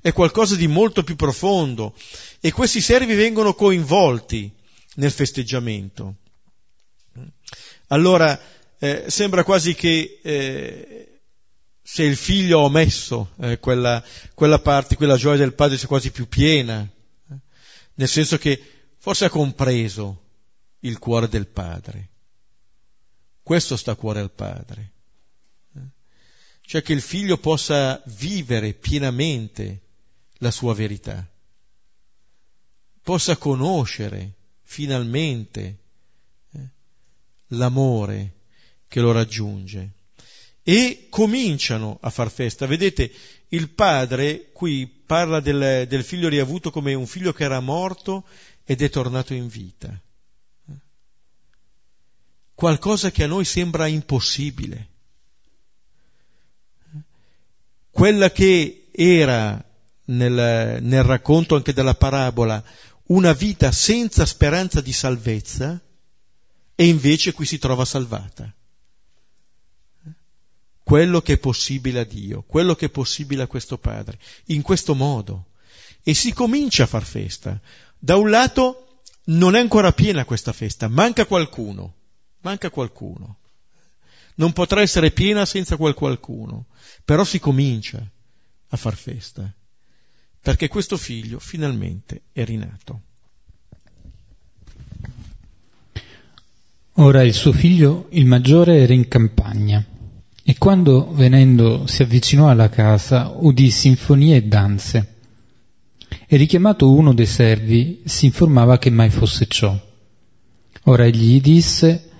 È 0.00 0.12
qualcosa 0.12 0.54
di 0.54 0.68
molto 0.68 1.02
più 1.02 1.16
profondo 1.16 1.94
e 2.40 2.52
questi 2.52 2.80
servi 2.80 3.14
vengono 3.14 3.54
coinvolti 3.54 4.48
nel 4.94 5.10
festeggiamento. 5.10 6.14
Allora 7.88 8.40
eh, 8.78 9.04
sembra 9.08 9.42
quasi 9.42 9.74
che 9.74 10.20
eh, 10.22 11.20
se 11.82 12.02
il 12.02 12.16
figlio 12.16 12.60
ha 12.60 12.64
omesso 12.64 13.32
eh, 13.40 13.58
quella, 13.58 14.02
quella, 14.34 14.58
parte, 14.58 14.96
quella 14.96 15.16
gioia 15.16 15.38
del 15.38 15.54
padre 15.54 15.78
sia 15.78 15.86
quasi 15.86 16.10
più 16.10 16.28
piena, 16.28 16.82
eh, 16.82 17.34
nel 17.94 18.08
senso 18.08 18.38
che 18.38 18.60
forse 18.98 19.26
ha 19.26 19.30
compreso 19.30 20.22
il 20.80 20.98
cuore 20.98 21.28
del 21.28 21.46
padre. 21.46 22.08
Questo 23.42 23.76
sta 23.76 23.92
a 23.92 23.96
cuore 23.96 24.20
al 24.20 24.32
padre. 24.32 24.92
Eh. 25.74 25.80
Cioè 26.60 26.82
che 26.82 26.92
il 26.92 27.00
figlio 27.00 27.38
possa 27.38 28.02
vivere 28.06 28.74
pienamente 28.74 29.82
la 30.38 30.50
sua 30.50 30.74
verità, 30.74 31.26
possa 33.00 33.36
conoscere 33.36 34.34
finalmente 34.62 35.78
eh, 36.50 36.68
l'amore 37.48 38.35
che 38.88 39.00
lo 39.00 39.12
raggiunge 39.12 39.90
e 40.68 41.06
cominciano 41.10 41.98
a 42.00 42.10
far 42.10 42.28
festa. 42.28 42.66
Vedete, 42.66 43.12
il 43.50 43.70
padre 43.70 44.50
qui 44.52 44.86
parla 44.86 45.38
del, 45.38 45.86
del, 45.86 46.02
figlio 46.02 46.28
riavuto 46.28 46.72
come 46.72 46.92
un 46.92 47.06
figlio 47.06 47.32
che 47.32 47.44
era 47.44 47.60
morto 47.60 48.24
ed 48.64 48.82
è 48.82 48.90
tornato 48.90 49.32
in 49.32 49.46
vita. 49.46 49.96
Qualcosa 52.52 53.12
che 53.12 53.22
a 53.22 53.28
noi 53.28 53.44
sembra 53.44 53.86
impossibile. 53.86 54.88
Quella 57.90 58.32
che 58.32 58.88
era 58.90 59.64
nel, 60.06 60.82
nel 60.82 61.02
racconto 61.04 61.54
anche 61.54 61.72
della 61.72 61.94
parabola 61.94 62.62
una 63.08 63.32
vita 63.32 63.70
senza 63.70 64.26
speranza 64.26 64.80
di 64.80 64.92
salvezza 64.92 65.80
e 66.74 66.86
invece 66.88 67.32
qui 67.32 67.46
si 67.46 67.58
trova 67.58 67.84
salvata. 67.84 68.52
Quello 70.86 71.20
che 71.20 71.32
è 71.32 71.38
possibile 71.38 71.98
a 71.98 72.04
Dio, 72.04 72.44
quello 72.46 72.76
che 72.76 72.86
è 72.86 72.90
possibile 72.90 73.42
a 73.42 73.48
questo 73.48 73.76
Padre, 73.76 74.20
in 74.46 74.62
questo 74.62 74.94
modo. 74.94 75.46
E 76.04 76.14
si 76.14 76.32
comincia 76.32 76.84
a 76.84 76.86
far 76.86 77.02
festa. 77.02 77.60
Da 77.98 78.14
un 78.14 78.30
lato 78.30 79.00
non 79.24 79.56
è 79.56 79.58
ancora 79.58 79.90
piena 79.90 80.24
questa 80.24 80.52
festa, 80.52 80.86
manca 80.86 81.26
qualcuno, 81.26 81.92
manca 82.42 82.70
qualcuno. 82.70 83.38
Non 84.36 84.52
potrà 84.52 84.80
essere 84.80 85.10
piena 85.10 85.44
senza 85.44 85.76
quel 85.76 85.94
qualcuno, 85.94 86.66
però 87.04 87.24
si 87.24 87.40
comincia 87.40 87.98
a 88.68 88.76
far 88.76 88.94
festa 88.94 89.52
perché 90.40 90.68
questo 90.68 90.96
figlio 90.96 91.40
finalmente 91.40 92.26
è 92.30 92.44
rinato. 92.44 93.00
Ora 96.92 97.24
il 97.24 97.34
suo 97.34 97.50
figlio, 97.50 98.06
il 98.10 98.26
maggiore, 98.26 98.80
era 98.80 98.92
in 98.92 99.08
campagna 99.08 99.84
e 100.48 100.54
quando 100.58 101.12
venendo 101.12 101.88
si 101.88 102.04
avvicinò 102.04 102.48
alla 102.48 102.68
casa 102.68 103.32
udì 103.34 103.68
sinfonie 103.68 104.36
e 104.36 104.42
danze. 104.44 105.14
E 106.24 106.36
richiamato 106.36 106.92
uno 106.92 107.12
dei 107.12 107.26
servi 107.26 108.02
si 108.04 108.26
informava 108.26 108.78
che 108.78 108.88
mai 108.90 109.10
fosse 109.10 109.46
ciò. 109.48 109.76
Ora 110.84 111.04
egli 111.04 111.32
gli 111.32 111.40
disse, 111.40 112.10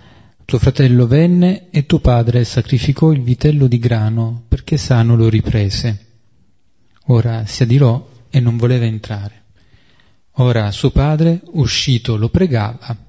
tuo 0.45 0.59
fratello 0.59 1.07
venne 1.07 1.71
e 1.71 1.87
tuo 1.87 2.01
padre 2.01 2.43
sacrificò 2.43 3.13
il 3.13 3.23
vitello 3.23 3.69
di 3.69 3.79
grano 3.79 4.43
perché 4.49 4.77
sano 4.77 5.15
lo 5.15 5.29
riprese. 5.29 6.07
Ora 7.07 7.47
si 7.47 7.63
adirò 7.63 8.09
e 8.29 8.41
non 8.41 8.57
voleva 8.57 8.87
entrare. 8.87 9.45
Ora 10.39 10.73
suo 10.73 10.91
padre, 10.91 11.43
uscito, 11.53 12.17
lo 12.17 12.29
pregava. 12.29 13.06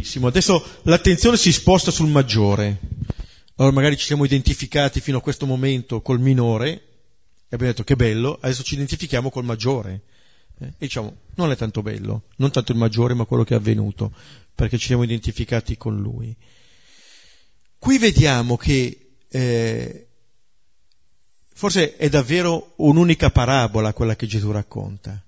Benissimo, 0.00 0.28
adesso 0.28 0.64
l'attenzione 0.84 1.36
si 1.36 1.52
sposta 1.52 1.90
sul 1.90 2.08
maggiore. 2.08 2.78
Allora 3.56 3.74
magari 3.74 3.98
ci 3.98 4.06
siamo 4.06 4.24
identificati 4.24 4.98
fino 4.98 5.18
a 5.18 5.20
questo 5.20 5.44
momento 5.44 6.00
col 6.00 6.20
minore 6.20 6.68
e 6.70 6.80
abbiamo 7.50 7.72
detto 7.72 7.84
che 7.84 7.96
bello, 7.96 8.38
adesso 8.40 8.62
ci 8.62 8.76
identifichiamo 8.76 9.28
col 9.28 9.44
maggiore. 9.44 10.00
Eh, 10.58 10.68
e 10.68 10.72
diciamo, 10.78 11.14
non 11.34 11.50
è 11.50 11.56
tanto 11.56 11.82
bello, 11.82 12.22
non 12.36 12.50
tanto 12.50 12.72
il 12.72 12.78
maggiore, 12.78 13.12
ma 13.12 13.26
quello 13.26 13.44
che 13.44 13.52
è 13.52 13.58
avvenuto, 13.58 14.10
perché 14.54 14.78
ci 14.78 14.86
siamo 14.86 15.02
identificati 15.02 15.76
con 15.76 16.00
lui. 16.00 16.34
Qui 17.78 17.98
vediamo 17.98 18.56
che 18.56 19.10
eh, 19.28 20.06
Forse 21.52 21.96
è 21.96 22.08
davvero 22.08 22.72
un'unica 22.76 23.28
parabola 23.28 23.92
quella 23.92 24.16
che 24.16 24.26
Gesù 24.26 24.50
racconta. 24.50 25.22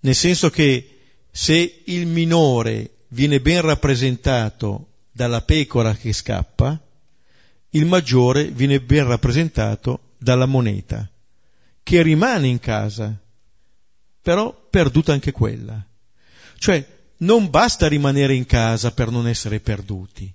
Nel 0.00 0.14
senso 0.14 0.50
che 0.50 0.98
se 1.30 1.82
il 1.86 2.06
minore 2.06 2.96
viene 3.08 3.40
ben 3.40 3.60
rappresentato 3.62 4.86
dalla 5.12 5.42
pecora 5.42 5.94
che 5.94 6.12
scappa, 6.12 6.78
il 7.70 7.86
maggiore 7.86 8.44
viene 8.46 8.80
ben 8.80 9.06
rappresentato 9.06 10.14
dalla 10.18 10.46
moneta, 10.46 11.08
che 11.82 12.02
rimane 12.02 12.48
in 12.48 12.58
casa, 12.58 13.14
però 14.22 14.52
perduta 14.70 15.12
anche 15.12 15.32
quella. 15.32 15.84
Cioè, 16.58 16.96
non 17.18 17.50
basta 17.50 17.88
rimanere 17.88 18.34
in 18.34 18.46
casa 18.46 18.92
per 18.92 19.10
non 19.10 19.26
essere 19.26 19.60
perduti 19.60 20.32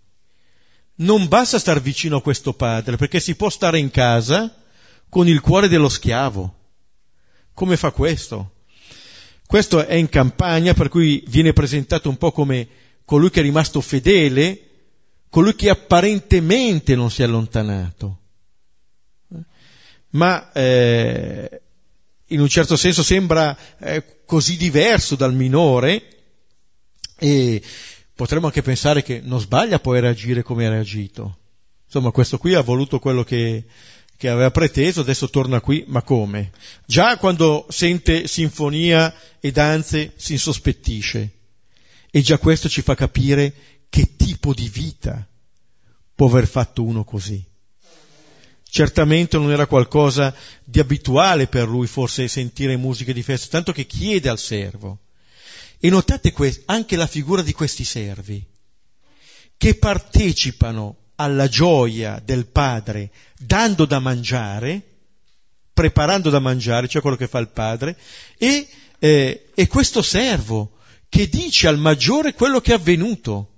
non 0.95 1.28
basta 1.28 1.57
star 1.57 1.82
vicino 1.82 2.17
a 2.17 2.21
questo 2.21 2.53
padre, 2.53 2.97
perché 2.97 3.19
si 3.19 3.36
può 3.36 3.49
stare 3.49 3.80
in 3.80 3.89
casa 3.89 4.53
con 5.09 5.28
il 5.28 5.41
cuore 5.41 5.67
dello 5.67 5.89
schiavo. 5.89 6.59
Come 7.53 7.78
fa 7.78 7.91
questo? 7.91 8.53
Questo 9.46 9.86
è 9.86 9.96
in 9.96 10.10
campagna, 10.10 10.74
per 10.74 10.89
cui 10.89 11.24
viene 11.28 11.54
presentato 11.54 12.10
un 12.10 12.18
po' 12.18 12.32
come 12.32 12.68
colui 13.06 13.30
che 13.30 13.39
è 13.39 13.44
rimasto 13.44 13.82
fedele, 13.82 14.62
colui 15.30 15.56
che 15.56 15.70
apparentemente 15.70 16.96
non 16.96 17.12
si 17.12 17.22
è 17.22 17.26
allontanato. 17.26 18.20
Ma 20.10 20.52
eh, 20.52 21.62
in 22.28 22.39
un 22.39 22.48
certo 22.48 22.76
senso 22.76 23.04
sembra 23.04 23.58
eh, 23.80 24.24
così 24.26 24.58
diverso 24.58 25.16
dal 25.16 25.34
minore 25.34 26.08
e 27.18 27.62
Potremmo 28.16 28.46
anche 28.46 28.62
pensare 28.62 29.02
che 29.02 29.22
non 29.24 29.39
sbaglia 29.39 29.80
poi 29.80 30.00
reagire 30.00 30.44
come 30.44 30.68
ha 30.68 30.70
reagito. 30.70 31.39
Insomma, 31.86 32.12
questo 32.12 32.38
qui 32.38 32.54
ha 32.54 32.62
voluto 32.62 33.00
quello 33.00 33.24
che, 33.24 33.66
che 34.24 34.30
aveva 34.30 34.51
preteso, 34.51 35.01
adesso 35.01 35.30
torna 35.30 35.59
qui, 35.59 35.84
ma 35.88 36.01
come? 36.01 36.51
Già 36.86 37.17
quando 37.17 37.65
sente 37.67 38.26
sinfonia 38.26 39.13
e 39.41 39.51
danze 39.51 40.13
si 40.15 40.32
insospettisce. 40.32 41.32
E 42.09 42.21
già 42.21 42.38
questo 42.38 42.69
ci 42.69 42.82
fa 42.82 42.95
capire 42.95 43.53
che 43.89 44.15
tipo 44.15 44.53
di 44.53 44.69
vita 44.69 45.28
può 46.15 46.28
aver 46.28 46.47
fatto 46.47 46.84
uno 46.84 47.03
così. 47.03 47.43
Certamente 48.63 49.38
non 49.38 49.51
era 49.51 49.67
qualcosa 49.67 50.34
di 50.63 50.80
abituale 50.80 51.47
per 51.47 51.67
lui 51.67 51.88
forse 51.88 52.30
sentire 52.30 52.78
musiche 52.78 53.11
di 53.11 53.24
festa, 53.24 53.49
tanto 53.49 53.74
che 53.74 53.86
chiede 53.86 54.30
al 54.30 54.39
servo 54.39 54.99
E 55.80 55.89
notate 55.89 56.34
anche 56.67 56.95
la 56.95 57.07
figura 57.07 57.41
di 57.41 57.51
questi 57.51 57.84
servi, 57.84 58.41
che 59.57 59.76
partecipano 59.76 61.03
alla 61.16 61.47
gioia 61.47 62.22
del 62.24 62.47
padre 62.47 63.11
dando 63.38 63.86
da 63.86 63.99
mangiare, 63.99 64.82
preparando 65.74 66.30
da 66.30 66.39
mangiare, 66.39 66.88
cioè 66.88 67.01
quello 67.01 67.18
che 67.18 67.28
fa 67.28 67.39
il 67.39 67.49
padre, 67.49 67.97
e, 68.38 68.68
eh, 68.99 69.51
e 69.53 69.68
questo 69.68 70.01
servo 70.01 70.78
che 71.09 71.28
dice 71.28 71.68
al 71.68 71.78
maggiore 71.78 72.34
quello 72.34 72.61
che 72.61 72.72
è 72.72 72.76
avvenuto, 72.76 73.51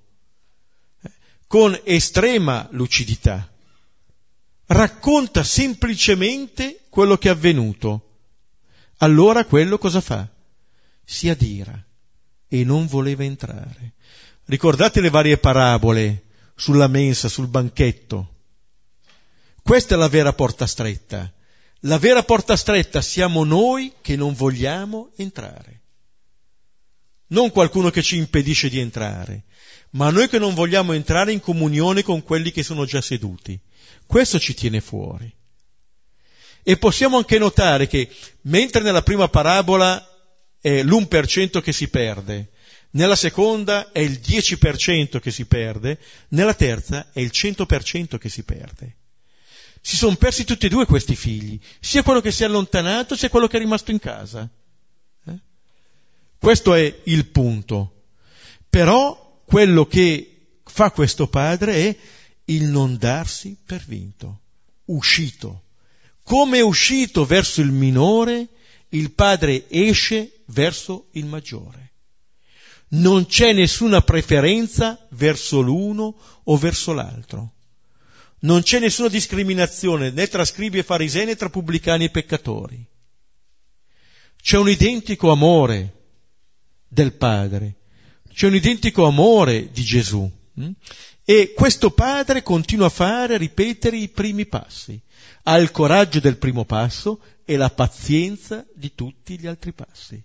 eh, 1.02 1.12
con 1.48 1.80
estrema 1.84 2.68
lucidità. 2.72 3.50
Racconta 4.68 5.44
semplicemente 5.44 6.82
quello 6.90 7.18
che 7.18 7.30
è 7.30 7.32
avvenuto. 7.32 8.02
Allora 8.98 9.46
quello 9.46 9.78
cosa 9.78 10.02
fa? 10.02 10.28
Si 11.04 11.30
adira 11.30 11.80
e 12.48 12.64
non 12.64 12.88
voleva 12.88 13.24
entrare. 13.24 13.94
Ricordate 14.46 15.02
le 15.02 15.10
varie 15.10 15.38
parabole 15.38 16.25
sulla 16.56 16.88
mensa, 16.88 17.28
sul 17.28 17.48
banchetto. 17.48 18.34
Questa 19.62 19.96
è 19.96 19.98
la 19.98 20.08
vera 20.08 20.34
porta 20.34 20.66
stretta. 20.66 21.32
La 21.82 21.98
vera 21.98 22.24
porta 22.24 22.56
stretta 22.56 23.02
siamo 23.02 23.44
noi 23.44 23.94
che 24.02 24.16
non 24.16 24.34
vogliamo 24.34 25.12
entrare. 25.18 25.82
Non 27.28 27.52
qualcuno 27.52 27.90
che 27.90 28.02
ci 28.02 28.18
impedisce 28.18 28.70
di 28.70 28.80
entrare, 28.80 29.44
ma 29.92 30.10
noi 30.10 30.30
che 30.30 30.40
non 30.40 30.54
vogliamo 30.54 30.94
entrare 30.94 31.32
in 31.32 31.40
comunione 31.40 32.04
con 32.04 32.24
quelli 32.24 32.52
che 32.52 32.64
sono 32.64 32.86
già 32.86 33.02
seduti. 33.02 33.60
Questo 34.06 34.40
ci 34.40 34.54
tiene 34.54 34.82
fuori. 34.82 35.32
E 36.64 36.78
possiamo 36.78 37.18
anche 37.18 37.38
notare 37.38 37.88
che 37.88 38.10
mentre 38.42 38.82
nella 38.82 39.04
prima 39.04 39.28
parabola 39.28 40.04
è 40.60 40.82
l'1% 40.82 41.62
che 41.62 41.72
si 41.72 41.88
perde, 41.90 42.50
nella 42.96 43.16
seconda 43.16 43.92
è 43.92 44.00
il 44.00 44.22
10% 44.26 45.20
che 45.20 45.32
si 45.32 45.46
perde, 45.46 46.00
nella 46.30 46.54
terza 46.54 47.12
è 47.12 47.20
il 47.20 47.32
100% 47.34 48.18
che 48.18 48.30
si 48.30 48.44
perde. 48.44 48.96
Si 49.82 49.98
sono 49.98 50.16
persi 50.16 50.46
tutti 50.46 50.66
e 50.66 50.70
due 50.70 50.86
questi 50.86 51.16
figli, 51.16 51.60
sia 51.80 52.04
quello 52.04 52.22
che 52.22 52.32
si 52.32 52.44
è 52.44 52.46
allontanato, 52.46 53.16
sia 53.16 53.30
quello 53.30 53.48
che 53.48 53.58
è 53.58 53.60
rimasto 53.60 53.92
in 53.92 54.00
casa. 54.00 54.50
Eh? 55.26 55.40
Questo 56.40 56.74
è 56.74 57.02
il 57.04 57.26
punto. 57.28 58.04
Però 58.70 59.42
quello 59.46 59.86
che 59.86 60.60
fa 60.64 60.92
questo 60.92 61.28
padre 61.28 61.74
è 61.74 61.98
il 62.46 62.64
non 62.64 62.98
darsi 62.98 63.58
per 63.64 63.84
vinto, 63.86 64.40
uscito. 64.86 65.64
Come 66.24 66.60
è 66.60 66.62
uscito 66.62 67.26
verso 67.26 67.60
il 67.60 67.72
minore, 67.72 68.48
il 68.90 69.12
padre 69.12 69.66
esce 69.70 70.44
verso 70.46 71.10
il 71.12 71.26
maggiore 71.26 71.85
non 72.90 73.26
c'è 73.26 73.54
nessuna 73.54 74.02
preferenza 74.02 75.08
verso 75.12 75.62
l'uno 75.62 76.16
o 76.44 76.58
verso 76.58 76.94
l'altro. 76.94 77.54
Non 78.40 78.62
c'è 78.62 78.80
nessuna 78.80 79.08
discriminazione 79.08 80.12
né 80.12 80.28
tra 80.28 80.46
scribi 80.46 80.78
e 80.78 80.84
farisei 80.84 81.26
né 81.26 81.36
tra 81.36 81.50
pubblicani 81.50 82.06
e 82.06 82.10
peccatori. 82.10 82.86
C'è 84.40 84.58
un 84.58 84.70
identico 84.70 85.32
amore 85.32 85.94
del 86.88 87.14
Padre, 87.14 87.78
c'è 88.32 88.46
un 88.46 88.56
identico 88.56 89.06
amore 89.06 89.72
di 89.72 89.84
Gesù. 89.84 90.30
Hm? 90.54 90.70
E 91.24 91.54
questo 91.56 91.90
Padre 91.90 92.44
continua 92.44 92.86
a 92.86 92.92
fare, 92.92 93.34
a 93.34 93.40
ripetere 93.40 93.98
i 93.98 94.10
primi 94.10 94.46
passi. 94.46 95.02
Ha 95.44 95.58
il 95.58 95.72
coraggio 95.72 96.20
del 96.20 96.38
primo 96.38 96.66
passo 96.66 97.20
e 97.44 97.58
la 97.58 97.72
pazienza 97.72 98.64
di 98.76 98.94
tutti 98.94 99.40
gli 99.40 99.48
altri 99.48 99.74
passi 99.74 100.24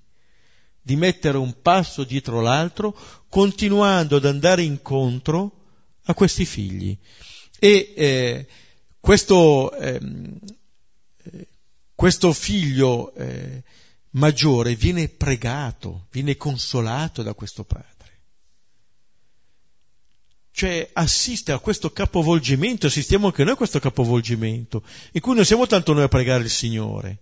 di 0.83 0.97
mettere 0.97 1.39
un 1.39 1.61
passo 1.61 2.05
dietro 2.05 2.41
l'altro, 2.41 2.97
continuando 3.29 4.17
ad 4.17 4.25
andare 4.25 4.63
incontro 4.63 5.53
a 6.05 6.15
questi 6.15 6.45
figli. 6.45 6.97
E 7.59 7.93
eh, 7.97 8.47
questo, 8.99 9.73
eh, 9.75 10.01
questo, 11.95 12.33
figlio 12.33 13.15
eh, 13.15 13.63
maggiore 14.11 14.75
viene 14.75 15.09
pregato, 15.09 16.07
viene 16.11 16.37
consolato 16.37 17.23
da 17.23 17.35
questo 17.35 17.65
padre. 17.65 17.89
Cioè 20.53 20.91
assiste 20.95 21.53
a 21.53 21.59
questo 21.59 21.93
capovolgimento, 21.93 22.87
assistiamo 22.87 23.27
anche 23.27 23.45
noi 23.45 23.53
a 23.53 23.57
questo 23.57 23.79
capovolgimento, 23.79 24.83
in 25.13 25.21
cui 25.21 25.35
non 25.35 25.45
siamo 25.45 25.67
tanto 25.67 25.93
noi 25.93 26.03
a 26.03 26.09
pregare 26.09 26.43
il 26.43 26.51
Signore, 26.51 27.19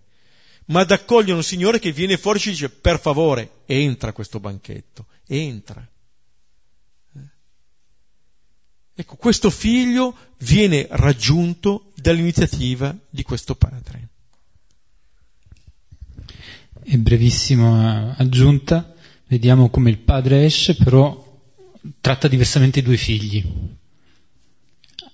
ma 0.69 0.81
ad 0.81 0.91
accogliere 0.91 1.33
un 1.33 1.43
Signore 1.43 1.79
che 1.79 1.91
viene 1.91 2.17
fuori 2.17 2.37
e 2.37 2.41
ci 2.41 2.49
dice 2.51 2.69
per 2.69 2.99
favore 2.99 3.61
entra 3.65 4.09
a 4.09 4.13
questo 4.13 4.39
banchetto, 4.39 5.07
entra. 5.27 5.87
Eh? 7.15 7.19
Ecco, 8.95 9.15
questo 9.15 9.49
figlio 9.49 10.15
viene 10.39 10.87
raggiunto 10.91 11.91
dall'iniziativa 11.95 12.95
di 13.09 13.23
questo 13.23 13.55
padre. 13.55 14.07
E 16.83 16.97
brevissima 16.97 18.15
aggiunta, 18.15 18.93
vediamo 19.27 19.69
come 19.69 19.89
il 19.89 19.99
padre 19.99 20.45
esce, 20.45 20.75
però 20.75 21.27
tratta 21.99 22.27
diversamente 22.27 22.79
i 22.79 22.83
due 22.83 22.97
figli. 22.97 23.43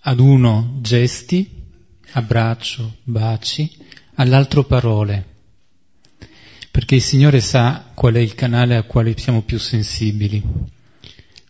Ad 0.01 0.19
uno 0.19 0.77
gesti, 0.81 1.63
abbraccio, 2.11 2.97
baci, 3.03 3.69
all'altro 4.15 4.63
parole 4.63 5.33
perché 6.75 6.95
il 6.95 7.01
Signore 7.01 7.39
sa 7.39 7.91
qual 7.93 8.15
è 8.15 8.19
il 8.19 8.35
canale 8.35 8.75
al 8.75 8.85
quale 8.85 9.17
siamo 9.17 9.43
più 9.43 9.57
sensibili, 9.57 10.43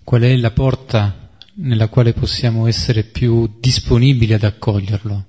qual 0.04 0.22
è 0.22 0.36
la 0.36 0.52
porta 0.52 1.32
nella 1.56 1.88
quale 1.88 2.14
possiamo 2.14 2.68
essere 2.68 3.02
più 3.02 3.56
disponibili 3.60 4.34
ad 4.34 4.44
accoglierlo. 4.44 5.26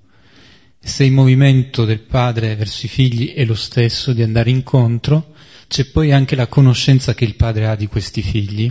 Se 0.78 1.02
il 1.02 1.12
movimento 1.12 1.86
del 1.86 2.00
padre 2.00 2.56
verso 2.56 2.84
i 2.84 2.90
figli 2.90 3.32
è 3.32 3.46
lo 3.46 3.54
stesso 3.54 4.12
di 4.12 4.22
andare 4.22 4.50
incontro, 4.50 5.32
c'è 5.66 5.86
poi 5.86 6.12
anche 6.12 6.36
la 6.36 6.46
conoscenza 6.46 7.14
che 7.14 7.24
il 7.24 7.36
padre 7.36 7.66
ha 7.66 7.74
di 7.74 7.86
questi 7.86 8.20
figli, 8.20 8.70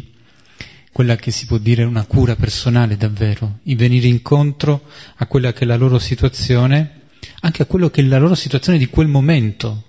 quella 0.91 1.15
che 1.15 1.31
si 1.31 1.47
può 1.47 1.57
dire 1.57 1.85
una 1.85 2.05
cura 2.05 2.35
personale 2.35 2.97
davvero, 2.97 3.61
il 3.63 3.77
venire 3.77 4.05
incontro 4.05 4.83
a 5.15 5.25
quella 5.25 5.53
che 5.53 5.63
è 5.63 5.65
la 5.65 5.75
loro 5.75 5.97
situazione, 5.97 7.01
anche 7.39 7.63
a 7.63 7.65
quello 7.65 7.89
che 7.89 8.01
è 8.01 8.03
la 8.03 8.19
loro 8.19 8.35
situazione 8.35 8.77
di 8.77 8.85
quel 8.89 9.07
momento, 9.07 9.84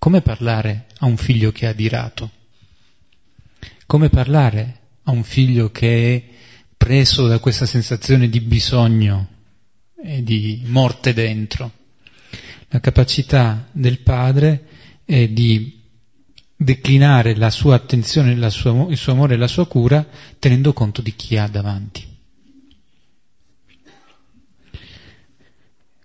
come 0.00 0.22
parlare 0.22 0.86
a 1.00 1.04
un 1.04 1.18
figlio 1.18 1.52
che 1.52 1.66
è 1.66 1.68
adirato? 1.68 2.30
Come 3.84 4.08
parlare 4.08 4.78
a 5.02 5.10
un 5.10 5.22
figlio 5.22 5.70
che 5.70 6.16
è 6.16 6.24
preso 6.74 7.26
da 7.26 7.38
questa 7.38 7.66
sensazione 7.66 8.30
di 8.30 8.40
bisogno 8.40 9.28
e 10.02 10.22
di 10.22 10.62
morte 10.64 11.12
dentro? 11.12 11.70
La 12.68 12.80
capacità 12.80 13.68
del 13.72 14.00
padre 14.00 14.68
è 15.04 15.28
di 15.28 15.78
declinare 16.56 17.36
la 17.36 17.50
sua 17.50 17.74
attenzione, 17.74 18.34
la 18.36 18.48
sua, 18.48 18.86
il 18.88 18.96
suo 18.96 19.12
amore 19.12 19.34
e 19.34 19.36
la 19.36 19.48
sua 19.48 19.66
cura 19.66 20.06
tenendo 20.38 20.72
conto 20.72 21.02
di 21.02 21.14
chi 21.14 21.36
ha 21.36 21.46
davanti. 21.46 22.08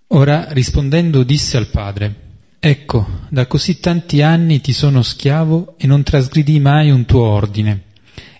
Ora 0.08 0.52
rispondendo 0.52 1.24
disse 1.24 1.56
al 1.56 1.68
padre, 1.68 2.25
Ecco, 2.68 3.28
da 3.30 3.46
così 3.46 3.80
tanti 3.80 4.24
anni 4.24 4.60
ti 4.60 4.74
sono 4.74 5.04
schiavo 5.04 5.76
e 5.78 5.86
non 5.86 6.02
trasgridi 6.02 6.60
mai 6.60 6.90
un 6.90 7.06
tuo 7.06 7.22
ordine, 7.22 7.84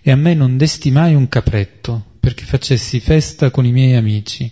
e 0.02 0.10
a 0.10 0.16
me 0.16 0.34
non 0.34 0.56
desti 0.56 0.90
mai 0.90 1.14
un 1.14 1.28
capretto, 1.28 2.16
perché 2.18 2.42
facessi 2.42 2.98
festa 2.98 3.52
con 3.52 3.64
i 3.64 3.70
miei 3.70 3.94
amici. 3.94 4.50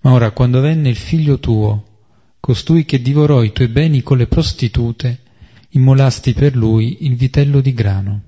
Ma 0.00 0.12
ora, 0.12 0.32
quando 0.32 0.60
venne 0.60 0.90
il 0.90 0.96
figlio 0.96 1.38
tuo, 1.38 2.00
costui 2.40 2.84
che 2.84 3.00
divorò 3.00 3.42
i 3.42 3.52
tuoi 3.52 3.68
beni 3.68 4.02
con 4.02 4.18
le 4.18 4.26
prostitute, 4.26 5.20
immolasti 5.70 6.34
per 6.34 6.54
lui 6.54 7.06
il 7.06 7.16
vitello 7.16 7.62
di 7.62 7.72
grano. 7.72 8.22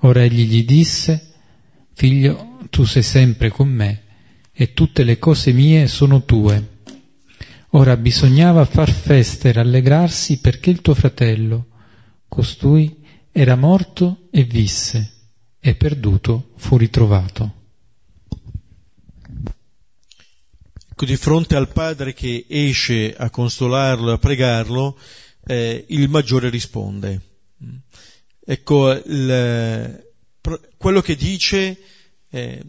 Ora 0.00 0.24
egli 0.24 0.46
gli 0.46 0.64
disse, 0.64 1.34
Figlio, 1.92 2.60
tu 2.70 2.84
sei 2.84 3.02
sempre 3.02 3.50
con 3.50 3.68
me, 3.68 4.02
e 4.50 4.72
tutte 4.72 5.04
le 5.04 5.18
cose 5.18 5.52
mie 5.52 5.88
sono 5.88 6.24
tue 6.24 6.75
Ora 7.70 7.96
bisognava 7.96 8.64
far 8.64 8.90
festa 8.90 9.48
e 9.48 9.52
rallegrarsi 9.52 10.38
perché 10.38 10.70
il 10.70 10.80
tuo 10.80 10.94
fratello, 10.94 11.66
costui, 12.28 13.04
era 13.32 13.56
morto 13.56 14.28
e 14.30 14.44
visse, 14.44 15.12
e 15.60 15.74
perduto 15.74 16.52
fu 16.56 16.76
ritrovato. 16.76 17.54
Ecco, 20.88 21.04
di 21.04 21.16
fronte 21.16 21.56
al 21.56 21.68
padre 21.68 22.14
che 22.14 22.46
esce 22.48 23.14
a 23.14 23.28
consolarlo, 23.28 24.12
a 24.12 24.18
pregarlo, 24.18 24.98
eh, 25.44 25.84
il 25.88 26.08
maggiore 26.08 26.48
risponde. 26.48 27.20
Ecco, 28.42 28.92
il, 28.92 30.06
quello 30.78 31.00
che 31.02 31.16
dice 31.16 31.78
eh, 32.30 32.62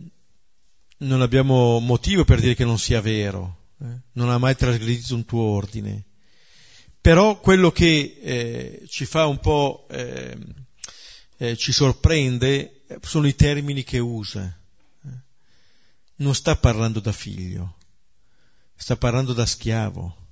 non 0.98 1.22
abbiamo 1.22 1.80
motivo 1.80 2.26
per 2.26 2.42
dire 2.42 2.56
che 2.56 2.66
non 2.66 2.80
sia 2.80 3.00
vero, 3.00 3.67
eh? 3.80 4.02
non 4.14 4.30
ha 4.30 4.38
mai 4.38 4.56
trasgredito 4.56 5.16
un 5.16 5.26
tuo 5.26 5.44
ordine. 5.44 6.06
Però 7.00 7.40
quello 7.40 7.72
che 7.72 8.20
eh, 8.22 8.84
ci 8.88 9.06
fa 9.06 9.28
un 9.28 9.40
po' 9.40 9.88
eh, 9.90 10.38
eh, 11.38 11.56
ci 11.56 11.72
sorprende 11.72 12.84
sono 13.02 13.28
i 13.28 13.36
termini 13.36 13.84
che 13.84 14.00
usa. 14.00 14.56
Non 16.20 16.34
sta 16.34 16.56
parlando 16.56 17.00
da 17.00 17.12
figlio, 17.12 17.78
sta 18.76 18.98
parlando 18.98 19.34
da 19.34 19.46
schiavo, 19.46 20.28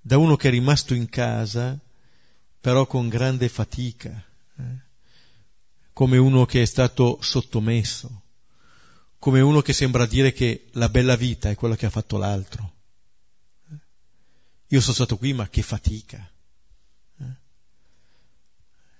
da 0.00 0.18
uno 0.18 0.36
che 0.36 0.48
è 0.48 0.50
rimasto 0.52 0.94
in 0.94 1.08
casa, 1.08 1.76
però 2.60 2.86
con 2.86 3.08
grande 3.08 3.48
fatica, 3.48 4.24
come 5.92 6.16
uno 6.16 6.46
che 6.46 6.62
è 6.62 6.64
stato 6.64 7.18
sottomesso, 7.20 8.21
come 9.22 9.40
uno 9.40 9.62
che 9.62 9.72
sembra 9.72 10.04
dire 10.04 10.32
che 10.32 10.66
la 10.72 10.88
bella 10.88 11.14
vita 11.14 11.48
è 11.48 11.54
quella 11.54 11.76
che 11.76 11.86
ha 11.86 11.90
fatto 11.90 12.16
l'altro. 12.16 12.72
Io 14.66 14.80
sono 14.80 14.94
stato 14.94 15.16
qui, 15.16 15.32
ma 15.32 15.48
che 15.48 15.62
fatica. 15.62 16.28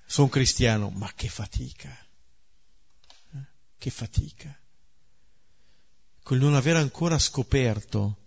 Sono 0.07 0.29
cristiano, 0.29 0.91
ma 0.91 1.11
che 1.13 1.27
fatica. 1.27 1.91
Che 3.77 3.91
fatica. 3.91 4.57
Col 6.23 6.39
non 6.39 6.55
aver 6.55 6.77
ancora 6.77 7.19
scoperto 7.19 8.19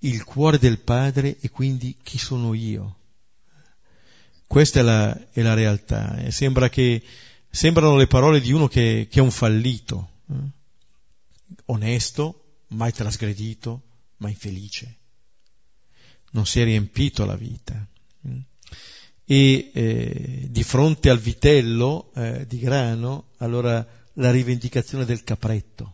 il 0.00 0.24
cuore 0.24 0.58
del 0.58 0.80
Padre 0.80 1.38
e 1.38 1.48
quindi 1.48 1.96
chi 2.02 2.18
sono 2.18 2.54
io. 2.54 2.96
Questa 4.48 4.80
è 4.80 4.82
la, 4.82 5.30
è 5.30 5.42
la 5.42 5.54
realtà. 5.54 6.28
Sembra 6.32 6.68
che, 6.68 7.00
sembrano 7.48 7.96
le 7.96 8.08
parole 8.08 8.40
di 8.40 8.50
uno 8.50 8.66
che, 8.66 9.06
che 9.08 9.20
è 9.20 9.22
un 9.22 9.30
fallito. 9.30 10.10
Eh? 11.54 11.62
onesto, 11.66 12.62
mai 12.68 12.92
trasgredito, 12.92 13.82
ma 14.18 14.28
infelice. 14.28 14.98
Non 16.32 16.46
si 16.46 16.60
è 16.60 16.64
riempito 16.64 17.24
la 17.24 17.36
vita. 17.36 17.86
E 19.26 19.70
eh, 19.72 20.46
di 20.50 20.62
fronte 20.62 21.08
al 21.08 21.18
vitello 21.18 22.12
eh, 22.14 22.46
di 22.46 22.58
grano, 22.58 23.28
allora 23.38 23.86
la 24.14 24.30
rivendicazione 24.30 25.04
del 25.04 25.24
capretto. 25.24 25.92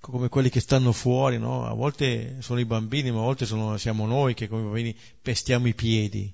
Come 0.00 0.28
quelli 0.28 0.48
che 0.48 0.58
stanno 0.58 0.90
fuori, 0.90 1.38
no? 1.38 1.64
A 1.64 1.74
volte 1.74 2.38
sono 2.40 2.58
i 2.58 2.64
bambini, 2.64 3.12
ma 3.12 3.20
a 3.20 3.24
volte 3.24 3.46
sono, 3.46 3.76
siamo 3.76 4.04
noi 4.04 4.34
che 4.34 4.48
come 4.48 4.62
bambini 4.62 4.96
pestiamo 5.20 5.68
i 5.68 5.74
piedi 5.74 6.32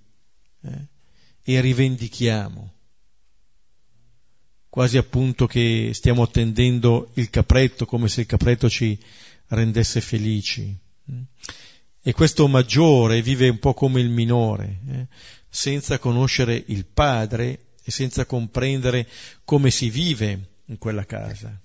eh? 0.63 0.87
e 1.43 1.61
rivendichiamo 1.61 2.78
quasi 4.79 4.97
appunto 4.97 5.49
che 5.49 5.91
stiamo 5.93 6.23
attendendo 6.23 7.11
il 7.15 7.31
capretto 7.31 7.85
come 7.85 8.07
se 8.07 8.21
il 8.21 8.27
capretto 8.29 8.71
ci 8.71 8.97
rendesse 9.49 10.01
felici. 10.01 10.73
E 12.01 12.13
questo 12.13 12.47
maggiore 12.47 13.21
vive 13.21 13.49
un 13.49 13.59
po' 13.59 13.75
come 13.75 14.01
il 14.01 14.09
minore, 14.09 14.79
eh? 14.89 15.07
senza 15.49 15.99
conoscere 15.99 16.63
il 16.69 16.85
padre 16.85 17.73
e 17.83 17.91
senza 17.91 18.25
comprendere 18.25 19.09
come 19.43 19.73
si 19.73 19.91
vive 19.91 20.51
in 20.67 20.79
quella 20.79 21.05
casa. 21.05 21.61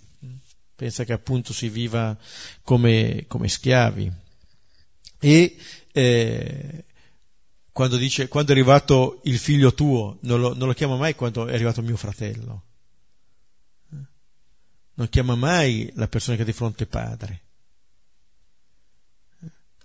Pensa 0.76 1.04
che 1.04 1.14
appunto 1.14 1.54
si 1.54 1.70
viva 1.70 2.18
come, 2.64 3.26
come 3.28 3.48
schiavi. 3.48 4.12
E 5.20 5.56
eh, 5.92 6.86
quando 7.72 7.98
dice 7.98 8.28
quando 8.28 8.50
è 8.50 8.56
arrivato 8.56 9.22
il 9.26 9.38
figlio 9.38 9.72
tuo, 9.76 10.18
non 10.22 10.40
lo, 10.40 10.56
non 10.56 10.68
lo 10.68 10.74
chiama 10.74 10.96
mai 10.98 11.14
quando 11.14 11.46
è 11.46 11.54
arrivato 11.54 11.84
mio 11.84 11.96
fratello 11.96 12.64
non 14.96 15.10
chiama 15.10 15.36
mai 15.36 15.92
la 15.96 16.08
persona 16.08 16.36
che 16.36 16.44
ha 16.44 16.46
di 16.46 16.54
fronte 16.54 16.86
padre, 16.86 17.42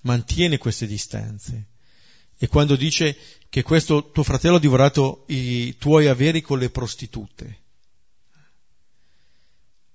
mantiene 0.02 0.58
queste 0.58 0.86
distanze. 0.86 1.66
E 2.36 2.46
quando 2.46 2.76
dice 2.76 3.16
che 3.48 3.62
questo 3.62 4.10
tuo 4.10 4.22
fratello 4.22 4.56
ha 4.56 4.60
divorato 4.60 5.24
i 5.28 5.76
tuoi 5.76 6.06
averi 6.06 6.40
con 6.40 6.58
le 6.58 6.70
prostitute, 6.70 7.62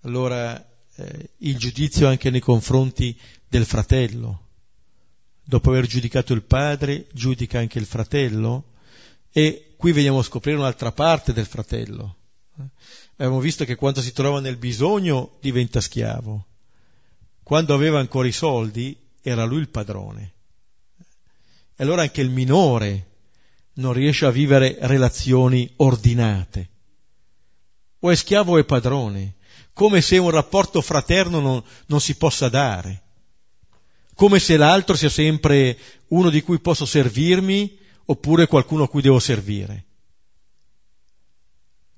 allora 0.01 0.57
eh, 0.95 1.29
il 1.37 1.57
giudizio 1.57 2.07
anche 2.07 2.29
nei 2.29 2.41
confronti 2.41 3.17
del 3.47 3.65
fratello, 3.65 4.47
dopo 5.41 5.69
aver 5.69 5.85
giudicato 5.85 6.33
il 6.33 6.43
padre, 6.43 7.07
giudica 7.13 7.59
anche 7.59 7.79
il 7.79 7.85
fratello, 7.85 8.71
e 9.31 9.75
qui 9.77 9.93
veniamo 9.93 10.19
a 10.19 10.23
scoprire 10.23 10.57
un'altra 10.57 10.91
parte 10.91 11.31
del 11.31 11.45
fratello 11.45 12.17
Abbiamo 13.15 13.39
visto 13.39 13.63
che 13.63 13.75
quando 13.75 14.01
si 14.01 14.11
trova 14.11 14.39
nel 14.39 14.57
bisogno 14.57 15.37
diventa 15.39 15.79
schiavo. 15.79 16.45
Quando 17.43 17.73
aveva 17.73 17.99
ancora 17.99 18.27
i 18.27 18.31
soldi 18.31 18.97
era 19.21 19.43
lui 19.45 19.59
il 19.59 19.69
padrone. 19.69 20.33
E 21.75 21.83
allora 21.83 22.01
anche 22.01 22.21
il 22.21 22.29
minore 22.29 23.11
non 23.73 23.93
riesce 23.93 24.25
a 24.25 24.31
vivere 24.31 24.77
relazioni 24.81 25.71
ordinate. 25.77 26.69
O 27.99 28.09
è 28.09 28.15
schiavo 28.15 28.53
o 28.53 28.57
è 28.57 28.65
padrone, 28.65 29.35
come 29.73 30.01
se 30.01 30.17
un 30.17 30.29
rapporto 30.29 30.81
fraterno 30.81 31.39
non, 31.39 31.63
non 31.87 32.01
si 32.01 32.15
possa 32.15 32.49
dare, 32.49 33.01
come 34.13 34.39
se 34.39 34.57
l'altro 34.57 34.95
sia 34.95 35.09
sempre 35.09 35.77
uno 36.09 36.29
di 36.29 36.41
cui 36.41 36.59
posso 36.59 36.85
servirmi 36.85 37.77
oppure 38.05 38.47
qualcuno 38.47 38.83
a 38.83 38.89
cui 38.89 39.01
devo 39.01 39.19
servire. 39.19 39.85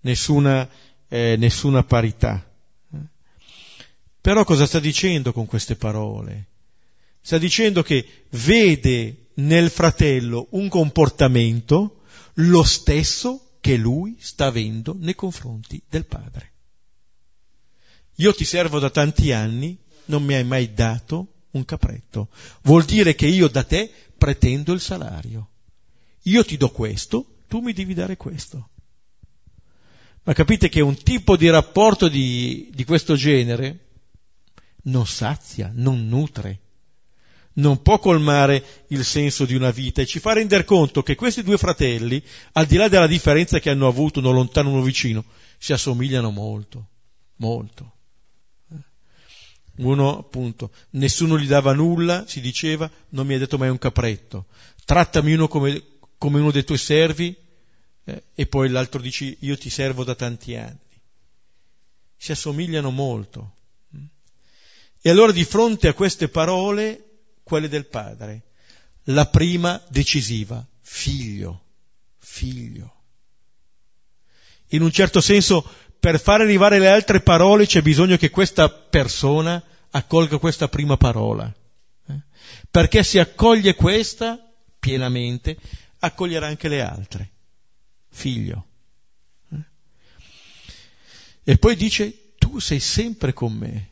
Nessuna 0.02 0.70
eh, 1.16 1.38
nessuna 1.38 1.84
parità. 1.84 2.46
Però 4.20 4.44
cosa 4.44 4.66
sta 4.66 4.80
dicendo 4.80 5.32
con 5.32 5.46
queste 5.46 5.76
parole? 5.76 6.48
Sta 7.22 7.38
dicendo 7.38 7.84
che 7.84 8.26
vede 8.32 9.28
nel 9.36 9.70
fratello 9.70 10.48
un 10.52 10.68
comportamento 10.68 12.02
lo 12.36 12.64
stesso 12.64 13.58
che 13.62 13.78
lui 13.78 14.18
sta 14.20 14.48
avendo 14.48 14.96
nei 15.00 15.16
confronti 15.16 15.82
del 15.88 16.06
padre. 16.06 16.52
Io 18.16 18.34
ti 18.34 18.44
servo 18.44 18.80
da 18.80 18.90
tanti 18.90 19.32
anni, 19.32 19.78
non 20.06 20.24
mi 20.24 20.34
hai 20.34 20.44
mai 20.44 20.74
dato 20.74 21.28
un 21.52 21.64
capretto. 21.64 22.30
Vuol 22.64 22.84
dire 22.84 23.16
che 23.16 23.28
io 23.28 23.48
da 23.48 23.64
te 23.64 23.90
pretendo 24.18 24.74
il 24.74 24.82
salario. 24.82 25.50
Io 26.24 26.44
ti 26.44 26.58
do 26.58 26.70
questo, 26.72 27.26
tu 27.48 27.60
mi 27.60 27.74
devi 27.74 27.94
dare 27.94 28.18
questo. 28.18 28.70
Ma 30.26 30.34
capite 30.34 30.70
che 30.70 30.82
un 30.82 30.98
tipo 31.02 31.38
di 31.38 31.48
rapporto 31.50 32.08
di, 32.08 32.70
di 32.74 32.84
questo 32.84 33.16
genere 33.16 33.80
non 34.84 35.06
sazia, 35.06 35.72
non 35.72 36.08
nutre, 36.08 36.62
non 37.54 37.84
può 37.84 38.00
colmare 38.00 38.86
il 38.88 39.06
senso 39.06 39.46
di 39.46 39.54
una 39.54 39.70
vita 39.70 40.02
e 40.02 40.08
ci 40.08 40.20
fa 40.20 40.34
rendere 40.34 40.64
conto 40.64 41.04
che 41.04 41.14
questi 41.14 41.44
due 41.44 41.60
fratelli, 41.60 42.22
al 42.54 42.66
di 42.66 42.76
là 42.76 42.88
della 42.88 43.06
differenza 43.06 43.60
che 43.60 43.70
hanno 43.70 43.88
avuto 43.88 44.20
uno 44.20 44.32
lontano 44.32 44.70
e 44.70 44.72
uno 44.74 44.82
vicino, 44.82 45.24
si 45.60 45.74
assomigliano 45.74 46.32
molto, 46.32 46.88
molto. 47.36 47.92
Uno, 49.78 50.18
appunto, 50.18 50.72
nessuno 50.92 51.38
gli 51.38 51.48
dava 51.48 51.74
nulla, 51.74 52.26
si 52.26 52.42
diceva, 52.42 52.90
non 53.10 53.28
mi 53.28 53.36
ha 53.36 53.38
detto 53.38 53.60
mai 53.60 53.70
un 53.70 53.78
capretto. 53.78 54.48
Trattami 54.86 55.34
uno 55.34 55.48
come, 55.48 55.84
come 56.18 56.40
uno 56.40 56.50
dei 56.50 56.64
tuoi 56.64 56.80
servi, 56.80 57.36
eh, 58.06 58.24
e 58.36 58.46
poi 58.46 58.70
l'altro 58.70 59.02
dice 59.02 59.36
io 59.40 59.58
ti 59.58 59.70
servo 59.70 60.04
da 60.04 60.16
tanti 60.16 60.56
anni. 60.56 60.78
Si 62.16 62.32
assomigliano 62.32 62.92
molto. 62.92 63.54
E 65.02 65.10
allora 65.10 65.32
di 65.32 65.44
fronte 65.44 65.88
a 65.88 65.94
queste 65.94 66.30
parole, 66.30 67.04
quelle 67.44 67.68
del 67.68 67.86
padre, 67.86 68.44
la 69.06 69.28
prima 69.28 69.84
decisiva, 69.90 70.66
figlio, 70.82 71.64
figlio. 72.18 72.94
In 74.70 74.82
un 74.82 74.92
certo 74.92 75.22
senso, 75.22 75.64
per 76.00 76.20
fare 76.20 76.44
arrivare 76.44 76.80
le 76.80 76.90
altre 76.90 77.22
parole 77.22 77.68
c'è 77.68 77.82
bisogno 77.82 78.18
che 78.18 78.32
questa 78.32 78.68
persona 78.70 79.62
accolga 79.92 80.40
questa 80.40 80.68
prima 80.68 80.98
parola. 80.98 81.54
Eh? 82.08 82.20
Perché 82.72 83.04
se 83.04 83.20
accoglie 83.20 83.76
questa 83.76 84.40
pienamente, 84.80 85.58
accoglierà 86.00 86.48
anche 86.48 86.68
le 86.68 86.82
altre 86.82 87.34
figlio. 88.16 88.66
Eh? 89.52 89.64
E 91.44 91.58
poi 91.58 91.76
dice, 91.76 92.36
tu 92.38 92.60
sei 92.60 92.80
sempre 92.80 93.34
con 93.34 93.54
me. 93.54 93.90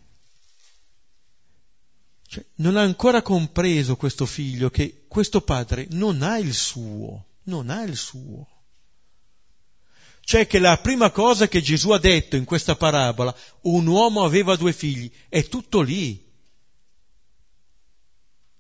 Cioè, 2.28 2.44
non 2.56 2.78
ha 2.78 2.82
ancora 2.82 3.22
compreso 3.22 3.96
questo 3.96 4.26
figlio 4.26 4.72
che 4.72 5.06
questo 5.08 5.42
padre 5.42 5.86
non 5.92 6.24
ha 6.24 6.40
il 6.40 6.54
suo, 6.54 7.26
non 7.44 7.70
ha 7.70 7.84
il 7.84 7.96
suo. 7.96 8.48
Cioè 10.26 10.48
che 10.48 10.58
la 10.58 10.78
prima 10.78 11.12
cosa 11.12 11.48
che 11.50 11.62
Gesù 11.62 11.92
ha 11.92 12.00
detto 12.00 12.38
in 12.38 12.46
questa 12.46 12.76
parabola, 12.76 13.36
un 13.64 13.86
uomo 13.86 14.24
aveva 14.24 14.56
due 14.56 14.72
figli, 14.72 15.12
è 15.28 15.44
tutto 15.48 15.82
lì. 15.82 16.32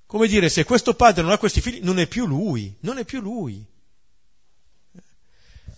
Come 0.06 0.28
dire, 0.28 0.50
se 0.50 0.66
questo 0.66 0.94
padre 0.94 1.24
non 1.24 1.32
ha 1.32 1.38
questi 1.38 1.62
figli, 1.62 1.80
non 1.82 2.00
è 2.00 2.06
più 2.06 2.28
lui, 2.28 2.76
non 2.82 2.98
è 2.98 3.06
più 3.06 3.22
lui. 3.22 3.66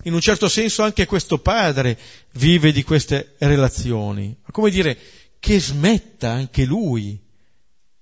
In 0.06 0.14
un 0.14 0.22
certo 0.22 0.47
senso 0.47 0.82
anche 0.82 1.06
questo 1.06 1.38
padre 1.39 1.99
vive 2.34 2.72
di 2.72 2.84
queste 2.84 3.36
relazioni. 3.38 4.36
Come 4.51 4.70
dire, 4.70 4.97
che 5.39 5.60
smetta 5.60 6.32
anche 6.32 6.66
lui, 6.66 7.20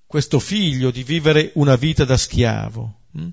questo 0.06 0.40
figlio, 0.40 0.92
di 0.92 1.04
vivere 1.04 1.52
una 1.56 1.76
vita 1.76 2.06
da 2.06 2.18
schiavo. 2.18 3.02
Mm? 3.18 3.30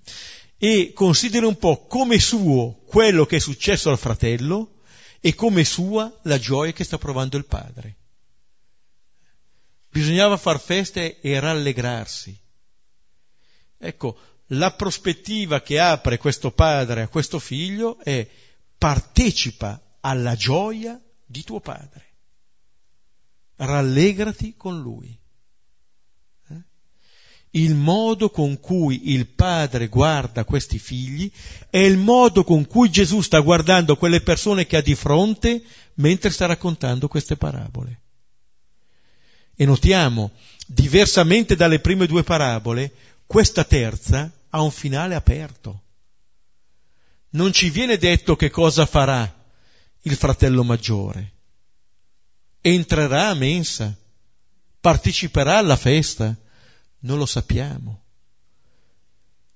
e 0.63 0.93
consideri 0.93 1.47
un 1.47 1.57
po' 1.57 1.87
come 1.87 2.19
suo 2.19 2.83
quello 2.85 3.25
che 3.25 3.37
è 3.37 3.41
successo 3.41 3.89
al 3.89 3.97
fratello 3.97 4.81
e 5.19 5.35
come 5.35 5.65
sua 5.65 6.15
la 6.25 6.39
gioia 6.39 6.73
che 6.73 6.85
sta 6.85 6.99
provando 6.99 7.39
il 7.39 7.47
padre. 7.47 7.97
Bisognava 9.89 10.37
far 10.37 10.61
feste 10.61 11.19
e 11.21 11.41
rallegrarsi. 11.41 12.39
Ecco, 13.79 14.19
la 14.49 14.71
prospettiva 14.73 15.63
che 15.63 15.81
apre 15.81 16.19
questo 16.19 16.51
padre 16.51 17.03
a 17.03 17.09
questo 17.09 17.39
figlio 17.39 17.99
è 18.01 18.29
partecipa 18.81 19.79
alla 20.01 20.35
gioia 20.35 20.99
di 21.27 21.45
tuo 21.45 21.61
padre. 21.61 22.07
Rallegrati 23.57 24.55
con 24.57 24.81
lui. 24.81 25.15
Eh? 26.49 26.63
Il 27.51 27.75
modo 27.75 28.31
con 28.31 28.59
cui 28.59 29.13
il 29.13 29.27
padre 29.27 29.89
guarda 29.89 30.47
questi 30.47 30.79
figli 30.79 31.31
è 31.69 31.77
il 31.77 31.99
modo 31.99 32.43
con 32.43 32.67
cui 32.67 32.91
Gesù 32.91 33.21
sta 33.21 33.41
guardando 33.41 33.97
quelle 33.97 34.23
persone 34.23 34.67
che 34.67 34.79
ha 34.79 34.81
di 34.81 34.95
fronte 34.95 35.63
mentre 35.97 36.31
sta 36.31 36.47
raccontando 36.47 37.07
queste 37.07 37.37
parabole. 37.37 38.01
E 39.57 39.67
notiamo, 39.67 40.31
diversamente 40.67 41.55
dalle 41.55 41.81
prime 41.81 42.07
due 42.07 42.23
parabole, 42.23 42.91
questa 43.27 43.63
terza 43.63 44.33
ha 44.49 44.63
un 44.63 44.71
finale 44.71 45.15
aperto. 45.15 45.83
Non 47.31 47.53
ci 47.53 47.71
viene 47.71 47.97
detto 47.97 48.35
che 48.35 48.51
cosa 48.51 48.87
farà 48.87 49.33
il 50.03 50.17
fratello 50.17 50.65
maggiore. 50.65 51.33
Entrerà 52.61 53.29
a 53.29 53.35
mensa, 53.35 53.97
parteciperà 54.81 55.59
alla 55.59 55.77
festa, 55.77 56.37
non 57.01 57.19
lo 57.19 57.27
sappiamo. 57.27 58.03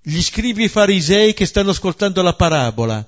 Gli 0.00 0.20
scribi 0.20 0.64
e 0.64 0.68
farisei 0.68 1.34
che 1.34 1.46
stanno 1.46 1.70
ascoltando 1.70 2.22
la 2.22 2.34
parabola 2.34 3.06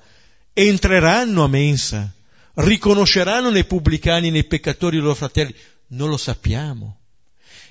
entreranno 0.51 1.43
a 1.43 1.47
mensa, 1.47 2.11
riconosceranno 2.55 3.51
nei 3.51 3.65
pubblicani 3.65 4.31
nei 4.31 4.43
peccatori 4.43 4.97
i 4.97 4.99
loro 4.99 5.13
fratelli, 5.13 5.55
non 5.89 6.09
lo 6.09 6.17
sappiamo. 6.17 6.97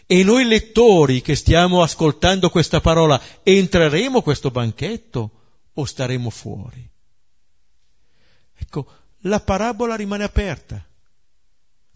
E 0.07 0.23
noi 0.23 0.45
lettori 0.45 1.21
che 1.21 1.35
stiamo 1.35 1.83
ascoltando 1.83 2.49
questa 2.49 2.81
parola, 2.81 3.21
entreremo 3.43 4.19
a 4.19 4.23
questo 4.23 4.53
banchetto 4.53 5.31
o 5.79 5.85
staremo 5.85 6.31
fuori? 6.31 6.89
Ecco, 8.55 8.87
la 9.21 9.41
parabola 9.41 9.95
rimane 9.95 10.25
aperta. 10.25 10.85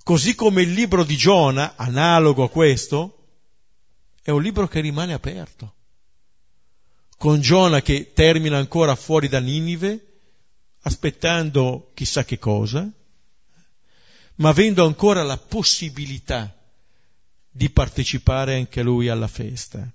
Così 0.03 0.35
come 0.35 0.63
il 0.63 0.73
libro 0.73 1.05
di 1.05 1.17
Giona, 1.17 1.77
analogo 1.77 2.45
a 2.45 2.51
questo, 2.51 3.27
è 4.23 4.31
un 4.31 4.43
libro 4.43 4.67
che 4.69 4.81
rimane 4.81 5.13
aperto. 5.13 5.75
Con 7.17 7.41
Giona 7.41 7.83
che 7.83 8.13
termina 8.13 8.59
ancora 8.59 8.95
fuori 8.95 9.29
da 9.29 9.41
Ninive, 9.41 10.07
aspettando 10.83 11.91
chissà 11.95 12.25
che 12.25 12.39
cosa, 12.39 12.89
ma 14.37 14.49
avendo 14.49 14.85
ancora 14.87 15.23
la 15.23 15.37
possibilità 15.37 16.55
di 17.51 17.69
partecipare 17.71 18.57
anche 18.57 18.83
lui 18.83 19.09
alla 19.09 19.29
festa. 19.29 19.87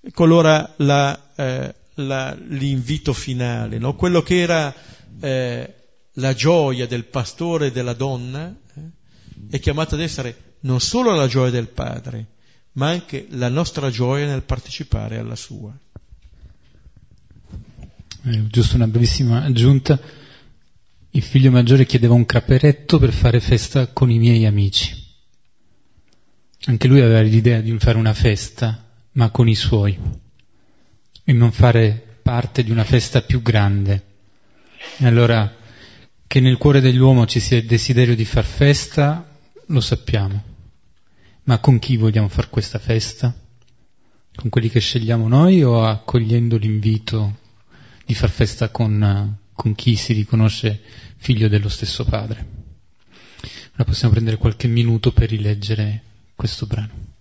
Ecco 0.00 0.24
allora 0.24 0.74
la, 0.78 1.32
eh, 1.34 1.74
la, 1.94 2.34
l'invito 2.34 3.12
finale, 3.12 3.78
no? 3.78 3.94
quello 3.94 4.22
che 4.22 4.40
era 4.40 4.74
eh, 5.20 5.74
la 6.14 6.34
gioia 6.34 6.86
del 6.86 7.04
pastore 7.04 7.66
e 7.66 7.72
della 7.72 7.94
donna 7.94 8.54
eh, 8.74 8.80
è 9.50 9.58
chiamato 9.60 9.94
ad 9.94 10.00
essere 10.00 10.56
non 10.60 10.80
solo 10.80 11.14
la 11.14 11.26
gioia 11.26 11.50
del 11.50 11.68
padre, 11.68 12.26
ma 12.72 12.88
anche 12.88 13.26
la 13.30 13.48
nostra 13.48 13.90
gioia 13.90 14.26
nel 14.26 14.42
partecipare 14.42 15.18
alla 15.18 15.36
sua. 15.36 15.76
Eh, 18.24 18.46
giusto 18.46 18.76
una 18.76 18.86
brevissima 18.86 19.42
aggiunta. 19.42 20.00
Il 21.10 21.22
figlio 21.22 21.50
maggiore 21.50 21.84
chiedeva 21.84 22.14
un 22.14 22.24
caperetto 22.24 22.98
per 22.98 23.12
fare 23.12 23.40
festa 23.40 23.88
con 23.88 24.10
i 24.10 24.18
miei 24.18 24.46
amici. 24.46 24.94
Anche 26.66 26.86
lui 26.86 27.00
aveva 27.00 27.20
l'idea 27.20 27.60
di 27.60 27.76
fare 27.78 27.98
una 27.98 28.14
festa, 28.14 28.88
ma 29.12 29.30
con 29.30 29.48
i 29.48 29.54
suoi, 29.54 29.98
e 31.24 31.32
non 31.32 31.52
fare 31.52 32.18
parte 32.22 32.62
di 32.62 32.70
una 32.70 32.84
festa 32.84 33.22
più 33.22 33.42
grande. 33.42 34.10
E 34.98 35.06
allora, 35.06 35.54
che 36.26 36.40
nel 36.40 36.56
cuore 36.56 36.80
dell'uomo 36.80 37.26
ci 37.26 37.40
sia 37.40 37.58
il 37.58 37.66
desiderio 37.66 38.16
di 38.16 38.24
far 38.24 38.44
festa, 38.44 39.28
lo 39.66 39.80
sappiamo. 39.80 40.50
Ma 41.44 41.58
con 41.58 41.78
chi 41.78 41.96
vogliamo 41.96 42.28
fare 42.28 42.48
questa 42.48 42.78
festa? 42.78 43.34
Con 44.34 44.48
quelli 44.48 44.70
che 44.70 44.80
scegliamo 44.80 45.28
noi 45.28 45.62
o 45.62 45.84
accogliendo 45.84 46.56
l'invito 46.56 47.38
di 48.06 48.14
far 48.14 48.30
festa 48.30 48.70
con, 48.70 49.36
con 49.52 49.74
chi 49.74 49.94
si 49.96 50.12
riconosce 50.12 50.80
figlio 51.16 51.48
dello 51.48 51.68
stesso 51.68 52.04
padre? 52.04 52.60
Ora 53.74 53.84
possiamo 53.84 54.12
prendere 54.12 54.36
qualche 54.36 54.68
minuto 54.68 55.12
per 55.12 55.30
rileggere 55.30 56.02
questo 56.34 56.66
brano. 56.66 57.11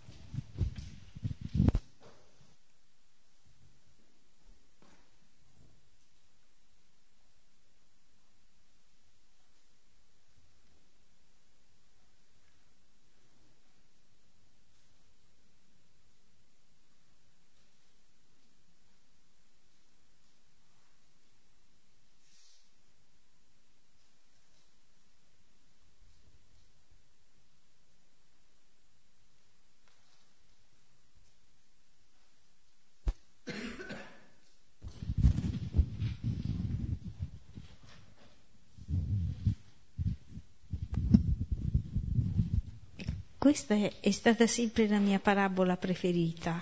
Questa 43.72 44.00
è, 44.02 44.12
stata 44.12 44.48
sempre 44.48 44.86
la 44.86 44.98
mia 44.98 45.20
parabola 45.20 45.78
preferita. 45.78 46.62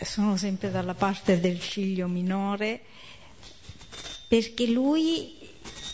Sono 0.00 0.36
sempre 0.36 0.72
dalla 0.72 0.94
parte 0.94 1.38
del 1.38 1.58
figlio 1.58 2.08
minore, 2.08 2.80
perché 4.26 4.66
lui, 4.66 5.38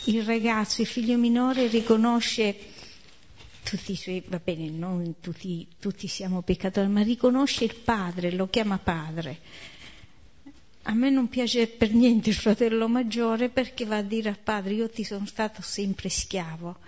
il 0.05 0.22
ragazzo, 0.22 0.80
il 0.80 0.86
figlio 0.86 1.18
minore, 1.18 1.66
riconosce 1.66 2.56
tutti 3.62 3.93
i 3.93 3.97
suoi, 3.97 4.24
va 4.28 4.40
bene, 4.43 4.70
non 4.70 5.16
tutti, 5.20 5.66
tutti 5.78 6.09
siamo 6.09 6.40
peccatori, 6.40 6.89
ma 6.89 7.02
riconosce 7.02 7.64
il 7.64 7.74
padre, 7.74 8.32
lo 8.32 8.48
chiama 8.48 8.78
padre. 8.78 9.39
A 10.85 10.94
me 10.94 11.10
non 11.10 11.28
piace 11.28 11.66
per 11.66 11.93
niente 11.93 12.30
il 12.30 12.35
fratello 12.35 12.89
maggiore 12.89 13.51
perché 13.51 13.85
va 13.85 13.98
a 13.98 14.02
dire 14.02 14.30
al 14.30 14.39
padre 14.39 14.72
io 14.72 14.89
ti 14.89 15.05
sono 15.05 15.26
stato 15.26 15.60
sempre 15.60 16.09
schiavo 16.09 16.78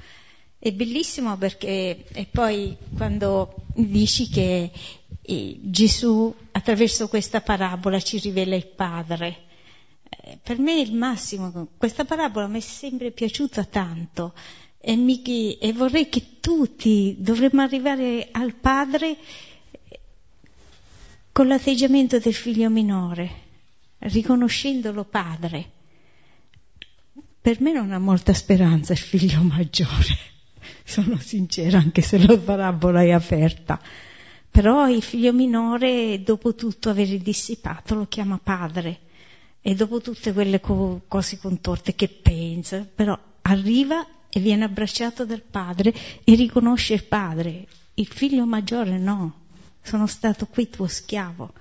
è 0.63 0.73
bellissimo 0.73 1.39
perché 1.39 2.05
e 2.13 2.27
poi 2.31 2.77
quando 2.95 3.55
dici 3.75 4.29
che 4.29 4.71
eh, 5.23 5.59
Gesù 5.59 6.35
attraverso 6.53 7.09
questa 7.09 7.41
parabola 7.41 7.99
ci 7.99 8.19
rivela 8.19 8.55
il 8.55 8.67
Padre, 8.67 9.45
eh, 10.05 10.39
per 10.43 10.59
me 10.59 10.75
è 10.75 10.81
il 10.81 10.93
massimo, 10.93 11.69
questa 11.79 12.05
parabola 12.05 12.47
mi 12.47 12.59
è 12.59 12.61
sempre 12.61 13.11
piaciuta 13.11 13.65
tanto 13.65 14.35
e, 14.79 14.97
mi, 14.97 15.23
e 15.57 15.73
vorrei 15.73 16.11
che 16.11 16.41
tutti 16.41 17.17
dovremmo 17.19 17.63
arrivare 17.63 18.29
al 18.31 18.53
Padre 18.53 19.17
con 21.33 21.49
l'atteggiamento 21.49 22.19
del 22.19 22.35
figlio 22.35 22.69
minore, 22.69 23.31
riconoscendolo 24.01 25.05
padre. 25.05 25.71
Per 27.41 27.63
me 27.63 27.73
non 27.73 27.93
ha 27.93 27.99
molta 27.99 28.35
speranza 28.35 28.93
il 28.93 28.99
figlio 28.99 29.41
maggiore 29.41 30.39
sono 30.91 31.19
sincera, 31.19 31.79
anche 31.79 32.03
se 32.03 32.19
la 32.19 32.37
parabola 32.37 33.03
è 33.03 33.13
aperta. 33.13 33.81
Però 34.51 34.89
il 34.89 35.03
figlio 35.03 35.33
minore, 35.33 36.23
dopo 36.23 36.55
tutto 36.55 36.91
aver 36.91 37.17
dissipato, 37.19 37.95
lo 37.95 38.07
chiama 38.09 38.39
padre. 38.43 38.99
E 39.63 39.75
dopo 39.75 40.01
tutte 40.01 40.33
quelle 40.33 40.59
co- 40.61 41.03
cose 41.07 41.39
contorte 41.39 41.95
che 41.95 42.09
pensa, 42.09 42.85
però 42.93 43.17
arriva 43.43 44.05
e 44.29 44.41
viene 44.41 44.65
abbracciato 44.65 45.25
dal 45.25 45.43
padre 45.43 45.95
e 46.25 46.35
riconosce 46.35 46.95
il 46.95 47.05
padre. 47.05 47.67
Il 47.95 48.07
figlio 48.07 48.45
maggiore 48.45 48.99
no, 48.99 49.35
sono 49.83 50.07
stato 50.07 50.47
qui 50.47 50.69
tuo 50.69 50.89
schiavo. 50.89 51.53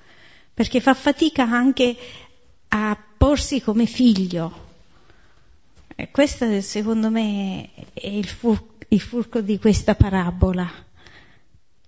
Perché 0.53 0.81
fa 0.81 0.93
fatica 0.93 1.43
anche 1.43 1.95
a 2.69 2.97
porsi 3.18 3.61
come 3.61 3.85
figlio. 3.85 4.68
E 5.95 6.10
questo 6.11 6.61
secondo 6.61 7.10
me 7.10 7.69
è 7.93 8.07
il, 8.07 8.27
fu- 8.27 8.77
il 8.90 8.99
fulcro 8.99 9.41
di 9.41 9.60
questa 9.60 9.95
parabola. 9.95 10.68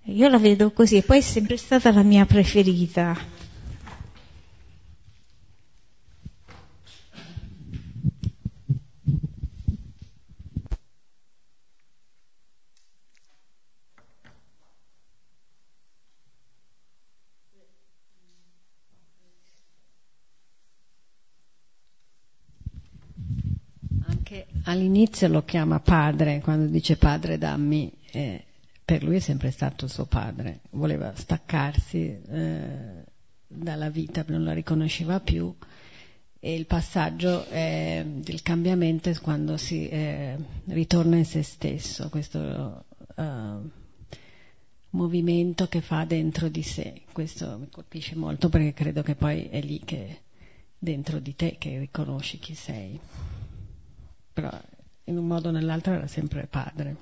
Io 0.05 0.27
la 0.29 0.37
vedo 0.37 0.71
così 0.71 0.97
e 0.97 1.03
poi 1.03 1.19
è 1.19 1.21
sempre 1.21 1.57
stata 1.57 1.91
la 1.91 2.03
mia 2.03 2.25
preferita. 2.25 3.39
Perché 24.31 24.47
all'inizio 24.63 25.27
lo 25.27 25.43
chiama 25.43 25.79
padre, 25.79 26.41
quando 26.41 26.67
dice 26.67 26.97
padre 26.97 27.37
dammi, 27.37 27.91
eh, 28.11 28.43
per 28.83 29.03
lui 29.03 29.17
è 29.17 29.19
sempre 29.19 29.51
stato 29.51 29.87
suo 29.87 30.05
padre, 30.05 30.61
voleva 30.71 31.13
staccarsi 31.15 32.21
eh, 32.27 33.03
dalla 33.47 33.89
vita, 33.89 34.23
non 34.27 34.43
la 34.43 34.53
riconosceva 34.53 35.19
più 35.19 35.53
e 36.43 36.55
il 36.55 36.65
passaggio 36.65 37.45
eh, 37.49 38.03
del 38.03 38.41
cambiamento 38.41 39.09
è 39.09 39.19
quando 39.19 39.57
si 39.57 39.87
eh, 39.87 40.35
ritorna 40.65 41.17
in 41.17 41.25
se 41.25 41.43
stesso, 41.43 42.09
questo 42.09 42.85
uh, 43.15 43.69
movimento 44.89 45.67
che 45.67 45.81
fa 45.81 46.03
dentro 46.05 46.49
di 46.49 46.63
sé. 46.63 47.03
Questo 47.11 47.59
mi 47.59 47.69
colpisce 47.69 48.15
molto 48.15 48.49
perché 48.49 48.73
credo 48.73 49.03
che 49.03 49.13
poi 49.13 49.49
è 49.49 49.61
lì 49.61 49.81
che 49.85 50.21
dentro 50.79 51.19
di 51.19 51.35
te 51.35 51.57
che 51.59 51.77
riconosci 51.77 52.39
chi 52.39 52.55
sei. 52.55 52.99
Però 54.41 54.59
in 55.03 55.17
un 55.17 55.27
modo 55.27 55.49
o 55.49 55.51
nell'altro 55.51 55.93
era 55.93 56.07
sempre 56.07 56.47
padre. 56.47 56.95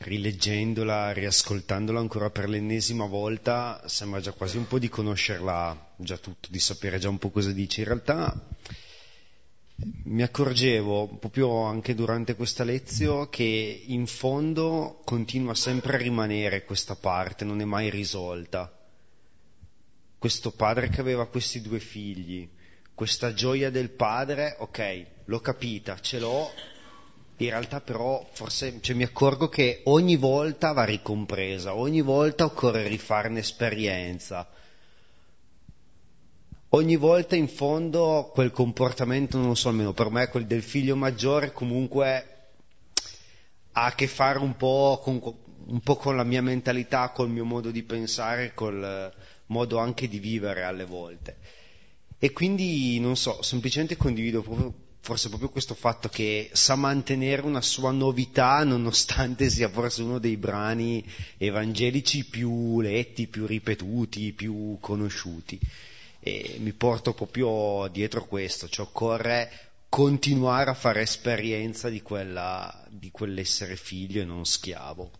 Rileggendola, 0.00 1.12
riascoltandola 1.12 2.00
ancora 2.00 2.30
per 2.30 2.48
l'ennesima 2.48 3.04
volta, 3.04 3.82
sembra 3.86 4.20
già 4.20 4.32
quasi 4.32 4.56
un 4.56 4.66
po' 4.66 4.78
di 4.78 4.88
conoscerla 4.88 5.92
già 5.96 6.16
tutto, 6.16 6.48
di 6.50 6.58
sapere 6.58 6.98
già 6.98 7.10
un 7.10 7.18
po' 7.18 7.30
cosa 7.30 7.52
dice. 7.52 7.80
In 7.82 7.86
realtà 7.86 8.48
mi 10.04 10.22
accorgevo 10.22 11.16
proprio 11.18 11.64
anche 11.64 11.94
durante 11.94 12.34
questa 12.34 12.64
lezione 12.64 13.28
che 13.28 13.82
in 13.86 14.06
fondo 14.06 15.02
continua 15.04 15.54
sempre 15.54 15.94
a 15.94 15.98
rimanere 15.98 16.64
questa 16.64 16.96
parte, 16.96 17.44
non 17.44 17.60
è 17.60 17.64
mai 17.64 17.90
risolta. 17.90 18.74
Questo 20.18 20.50
padre 20.50 20.88
che 20.88 21.00
aveva 21.00 21.26
questi 21.26 21.60
due 21.60 21.78
figli, 21.78 22.48
questa 22.94 23.34
gioia 23.34 23.70
del 23.70 23.90
padre, 23.90 24.56
ok, 24.58 25.06
l'ho 25.26 25.40
capita, 25.40 26.00
ce 26.00 26.18
l'ho, 26.18 26.50
in 27.44 27.50
realtà 27.50 27.80
però 27.80 28.26
forse 28.32 28.80
cioè, 28.80 28.94
mi 28.94 29.02
accorgo 29.02 29.48
che 29.48 29.80
ogni 29.84 30.16
volta 30.16 30.72
va 30.72 30.84
ricompresa, 30.84 31.74
ogni 31.74 32.02
volta 32.02 32.44
occorre 32.44 32.86
rifarne 32.86 33.40
esperienza. 33.40 34.48
Ogni 36.72 36.96
volta 36.96 37.34
in 37.34 37.48
fondo 37.48 38.30
quel 38.32 38.52
comportamento, 38.52 39.38
non 39.38 39.56
so 39.56 39.70
almeno 39.70 39.92
per 39.92 40.10
me, 40.10 40.28
quel 40.28 40.46
del 40.46 40.62
figlio 40.62 40.94
maggiore 40.94 41.52
comunque 41.52 42.26
ha 43.72 43.86
a 43.86 43.94
che 43.94 44.06
fare 44.06 44.38
un 44.38 44.56
po' 44.56 45.00
con, 45.02 45.20
un 45.66 45.80
po 45.80 45.96
con 45.96 46.16
la 46.16 46.24
mia 46.24 46.42
mentalità, 46.42 47.10
col 47.10 47.30
mio 47.30 47.44
modo 47.44 47.70
di 47.70 47.82
pensare, 47.82 48.54
col 48.54 49.12
modo 49.46 49.78
anche 49.78 50.08
di 50.08 50.18
vivere 50.18 50.62
alle 50.62 50.84
volte. 50.84 51.38
E 52.18 52.32
quindi, 52.32 53.00
non 53.00 53.16
so, 53.16 53.42
semplicemente 53.42 53.96
condivido 53.96 54.42
proprio 54.42 54.72
forse 55.00 55.28
proprio 55.28 55.48
questo 55.48 55.74
fatto 55.74 56.08
che 56.08 56.50
sa 56.52 56.74
mantenere 56.74 57.42
una 57.42 57.62
sua 57.62 57.90
novità 57.90 58.62
nonostante 58.64 59.48
sia 59.48 59.68
forse 59.68 60.02
uno 60.02 60.18
dei 60.18 60.36
brani 60.36 61.04
evangelici 61.38 62.24
più 62.26 62.80
letti, 62.80 63.26
più 63.26 63.46
ripetuti, 63.46 64.32
più 64.32 64.76
conosciuti. 64.80 65.58
E 66.20 66.56
mi 66.60 66.72
porto 66.72 67.14
proprio 67.14 67.88
dietro 67.90 68.26
questo, 68.26 68.68
cioè 68.68 68.86
occorre 68.86 69.50
continuare 69.88 70.70
a 70.70 70.74
fare 70.74 71.00
esperienza 71.00 71.88
di, 71.88 72.02
quella, 72.02 72.86
di 72.88 73.10
quell'essere 73.10 73.76
figlio 73.76 74.20
e 74.20 74.24
non 74.24 74.44
schiavo. 74.44 75.10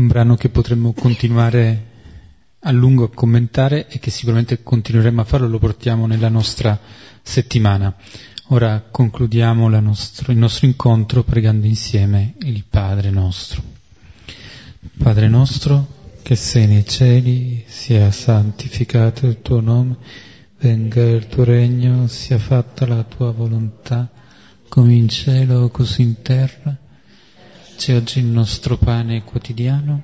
Un 0.00 0.06
brano 0.06 0.34
che 0.34 0.48
potremmo 0.48 0.92
continuare 0.94 1.88
a 2.60 2.70
lungo 2.72 3.04
a 3.04 3.10
commentare 3.10 3.86
e 3.88 3.98
che 3.98 4.10
sicuramente 4.10 4.62
continueremo 4.62 5.20
a 5.20 5.24
farlo, 5.24 5.46
lo 5.46 5.58
portiamo 5.58 6.06
nella 6.06 6.30
nostra 6.30 6.78
settimana. 7.22 7.94
Ora 8.48 8.82
concludiamo 8.90 9.68
nostro, 9.68 10.32
il 10.32 10.38
nostro 10.38 10.66
incontro 10.66 11.22
pregando 11.22 11.66
insieme 11.66 12.34
il 12.40 12.64
Padre 12.68 13.10
nostro. 13.10 13.62
Padre 14.96 15.28
nostro, 15.28 15.86
che 16.22 16.34
sei 16.34 16.66
nei 16.66 16.86
cieli, 16.86 17.62
sia 17.66 18.10
santificato 18.10 19.26
il 19.26 19.42
tuo 19.42 19.60
nome, 19.60 19.96
venga 20.58 21.02
il 21.02 21.26
tuo 21.26 21.44
regno, 21.44 22.06
sia 22.08 22.38
fatta 22.38 22.86
la 22.86 23.04
tua 23.04 23.30
volontà, 23.32 24.08
come 24.68 24.94
in 24.94 25.08
cielo 25.08 25.68
così 25.68 26.02
in 26.02 26.22
terra. 26.22 26.76
Dacci 27.80 27.92
oggi 27.92 28.18
il 28.18 28.26
nostro 28.26 28.76
pane 28.76 29.24
quotidiano, 29.24 30.02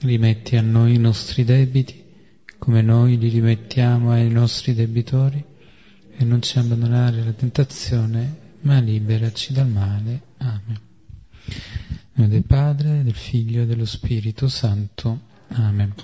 rimetti 0.00 0.56
a 0.56 0.60
noi 0.60 0.96
i 0.96 0.98
nostri 0.98 1.44
debiti, 1.44 2.04
come 2.58 2.82
noi 2.82 3.16
li 3.16 3.30
rimettiamo 3.30 4.10
ai 4.10 4.28
nostri 4.28 4.74
debitori, 4.74 5.42
e 6.14 6.24
non 6.26 6.42
ci 6.42 6.58
abbandonare 6.58 7.22
alla 7.22 7.32
tentazione, 7.32 8.36
ma 8.60 8.80
liberaci 8.80 9.54
dal 9.54 9.66
male. 9.66 10.20
Amen. 10.36 10.78
nome 12.12 12.28
del 12.28 12.44
Padre, 12.44 13.02
del 13.02 13.14
Figlio 13.14 13.62
e 13.62 13.66
dello 13.66 13.86
Spirito 13.86 14.46
Santo. 14.48 15.20
Amen. 15.52 15.94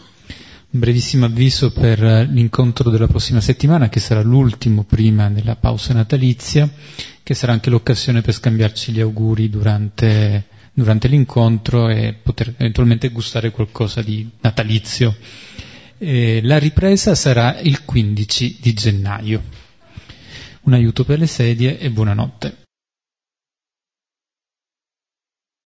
Un 0.70 0.80
brevissimo 0.80 1.26
avviso 1.26 1.72
per 1.72 2.00
l'incontro 2.30 2.88
della 2.88 3.06
prossima 3.06 3.42
settimana, 3.42 3.90
che 3.90 4.00
sarà 4.00 4.22
l'ultimo 4.22 4.84
prima 4.84 5.28
della 5.28 5.56
pausa 5.56 5.92
natalizia, 5.92 6.66
che 7.22 7.34
sarà 7.34 7.52
anche 7.52 7.68
l'occasione 7.68 8.22
per 8.22 8.32
scambiarci 8.32 8.92
gli 8.92 9.00
auguri 9.00 9.50
durante 9.50 10.46
durante 10.72 11.08
l'incontro 11.08 11.88
e 11.88 12.14
poter 12.14 12.54
eventualmente 12.56 13.10
gustare 13.10 13.50
qualcosa 13.50 14.02
di 14.02 14.28
natalizio. 14.40 15.16
E 15.98 16.40
la 16.42 16.58
ripresa 16.58 17.14
sarà 17.14 17.60
il 17.60 17.84
15 17.84 18.58
di 18.60 18.72
gennaio. 18.72 19.42
Un 20.62 20.72
aiuto 20.72 21.04
per 21.04 21.18
le 21.18 21.26
sedie 21.26 21.78
e 21.78 21.90
buonanotte. 21.90 22.61